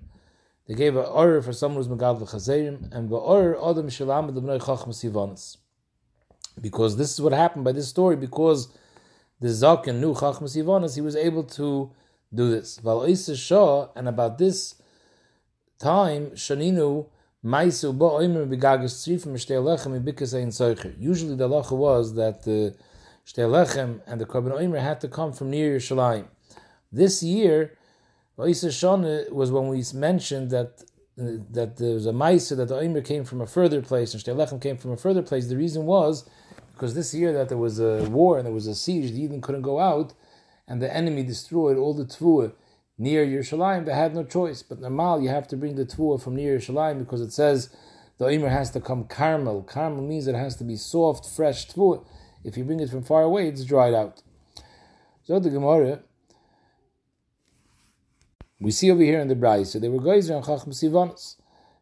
They 0.67 0.75
gave 0.75 0.97
a 0.97 1.03
Or 1.03 1.41
for 1.43 1.53
someone 1.53 1.85
who's 1.85 1.89
Megal 1.89 2.29
Chazirim, 2.29 2.93
and 2.93 3.09
the 3.09 3.17
Or 3.17 3.71
Adam 3.71 3.89
Shalam 3.89 4.35
the 4.35 4.43
Bnei 4.43 4.59
Chacham 4.59 4.93
Sivanis. 4.93 5.59
Because 6.61 6.97
this 6.97 7.13
is 7.13 7.21
what 7.21 7.33
happened 7.33 7.65
by 7.65 7.73
this 7.73 7.89
story, 7.89 8.17
because 8.17 8.69
the 9.41 9.49
Zaken 9.49 10.01
knew 10.01 10.15
Chacham 10.15 10.47
Sivanis, 10.47 10.97
he 10.97 11.01
was 11.01 11.15
able 11.15 11.45
to 11.45 11.93
do 12.35 12.51
this. 12.51 12.79
Val 12.79 13.07
Shah, 13.15 13.89
and 13.95 14.09
about 14.09 14.39
this 14.39 14.75
time, 15.79 16.33
Shaninu, 16.33 17.07
Usually 17.41 17.71
the 17.71 17.93
halacha 21.49 21.71
was 21.71 22.15
that 22.15 22.43
the 22.43 22.75
shtei 23.25 23.47
lechem 23.47 24.01
and 24.09 24.21
the 24.21 24.27
korban 24.27 24.59
oimer 24.59 24.81
had 24.81 25.01
to 25.01 25.07
come 25.07 25.33
from 25.33 25.51
near 25.51 25.79
Yerushalayim. 25.79 26.27
This 26.93 27.23
year, 27.23 27.77
was 28.37 29.51
when 29.51 29.69
we 29.69 29.83
mentioned 29.95 30.51
that 30.51 30.85
that 31.17 31.77
there 31.79 31.95
was 31.95 32.07
a 32.07 32.13
ma'isa 32.13 32.57
that 32.57 32.69
the 32.69 32.77
oimer 32.77 33.05
came 33.05 33.25
from 33.25 33.41
a 33.41 33.47
further 33.47 33.83
place 33.83 34.15
and 34.15 34.23
shtei 34.23 34.37
lechem 34.37 34.63
came 34.63 34.77
from 34.77 34.93
a 34.93 34.97
further 34.97 35.21
place. 35.21 35.49
The 35.49 35.57
reason 35.57 35.85
was 35.85 36.31
because 36.73 36.95
this 36.95 37.13
year 37.13 37.33
that 37.33 37.49
there 37.49 37.59
was 37.59 37.81
a 37.81 38.05
war 38.05 38.39
and 38.39 38.47
there 38.47 38.53
was 38.55 38.69
a 38.69 38.75
siege, 38.77 39.11
the 39.11 39.23
Eden 39.25 39.41
couldn't 39.41 39.63
go 39.63 39.81
out, 39.81 40.13
and 40.69 40.81
the 40.81 40.95
enemy 40.95 41.25
destroyed 41.25 41.77
all 41.77 41.93
the 41.93 42.05
tvuah 42.05 42.53
near 42.99 43.25
Yerushalayim, 43.25 43.85
they 43.87 43.95
had 43.95 44.15
no 44.15 44.25
choice. 44.25 44.63
But 44.63 44.81
normal, 44.81 45.23
you 45.23 45.29
have 45.29 45.49
to 45.49 45.57
bring 45.57 45.77
the 45.77 45.87
tvua 45.87 46.23
from 46.23 46.37
near 46.37 46.59
Yerushalayim 46.59 46.99
because 46.99 47.21
it 47.21 47.33
says 47.33 47.75
the 48.19 48.27
Omer 48.27 48.49
has 48.49 48.71
to 48.73 48.81
come 48.81 49.05
caramel. 49.05 49.63
Caramel 49.63 50.03
means 50.03 50.27
it 50.27 50.35
has 50.35 50.57
to 50.57 50.65
be 50.65 50.77
soft, 50.77 51.25
fresh 51.27 51.69
tvua. 51.69 52.05
If 52.45 52.57
you 52.57 52.65
bring 52.65 52.81
it 52.81 52.91
from 52.91 53.03
far 53.03 53.23
away, 53.23 53.49
it's 53.49 53.65
dried 53.65 53.95
out. 53.95 54.23
So 55.25 55.39
the 55.39 55.51
Gemara, 55.51 56.01
we 58.61 58.71
see 58.71 58.91
over 58.91 59.03
here 59.03 59.21
in 59.21 59.29
the 59.29 59.37
Brai, 59.37 59.67
so 59.67 59.79
they 59.79 59.89
were 59.89 60.03
guys 60.03 60.31
on 60.31 60.43
Chacham 60.43 60.73
Sivanas. 60.73 61.37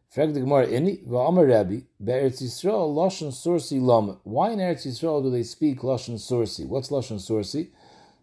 Frag 0.09 0.33
the 0.33 0.39
Gemara, 0.39 0.67
Inni, 0.67 1.05
Va'amar 1.05 1.47
Rabbi, 1.47 1.79
Be'eretz 2.03 2.41
Yisrael, 2.41 2.95
Lashon. 2.95 4.19
Why 4.23 4.51
in 4.51 4.59
Eretz 4.59 4.87
Yisrael 4.87 5.21
do 5.21 5.29
they 5.29 5.43
speak 5.43 5.81
Lashon 5.81 6.15
Sursi? 6.15 6.65
What's 6.65 6.89
Lashon 6.89 7.17
Sursi? 7.17 7.69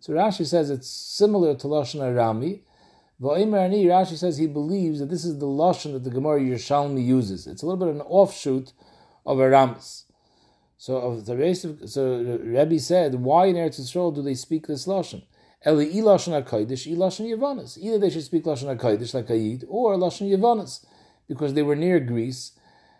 So 0.01 0.13
Rashi 0.15 0.47
says 0.47 0.71
it's 0.71 0.89
similar 0.89 1.55
to 1.55 1.67
Lashon 1.67 2.01
Arami, 2.01 2.61
Va'imar 3.21 3.71
Rashi 3.71 4.17
says 4.17 4.39
he 4.39 4.47
believes 4.47 4.99
that 4.99 5.09
this 5.09 5.25
is 5.25 5.39
the 5.39 5.47
lashon 5.47 5.93
that 5.93 6.05
the 6.05 6.11
Gemara 6.11 6.41
Yerushalmi 6.41 7.05
uses. 7.05 7.47
It's 7.47 7.63
a 7.63 7.67
little 7.67 7.79
bit 7.79 7.89
of 7.89 7.97
an 7.97 8.03
offshoot 8.03 8.73
of 9.25 9.39
Aramis. 9.39 10.05
So 10.77 10.97
of 10.97 11.27
the 11.27 11.37
race 11.37 11.65
of, 11.65 11.89
so 11.89 12.39
Rebbe 12.43 12.79
said, 12.81 13.15
why 13.15 13.47
in 13.47 13.57
Eretz 13.57 13.81
Yisrael 13.81 14.15
do 14.15 14.21
they 14.21 14.35
speak 14.35 14.67
this 14.67 14.87
lashon? 14.87 15.23
Eli 15.67 15.87
ilashon 15.87 16.43
hakodesh, 16.43 16.87
ilashon 16.87 17.27
yavanas. 17.27 17.79
Either 17.79 17.99
they 17.99 18.11
should 18.11 18.23
speak 18.23 18.45
lashon 18.45 18.77
hakodesh 18.77 19.15
like 19.15 19.29
Ayid, 19.29 19.65
or 19.69 19.97
lashon 19.97 20.31
yavanas, 20.31 20.85
because 21.27 21.55
they 21.55 21.63
were 21.63 21.77
near 21.77 22.01
Greece, 22.01 22.53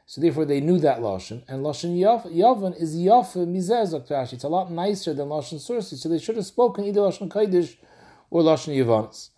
So 0.07 0.21
therefore, 0.21 0.45
they 0.45 0.61
knew 0.61 0.79
that 0.81 1.01
lashon, 1.01 1.43
and 1.49 1.65
lashon 1.65 1.99
yavan 1.99 2.81
is 2.81 2.95
yafa 2.97 3.47
Rashi. 3.47 4.33
It's 4.35 4.45
a 4.45 4.49
lot 4.49 4.71
nicer 4.71 5.15
than 5.15 5.29
lashon 5.29 5.55
sursi. 5.55 5.97
So 5.97 6.09
they 6.09 6.19
should 6.19 6.37
have 6.37 6.47
spoken 6.47 6.85
either 6.85 7.01
lashon 7.01 7.29
kodesh 7.29 7.77
or 8.31 8.43
lashon 8.43 8.77
yavanis. 8.77 9.31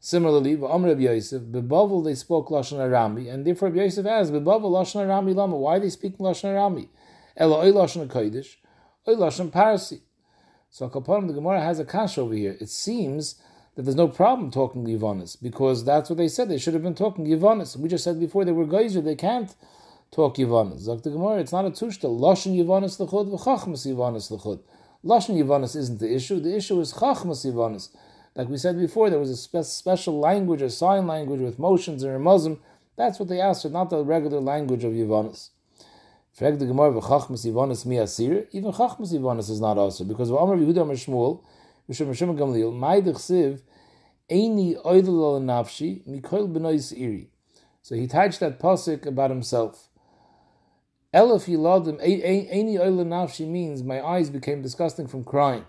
Similarly, 0.00 0.60
Amr 0.62 0.88
Rabbi 0.88 1.02
Yosef, 1.02 1.42
Bebavel 1.42 2.04
they 2.04 2.14
spoke 2.14 2.48
lashon 2.48 2.78
arami, 2.78 3.32
and 3.32 3.46
therefore 3.46 3.68
Rabbi 3.68 3.82
Yosef 3.82 4.04
asked, 4.06 4.32
Bebavel 4.32 4.70
lashon 4.70 5.06
arami 5.06 5.34
lama. 5.34 5.56
Why 5.56 5.76
are 5.76 5.80
they 5.80 5.90
speaking 5.90 6.26
lashon 6.26 6.54
arami? 6.54 6.88
Ela 7.36 7.58
oy 7.58 7.72
lashon 7.72 8.06
kodesh, 8.08 8.56
oy 9.08 9.14
lashon 9.14 9.50
parsi. 9.50 10.00
So 10.74 10.88
Kapanim, 10.88 11.28
the 11.28 11.34
Gemara 11.34 11.60
has 11.60 11.78
a 11.78 11.84
kash 11.84 12.18
over 12.18 12.34
here. 12.34 12.56
It 12.60 12.68
seems 12.68 13.36
that 13.76 13.82
there's 13.82 13.94
no 13.94 14.08
problem 14.08 14.50
talking 14.50 14.84
Yavanis 14.84 15.40
because 15.40 15.84
that's 15.84 16.10
what 16.10 16.16
they 16.16 16.26
said. 16.26 16.48
They 16.48 16.58
should 16.58 16.74
have 16.74 16.82
been 16.82 16.96
talking 16.96 17.26
Yavanis. 17.26 17.76
We 17.76 17.88
just 17.88 18.02
said 18.02 18.18
before 18.18 18.44
they 18.44 18.50
were 18.50 18.66
geyser. 18.66 19.00
They 19.00 19.14
can't 19.14 19.54
talk 20.10 20.36
Yavanis. 20.36 20.88
Zok 20.88 21.04
the 21.04 21.10
Gemara, 21.10 21.38
it's 21.38 21.52
not 21.52 21.64
a 21.64 21.70
tushta. 21.70 22.06
Lashon 22.06 22.56
Yavanis 22.58 22.98
l'chud 22.98 23.30
v'chachmas 23.30 23.86
Yavanis 23.86 24.32
l'chud. 24.32 24.58
Lashon 25.04 25.40
Yavanis 25.40 25.76
isn't 25.76 26.00
the 26.00 26.12
issue. 26.12 26.40
The 26.40 26.56
issue 26.56 26.80
is 26.80 26.92
chachmas 26.94 27.46
Yavanis. 27.48 27.90
Like 28.34 28.48
we 28.48 28.56
said 28.56 28.76
before, 28.76 29.10
there 29.10 29.20
was 29.20 29.30
a 29.30 29.36
spe- 29.36 29.70
special 29.70 30.18
language, 30.18 30.60
a 30.60 30.70
sign 30.70 31.06
language 31.06 31.38
with 31.38 31.60
motions 31.60 32.02
and 32.02 32.16
a 32.16 32.18
Muslim. 32.18 32.58
That's 32.96 33.20
what 33.20 33.28
they 33.28 33.40
asked 33.40 33.62
for, 33.62 33.68
not 33.68 33.90
the 33.90 34.02
regular 34.02 34.40
language 34.40 34.82
of 34.82 34.92
Yavanis. 34.92 35.50
Frag 36.34 36.58
the 36.58 36.66
Gemara 36.66 36.90
v'chachmas 36.90 37.46
Yavanis 37.46 37.86
mi 37.86 37.96
asir. 37.96 38.48
Even 38.50 38.72
chachmas 38.72 39.12
Yavanis 39.12 39.48
is 39.50 39.60
not 39.60 39.78
also 39.78 40.02
because 40.02 40.30
v'amar 40.30 40.58
Yehuda 40.58 40.82
Amar 40.82 40.96
Shmuel, 40.96 41.40
Mishum 41.88 42.08
Mishum 42.08 42.36
Gamliel, 42.36 42.72
Ma'idich 42.72 43.18
Siv, 43.18 43.60
Eini 44.28 44.74
oidel 44.84 45.40
nafshi 45.40 46.04
mikoil 46.08 46.52
benois 46.52 46.92
iri. 46.92 47.30
So 47.82 47.94
he 47.94 48.08
touched 48.08 48.40
that 48.40 48.58
pasuk 48.58 49.06
about 49.06 49.30
himself. 49.30 49.88
Elif 51.14 51.46
yiladim 51.46 52.00
any 52.02 52.78
oil 52.80 53.04
nafshi 53.04 53.46
means 53.46 53.84
my 53.84 54.04
eyes 54.04 54.28
became 54.28 54.60
disgusting 54.60 55.06
from 55.06 55.22
crying 55.22 55.64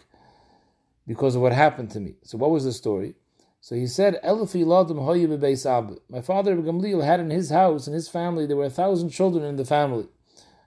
because 1.06 1.36
of 1.36 1.44
what 1.44 1.52
happened 1.52 1.92
to 1.92 2.00
me. 2.00 2.16
So 2.24 2.40
what 2.40 2.50
was 2.50 2.64
the 2.64 2.74
story? 2.74 3.14
So 3.62 3.76
he 3.76 3.86
said, 3.86 4.20
Elif 4.24 4.60
yiladim 4.60 4.98
hoyi 4.98 5.66
ab. 5.68 6.00
My 6.10 6.22
father 6.22 6.56
Gamliel 6.56 7.04
had 7.04 7.20
in 7.20 7.30
his 7.30 7.52
house, 7.52 7.86
in 7.86 7.94
his 7.94 8.10
family, 8.10 8.48
there 8.48 8.58
were 8.58 8.66
a 8.66 8.70
thousand 8.72 9.12
children 9.12 9.44
in 9.44 9.58
the 9.58 9.66
family. 9.66 10.08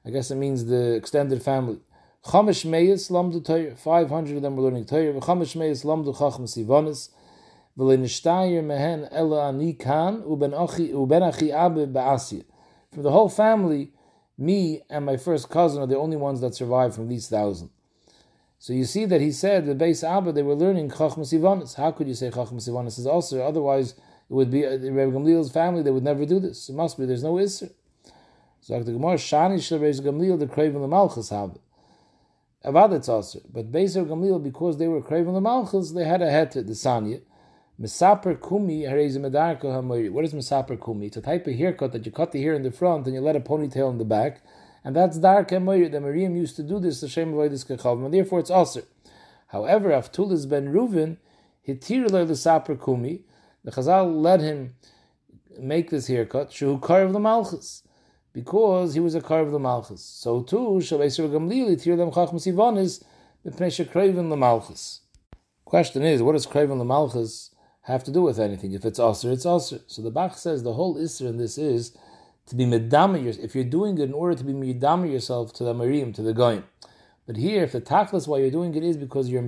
I 0.09 0.11
guess 0.11 0.30
it 0.30 0.36
means 0.36 0.64
the 0.64 0.94
extended 0.94 1.42
family. 1.42 1.80
Chamish 2.24 2.64
meyes 2.64 3.11
lamdu 3.11 3.44
Torah. 3.44 3.76
Five 3.76 4.09
hundred 4.09 4.36
of 4.36 4.42
them 4.42 4.56
were 4.56 4.62
learning 4.62 4.86
Torah. 4.86 5.12
Chamish 5.20 5.54
meyes 5.54 5.82
lamdu 5.82 6.16
chacham 6.18 6.46
sivanis. 6.46 7.11
V'lenishtayer 7.76 8.64
mehen 8.64 9.06
ela 9.12 9.48
ani 9.48 9.74
kan 9.74 10.22
uben 10.22 10.54
achi 10.54 10.88
uben 10.94 11.28
achi 11.28 11.52
abe. 11.52 12.44
From 12.90 13.02
the 13.02 13.11
whole 13.11 13.28
family, 13.28 13.92
me 14.38 14.80
and 14.88 15.04
my 15.04 15.18
first 15.18 15.50
cousin 15.50 15.82
are 15.82 15.86
the 15.86 15.98
only 15.98 16.16
ones 16.16 16.40
that 16.40 16.54
survived 16.54 16.94
from 16.94 17.09
these 17.09 17.28
thousand. 17.28 17.68
So 18.59 18.72
you 18.72 18.86
see 18.86 19.04
that 19.04 19.20
he 19.20 19.30
said 19.30 19.66
the 19.66 19.74
base 19.74 20.02
Abba 20.02 20.32
they 20.32 20.42
were 20.42 20.54
learning 20.54 20.88
Chachmas 20.88 21.38
Ivanis. 21.38 21.74
How 21.74 21.90
could 21.90 22.09
you 22.09 22.14
say 22.14 22.30
Chachmas 22.30 22.66
Ivanis 22.66 22.98
is 22.98 23.06
also? 23.06 23.42
Otherwise, 23.42 23.90
it 23.90 24.32
would 24.32 24.50
be 24.50 24.64
uh, 24.64 24.70
Rebbe 24.70 25.12
Gamliel's 25.12 25.52
family. 25.52 25.82
They 25.82 25.90
would 25.90 26.02
never 26.02 26.24
do 26.24 26.40
this. 26.40 26.70
It 26.70 26.74
must 26.74 26.98
be. 26.98 27.04
There's 27.04 27.22
no 27.22 27.34
Isser. 27.34 27.72
So 28.69 28.83
the 28.83 28.93
Gemara 28.93 29.14
Shani 29.14 29.57
Shlebeis 29.57 30.03
Gamliel 30.03 30.39
the 30.39 30.47
Craven 30.47 30.83
the 30.83 30.89
Malchus 30.89 31.31
have 31.31 31.57
Avad 32.62 32.93
it's 32.93 33.09
also. 33.09 33.41
But 33.51 33.73
Beis 33.73 33.97
Gamliel 33.97 34.45
because 34.45 34.77
they 34.77 34.87
were 34.87 35.01
Craven 35.01 35.33
the 35.33 35.41
Malchus 35.41 35.93
they 35.93 36.05
had 36.05 36.21
a 36.21 36.45
to 36.45 36.62
the 36.62 36.75
Sanya. 36.75 37.23
Misaper 37.81 38.39
kumi 38.39 38.83
medarko 38.83 39.62
hamoiri. 39.62 40.11
What 40.11 40.27
is 40.27 40.35
misaper 40.35 40.79
kumi? 40.79 41.07
It's 41.07 41.16
a 41.16 41.23
type 41.23 41.47
of 41.47 41.55
haircut 41.55 41.93
that 41.93 42.05
you 42.05 42.12
cut 42.12 42.33
the 42.33 42.43
hair 42.43 42.53
in 42.53 42.62
the 42.62 42.71
front 42.71 43.07
and 43.07 43.14
you 43.14 43.23
let 43.23 43.37
a 43.37 43.41
ponytail 43.41 43.91
in 43.91 43.97
the 43.97 44.05
back, 44.05 44.43
and 44.85 44.95
that's 44.95 45.16
dark 45.16 45.49
hamoiri. 45.49 45.91
The 45.91 46.03
Miriam 46.03 46.37
used 46.37 46.57
to 46.57 46.62
do 46.62 46.79
this. 46.79 47.01
The 47.01 47.09
shem 47.09 47.33
avoidis 47.33 47.64
kechavim, 47.64 48.05
and 48.05 48.12
therefore 48.12 48.41
it's 48.41 48.51
also. 48.51 48.83
However, 49.47 49.93
Avtulis 49.93 50.47
ben 50.47 50.75
Reuven 50.75 51.16
hitir 51.66 52.11
the 52.11 52.37
saper 52.37 52.77
kumi. 52.77 53.23
The 53.64 53.71
Chazal 53.71 54.14
let 54.14 54.43
him 54.43 54.75
make 55.59 55.89
this 55.89 56.09
haircut. 56.09 56.53
Shu 56.53 56.77
carve 56.81 57.14
the 57.14 57.19
malchus. 57.19 57.83
Because 58.33 58.95
he 58.95 59.01
was 59.01 59.14
a 59.14 59.20
car 59.20 59.41
of 59.41 59.51
the 59.51 59.59
Malchus. 59.59 60.03
So 60.03 60.43
too, 60.43 60.81
shall 60.81 60.99
Shabbat 60.99 61.31
Gamliel, 61.31 61.83
Tir 61.83 61.97
Lem 61.97 62.11
Chachmas 62.11 62.47
Ivanis, 62.53 63.03
Mipnei 63.45 63.68
Shekreven 63.68 64.29
the 64.29 64.37
Malchus. 64.37 65.01
Question 65.64 66.03
is, 66.03 66.22
what 66.22 66.33
does 66.33 66.47
Kreven 66.47 66.79
the 66.79 66.85
Malchus 66.85 67.51
have 67.89 68.05
to 68.05 68.11
do 68.11 68.22
with 68.22 68.39
anything. 68.39 68.72
If 68.72 68.85
it's 68.85 69.01
Aser, 69.01 69.33
it's 69.33 69.47
Aser. 69.47 69.81
So 69.87 70.03
the 70.03 70.11
Bach 70.11 70.37
says 70.37 70.62
the 70.62 70.74
whole 70.74 70.97
Isser 70.97 71.26
in 71.26 71.39
this 71.39 71.57
is 71.57 71.97
to 72.47 72.55
be 72.55 72.64
Medama 72.66 73.18
If 73.43 73.55
you're 73.55 73.64
doing 73.64 73.97
it 73.99 74.05
in 74.05 74.12
order 74.12 74.35
to 74.35 74.45
be 74.45 74.53
Medama 74.53 75.11
yourself 75.11 75.55
to 75.55 75.64
the 75.64 75.74
Marim, 75.74 76.14
to 76.14 76.22
the 76.22 76.35
Goyim. 76.35 76.64
But 77.26 77.37
here, 77.37 77.62
if 77.62 77.72
the 77.72 77.81
Tachlis 77.81 78.29
why 78.29 78.39
you're 78.39 78.51
doing 78.51 78.74
it 78.74 78.83
is 78.83 78.97
because 78.97 79.29
your 79.31 79.43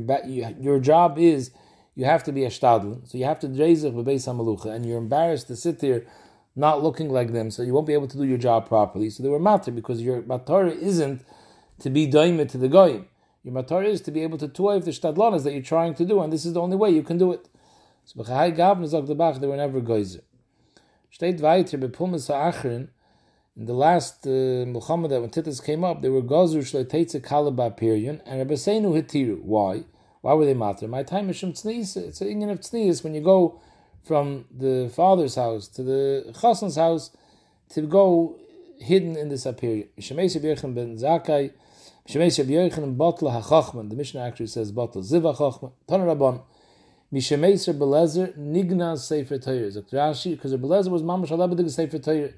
your 0.58 0.80
job 0.80 1.18
is 1.18 1.50
you 1.94 2.06
have 2.06 2.24
to 2.24 2.32
be 2.32 2.44
a 2.44 2.48
Shtadl, 2.48 3.08
so 3.08 3.18
you 3.18 3.24
have 3.26 3.40
to 3.40 3.48
Drezach 3.48 3.92
Bebeis 3.92 4.26
HaMalucha, 4.26 4.66
and 4.74 4.86
you're 4.86 4.98
embarrassed 4.98 5.48
to 5.48 5.56
sit 5.56 5.80
there 5.80 6.04
not 6.60 6.82
looking 6.82 7.10
like 7.10 7.32
them, 7.32 7.50
so 7.50 7.62
you 7.62 7.72
won't 7.72 7.86
be 7.86 7.94
able 7.94 8.08
to 8.08 8.16
do 8.16 8.24
your 8.24 8.38
job 8.38 8.68
properly. 8.68 9.10
So 9.10 9.22
they 9.22 9.28
were 9.28 9.40
matter 9.40 9.70
because 9.70 10.00
your 10.00 10.22
matar 10.22 10.70
isn't 10.70 11.24
to 11.80 11.90
be 11.90 12.06
daimit 12.06 12.50
to 12.50 12.58
the 12.58 12.68
goyim. 12.68 13.06
Your 13.42 13.54
matar 13.54 13.84
is 13.84 14.00
to 14.02 14.10
be 14.10 14.22
able 14.22 14.38
to 14.38 14.48
toy 14.48 14.78
the 14.78 14.90
shtadlanas 14.90 15.44
that 15.44 15.52
you're 15.52 15.62
trying 15.62 15.94
to 15.94 16.04
do, 16.04 16.20
and 16.20 16.32
this 16.32 16.44
is 16.44 16.52
the 16.52 16.60
only 16.60 16.76
way 16.76 16.90
you 16.90 17.02
can 17.02 17.18
do 17.18 17.32
it. 17.32 17.48
So 18.04 18.22
b'chai 18.22 18.56
gavne 18.56 18.88
sagt 18.88 19.08
der 19.08 19.14
Bach, 19.14 19.40
they 19.40 19.46
were 19.46 19.56
never 19.56 19.80
geyser. 19.80 20.20
Steht 21.12 21.40
weiter, 21.40 21.78
bepulmes 21.78 22.28
ha'achrin, 22.28 22.88
in 23.56 23.66
the 23.66 23.74
last 23.74 24.26
uh, 24.26 24.64
Muhammad 24.66 25.10
when 25.10 25.28
Titus 25.28 25.60
came 25.60 25.84
up, 25.84 26.02
they 26.02 26.08
were 26.08 26.22
gazer 26.22 26.60
shleiteitze 26.60 27.20
kalaba 27.20 27.76
period, 27.76 28.22
and 28.24 28.38
Rabbi 28.38 28.54
Seinu 28.54 28.92
hitiru. 28.94 29.42
Why? 29.42 29.84
Why 30.20 30.34
were 30.34 30.44
they 30.44 30.54
matter? 30.54 30.86
My 30.86 31.02
time 31.02 31.30
is 31.30 31.36
shem 31.36 31.52
tzniis. 31.52 31.96
It's 31.96 32.20
an 32.20 32.28
Indian 32.28 32.50
of 32.50 32.60
tzniis 32.60 33.02
when 33.02 33.14
you 33.14 33.20
go 33.20 33.60
from 34.04 34.46
the 34.50 34.90
father's 34.94 35.34
house 35.34 35.68
to 35.68 35.82
the 35.82 36.34
chassan's 36.40 36.76
house 36.76 37.10
to 37.70 37.82
go 37.82 38.38
hidden 38.78 39.16
in 39.16 39.28
this 39.28 39.46
period. 39.58 39.88
Shemeis 39.98 40.40
Yechon 40.40 40.74
ben 40.74 40.96
Zakai, 40.96 41.52
Shemeis 42.08 42.44
Yechon 42.44 42.96
Batla 42.96 43.42
HaChachman. 43.42 43.90
The 43.90 43.96
Mishnah 43.96 44.20
actually 44.20 44.48
says 44.48 44.72
Batla 44.72 44.98
Ziva 44.98 45.36
Chachman. 45.36 45.72
Tan 45.86 46.00
Rabban. 46.00 46.42
Mishemeser 47.12 47.76
Belezer 47.76 48.36
Nigna 48.38 48.98
Sefer 48.98 49.38
Torah. 49.38 49.70
Rashi, 49.92 50.32
because 50.32 50.52
Belezer 50.54 50.90
was 50.90 51.02
Mamash 51.02 51.28
Alabadig 51.30 51.70
Sefer 51.70 51.98
Torah. 51.98 52.30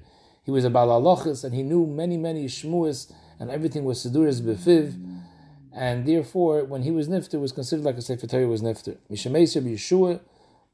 He 0.43 0.51
was 0.51 0.65
a 0.65 0.69
Balalochis 0.69 1.43
and 1.43 1.53
he 1.53 1.63
knew 1.63 1.85
many, 1.87 2.17
many 2.17 2.45
Shmuas 2.45 3.11
and 3.39 3.49
everything 3.49 3.83
was 3.83 4.05
Siduris 4.05 4.41
Befiv. 4.41 4.99
And 5.75 6.05
therefore, 6.05 6.65
when 6.65 6.83
he 6.83 6.91
was 6.91 7.07
Nifter, 7.07 7.39
was 7.39 7.51
considered 7.51 7.85
like 7.85 7.97
a 7.97 8.01
Sefer 8.01 8.27
Torah 8.27 8.47
was 8.47 8.61
Nifter. 8.61 8.97
Mishemeser 9.09 9.63
Yeshua 9.63 10.19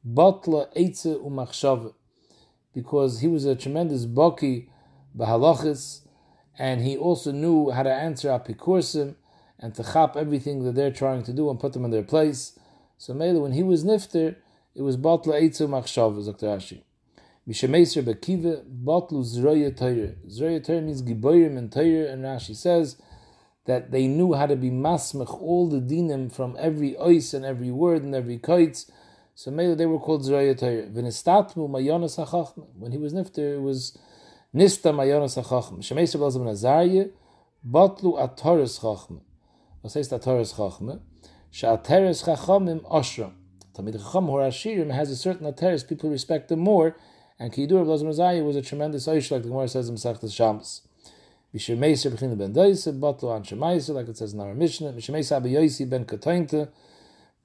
Batla 0.08 0.74
Eitze 0.76 1.16
Umachshav. 1.24 1.94
Because 2.74 3.20
he 3.20 3.28
was 3.28 3.46
a 3.46 3.56
tremendous 3.56 4.06
Baki 4.06 4.68
Bahalachis 5.18 6.02
and 6.58 6.82
he 6.82 6.98
also 6.98 7.32
knew 7.32 7.72
how 7.72 7.84
to 7.84 7.92
answer 7.92 8.30
Apikursim 8.30 9.16
and 9.60 9.74
to 9.76 9.84
chop 9.84 10.16
everything 10.16 10.64
that 10.64 10.76
they're 10.76 10.92
trying 10.92 11.24
to 11.24 11.34
do 11.34 11.50
and 11.50 11.60
put 11.60 11.74
them 11.74 11.86
in 11.86 11.92
their 11.92 12.04
place. 12.04 12.58
So 12.98 13.14
Mele, 13.14 13.42
when 13.42 13.54
he 13.54 13.64
was 13.64 13.84
nifter, 13.84 14.36
it 14.76 14.82
was 14.82 14.98
batla 14.98 15.42
eitzu 15.42 15.68
machshav, 15.68 16.26
Dr. 16.26 16.48
Ashi. 16.48 16.84
Mishemeser 17.48 18.04
bekiva 18.04 18.64
batlu 18.64 19.24
zroya 19.24 19.76
Torah. 19.76 20.14
Zroya 20.28 20.64
Torah 20.64 20.82
means 20.82 21.02
giboyim 21.02 21.58
and 21.58 21.72
Torah, 21.72 22.12
and 22.12 22.24
Rashi 22.24 22.56
says 22.56 22.98
that 23.66 23.92
they 23.92 24.08
knew 24.08 24.34
how 24.34 24.46
to 24.46 24.56
be 24.56 24.70
masmech 24.70 25.42
all 25.42 25.68
the 25.68 25.80
dinim 25.80 26.32
from 26.32 26.56
every 26.60 26.94
ois 26.94 27.34
and 27.34 27.44
every 27.44 27.72
word 27.72 28.04
and 28.04 28.14
every 28.14 28.38
kaitz. 28.38 28.90
So 29.40 29.52
Mele, 29.52 29.74
they 29.74 29.86
were 29.86 30.00
called. 30.00 30.24
V'nistatmu 30.24 31.70
mayonas. 31.70 32.18
When 32.78 32.92
he 32.92 32.98
was 32.98 33.14
nifter, 33.14 33.56
it 33.56 33.62
was 33.62 33.98
nista 34.54 34.94
mayonas 34.94 35.42
hachachma. 35.42 35.78
Mishemeser 35.78 36.20
belzim 36.20 36.44
nazarye 36.44 37.12
batlu 37.66 38.20
atoris 38.20 38.82
chachma. 38.82 39.22
Was 39.82 39.96
heißt 39.96 40.12
atoris 40.12 40.56
chachma? 40.56 41.00
Sha'ateres 41.54 42.26
chachamim 42.26 42.82
ashram. 42.92 43.32
Tamid 43.74 43.94
chacham 43.94 44.28
horashirim 44.28 44.94
has 44.94 45.10
a 45.10 45.16
certain 45.16 45.50
ateres, 45.50 45.88
people 45.88 46.10
respect 46.10 46.50
them 46.50 46.60
more, 46.60 46.98
and 47.40 47.54
Kidur 47.54 47.80
of 47.80 47.88
Lazar 47.88 48.44
was 48.44 48.58
a 48.58 48.62
tremendous 48.62 49.08
aish, 49.08 49.32
like 49.32 49.44
the 49.44 49.48
Gemara 49.48 49.70
says 49.70 49.88
in 49.88 49.96
Masechtas 49.96 50.34
Shams. 50.34 50.82
Bishir 51.56 51.78
Meiser 51.78 52.12
b'chin 52.12 52.38
ben 52.38 52.54
Daisa, 52.54 52.92
Batlu 53.00 53.34
an 53.34 53.44
Shemaiser, 53.44 53.96
like 53.96 54.10
it 54.10 54.18
says 54.18 54.34
in 54.34 54.42
our 54.42 54.54
Mishnah, 54.54 54.92
Bishir 54.92 55.16
Meiser 55.16 55.38
Abba 55.38 55.48
Yosi 55.48 55.90
ben 55.90 56.04
Katointa, 56.04 56.68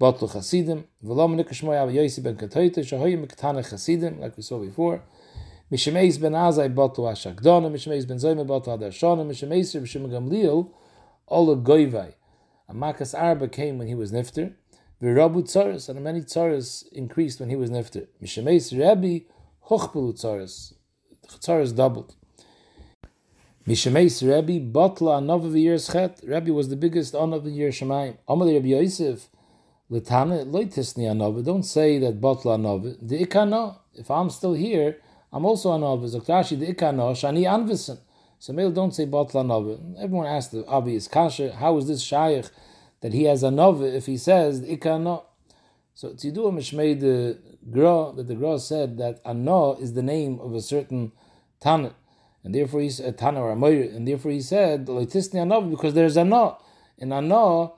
Batlu 0.01 0.33
Chasidim, 0.33 0.85
V'lom 1.05 1.41
Nikashmoy 1.41 1.81
Abba 1.81 1.93
Yosi 1.93 2.21
ben 2.21 2.37
Katointa, 2.37 2.81
Shahoyim 2.81 3.27
Ktana 3.29 3.63
Chasidim, 3.63 4.19
like 4.19 4.37
we 4.37 4.43
saw 4.43 4.59
before, 4.59 5.03
Mishemeis 5.71 6.21
ben 6.21 6.33
Azai 6.33 6.75
Batlu 6.75 7.07
Ashakdona, 7.13 7.71
Mishemeis 7.71 8.07
ben 8.07 8.17
Zoyme 8.17 8.45
Batlu 8.45 8.77
Adarshona, 8.77 9.25
Mishemeiser 9.25 9.81
b'Shem 9.81 10.09
Gamliel, 10.09 10.69
Ola 11.29 11.57
Goivai, 11.57 12.13
a 12.69 12.75
Makas 12.75 13.17
Arba 13.17 13.47
came 13.47 13.79
when 13.79 13.87
he 13.87 13.95
was 13.95 14.11
Nifter. 14.11 14.55
V'rabu 15.01 15.45
tzaras, 15.45 15.89
and 15.89 16.03
many 16.03 16.23
tzaras 16.23 16.89
increased 16.89 17.39
when 17.39 17.49
he 17.49 17.57
was 17.57 17.71
Nifter. 17.71 18.09
Mishemeis 18.21 18.73
Rebbe, 18.73 19.27
hochbelu 19.69 20.13
tzaras. 20.13 20.75
Tzaras 21.29 21.75
doubled. 21.75 22.17
Mishemeis 23.65 24.23
Rebbe 24.23 24.73
Batla 24.73 25.21
Anov 25.21 25.47
of 25.47 25.55
year's 25.55 25.89
chet. 25.89 26.21
Rebbe 26.27 26.53
was 26.53 26.69
the 26.69 26.77
biggest 26.77 27.15
on 27.15 27.33
of 27.33 27.45
the 27.45 27.51
year. 27.51 27.71
Amal 28.29 28.49
Rebbe 28.49 28.69
Yosef 28.69 29.29
Letane 29.95 30.45
Loitisni 30.51 31.05
Anov. 31.05 31.45
Don't 31.45 31.63
say 31.63 31.99
that 31.99 32.21
Batla 32.21 32.59
Anov. 32.59 32.97
The 33.01 33.25
Ikano. 33.25 33.77
If 33.95 34.11
I'm 34.11 34.29
still 34.29 34.55
here, 34.55 34.99
I'm 35.33 35.45
also 35.45 35.71
Anov. 35.71 36.03
Zaktashi 36.03 36.59
the 36.59 36.75
Ikano 36.75 37.13
Shani 37.13 37.43
Anvisen. 37.43 37.99
So 38.41 38.53
male 38.53 38.73
don't 38.73 38.93
say 38.93 39.07
Batla 39.07 39.45
Anov. 39.45 39.97
Everyone 39.97 40.27
asks 40.27 40.53
the 40.53 40.67
obvious 40.67 41.07
kasha. 41.07 41.53
How 41.53 41.77
is 41.79 41.87
this 41.87 42.03
Shaykh 42.03 42.47
that 43.03 43.13
he 43.13 43.25
has 43.25 43.45
Anov 43.45 43.83
if 43.83 44.07
he 44.07 44.17
says 44.17 44.63
the 44.63 44.77
Ikano? 44.77 45.23
So 45.95 46.11
Tzidua 46.11 46.53
Mishmei 46.53 46.99
the 46.99 47.39
Gra 47.71 48.13
that 48.17 48.27
the 48.27 48.35
Gra 48.35 48.59
said 48.59 48.99
that 48.99 49.21
Ano 49.25 49.77
is 49.81 49.93
the 49.93 50.03
name 50.03 50.41
of 50.41 50.55
a 50.55 50.61
certain 50.61 51.13
Tanit 51.63 51.95
and 52.45 52.55
therefore 52.55 52.83
he 52.83 52.91
said 52.91 53.17
Tana 53.17 53.41
or 53.41 53.55
Amoyer, 53.55 53.95
and 53.97 54.07
therefore 54.07 54.31
he 54.31 54.41
said 54.41 54.87
Leitisni 54.87 55.37
Anav 55.37 55.71
because 55.71 55.95
there's 55.95 56.17
Ana, 56.17 56.57
and 56.99 57.13
Ana 57.13 57.71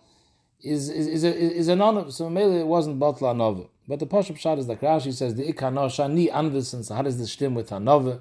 is 0.62 0.88
is 0.88 1.06
is, 1.06 1.24
a, 1.24 1.34
is. 1.34 2.16
So 2.16 2.30
maybe 2.30 2.56
it 2.56 2.66
wasn't 2.66 2.98
Batla 2.98 3.34
Anav. 3.34 3.68
But 3.88 4.00
the 4.00 4.06
Pashup 4.06 4.36
Shad 4.36 4.58
is 4.58 4.66
like 4.66 4.80
Rashi 4.80 5.12
says 5.12 5.34
the 5.34 5.52
Ikana 5.52 5.86
Shani 5.86 6.32
Anvisen. 6.32 6.84
So 6.84 6.94
how 6.94 7.02
does 7.02 7.18
this 7.18 7.32
stem 7.32 7.54
with 7.54 7.70
Anav? 7.70 8.20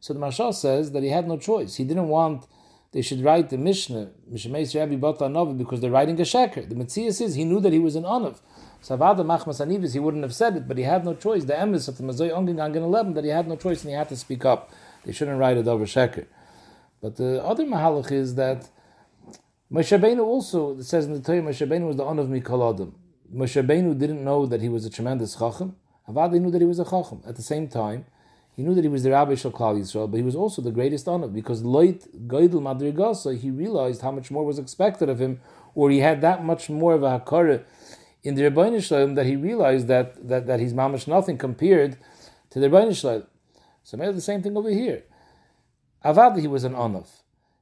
So 0.00 0.14
the 0.14 0.20
Mashal 0.20 0.54
says 0.54 0.92
that 0.92 1.02
he 1.02 1.10
had 1.10 1.26
no 1.28 1.36
choice. 1.36 1.76
He 1.76 1.84
didn't 1.84 2.08
want 2.08 2.46
they 2.92 3.02
should 3.02 3.22
write 3.24 3.50
the 3.50 3.58
Mishnah 3.58 4.10
Mishnah 4.30 4.52
Rabbi 4.52 4.94
Batla 4.94 5.22
Anav 5.22 5.58
because 5.58 5.80
they're 5.80 5.90
writing 5.90 6.18
a 6.20 6.22
sheker. 6.22 6.68
The 6.68 6.76
Metzias 6.76 7.20
is 7.20 7.34
he 7.34 7.44
knew 7.44 7.60
that 7.60 7.72
he 7.72 7.80
was 7.80 7.96
an 7.96 8.04
Anav. 8.04 8.38
Savada 8.82 9.24
Machmas 9.24 9.64
Anivis, 9.64 9.94
he 9.94 9.98
wouldn't 9.98 10.22
have 10.22 10.34
said 10.34 10.56
it, 10.56 10.68
but 10.68 10.78
he 10.78 10.84
had 10.84 11.04
no 11.04 11.14
choice. 11.14 11.44
The 11.44 11.54
emes 11.54 11.88
of 11.88 11.96
the 11.96 12.04
Mazoy 12.04 12.30
Ongin 12.30 12.56
Gangan 12.56 12.76
11 12.76 13.14
that 13.14 13.24
he 13.24 13.30
had 13.30 13.48
no 13.48 13.56
choice 13.56 13.82
and 13.82 13.90
he 13.90 13.96
had 13.96 14.08
to 14.10 14.16
speak 14.16 14.44
up. 14.44 14.70
They 15.04 15.12
shouldn't 15.12 15.40
write 15.40 15.56
it 15.56 15.66
over 15.66 15.86
sheker. 15.86 16.26
But 17.02 17.16
the 17.16 17.42
other 17.44 17.64
mahalach 17.64 18.12
is 18.12 18.36
that 18.36 18.68
Moshe 19.72 20.18
also 20.20 20.78
it 20.78 20.84
says 20.84 21.06
in 21.06 21.12
the 21.14 21.20
Torah 21.20 21.40
Moshe 21.40 21.86
was 21.86 21.96
the 21.96 22.04
son 22.04 22.18
of 22.18 22.28
Mikol 22.28 22.74
Adam. 22.74 22.94
Moshe 23.34 23.98
didn't 23.98 24.22
know 24.22 24.46
that 24.46 24.60
he 24.60 24.68
was 24.68 24.84
a 24.84 24.90
tremendous 24.90 25.34
chacham. 25.34 25.76
Avad 26.08 26.32
knew 26.32 26.50
that 26.50 26.60
he 26.60 26.66
was 26.66 26.78
a 26.78 26.84
chacham. 26.84 27.22
At 27.26 27.36
the 27.36 27.42
same 27.42 27.68
time, 27.68 28.04
he 28.54 28.62
knew 28.62 28.74
that 28.74 28.84
he 28.84 28.88
was 28.88 29.02
the 29.02 29.10
Rabbi 29.10 29.34
Shal 29.34 29.50
Klal 29.50 29.80
Yisrael, 29.80 30.08
but 30.08 30.18
he 30.18 30.22
was 30.22 30.36
also 30.36 30.62
the 30.62 30.70
greatest 30.70 31.08
honor 31.08 31.26
because 31.26 31.62
Loit 31.62 32.06
Goydel 32.28 32.60
Madrigasa, 32.60 33.36
he 33.36 33.50
realized 33.50 34.02
how 34.02 34.12
much 34.12 34.30
more 34.30 34.44
was 34.44 34.58
expected 34.58 35.08
of 35.08 35.20
him, 35.20 35.40
or 35.74 35.90
he 35.90 35.98
had 35.98 36.20
that 36.20 36.44
much 36.44 36.70
more 36.70 36.94
of 36.94 37.02
a 37.02 37.18
hakara 37.18 37.64
in 38.22 38.36
the 38.36 38.42
Rebbeinu 38.42 38.82
Shalom 38.82 39.14
that 39.16 39.26
he 39.26 39.34
realized 39.34 39.88
that, 39.88 40.28
that, 40.28 40.46
that 40.46 40.60
he's 40.60 40.72
mamash 40.72 41.08
nothing 41.08 41.36
compared 41.36 41.96
to 42.50 42.60
the 42.60 42.68
Rebbeinu 42.68 42.94
Shalom. 42.94 43.24
So 43.82 43.96
maybe 43.96 44.12
the 44.12 44.20
same 44.20 44.42
thing 44.42 44.56
over 44.56 44.70
here. 44.70 45.02
Avad, 46.04 46.38
he 46.38 46.46
was 46.46 46.64
an 46.64 46.74
onof. 46.74 47.08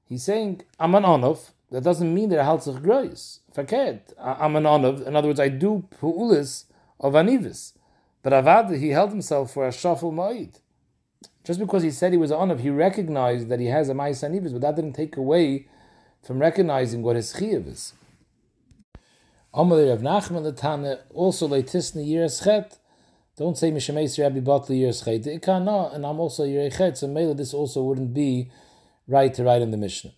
He's 0.05 0.25
saying, 0.25 0.63
I'm 0.79 0.95
an 0.95 1.05
onof. 1.05 1.53
That 1.73 1.85
doesn't 1.85 2.13
mean 2.13 2.29
that 2.29 2.39
I 2.39 2.45
haltzach 2.45 2.83
grois. 2.83 3.39
Faked. 3.55 4.13
I'm 4.21 4.57
an 4.57 4.65
onof. 4.65 5.07
In 5.07 5.17
other 5.17 5.29
words, 5.29 5.41
I 5.41 5.49
do 5.49 5.89
pu'ulis 5.99 6.65
of 7.01 7.15
anivis. 7.15 7.73
But 8.23 8.35
Avad, 8.35 8.79
he 8.79 8.91
held 8.91 9.09
himself 9.09 9.55
for 9.55 9.67
a 9.67 9.71
shaful 9.71 10.13
ma'id. 10.13 10.61
Just 11.45 11.59
because 11.59 11.83
he 11.83 11.91
said 11.91 12.13
he 12.13 12.19
was 12.19 12.31
an 12.31 12.37
onof, 12.41 12.61
he 12.61 12.69
recognized 12.69 13.49
that 13.49 13.59
he 13.59 13.67
has 13.67 13.89
a 13.89 13.95
ma'is 13.95 14.23
anivis, 14.23 14.53
but 14.53 14.61
that 14.61 14.77
didn't 14.77 14.93
take 14.93 15.17
away 15.17 15.67
from 16.23 16.41
recognizing 16.41 17.03
what 17.03 17.17
his 17.17 17.33
chiyav 17.33 17.67
is. 17.67 17.95
Amalei 19.55 19.89
Rav 19.89 20.01
Nachman 20.01 20.55
Tana 20.55 20.99
also 21.15 21.49
leitisni 21.49 22.07
yiras 22.07 22.45
chet. 22.45 22.79
Don't 23.39 23.57
say 23.57 23.73
Mishemeis 23.73 24.23
Rabbi 24.23 24.41
Batli 24.41 24.83
Yerscheit. 24.83 25.25
Ikana, 25.41 25.95
and 25.95 26.05
I'm 26.05 26.21
also 26.21 26.45
Yerechet, 26.45 26.99
so 26.99 27.07
maybe 27.07 27.33
this 27.33 27.55
also 27.55 27.83
wouldn't 27.83 28.13
be 28.13 28.51
right 29.09 29.33
to 29.33 29.43
write 29.43 29.63
in 29.63 29.71
the 29.71 29.79
Mishnah. 29.79 30.13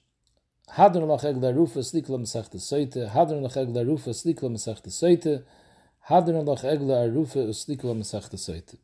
hadr 0.77 1.07
no 1.07 1.17
khag 1.17 1.41
der 1.41 1.55
rufe 1.55 1.83
sliklem 1.83 2.25
sagt 2.27 2.53
de 2.53 2.59
seite 2.59 3.07
hadr 3.15 3.41
no 3.41 3.49
khag 3.49 3.73
der 3.75 3.87
rufe 3.87 4.13
sliklem 4.21 4.57
sagt 4.59 4.85
de 4.85 4.91
seite 4.91 5.35
hadr 6.11 6.33
no 6.43 6.57
khag 6.57 6.81
der 6.89 7.13
rufe 7.15 7.53
sliklem 7.55 8.03
sagt 8.03 8.33
de 8.33 8.39
seite 8.39 8.77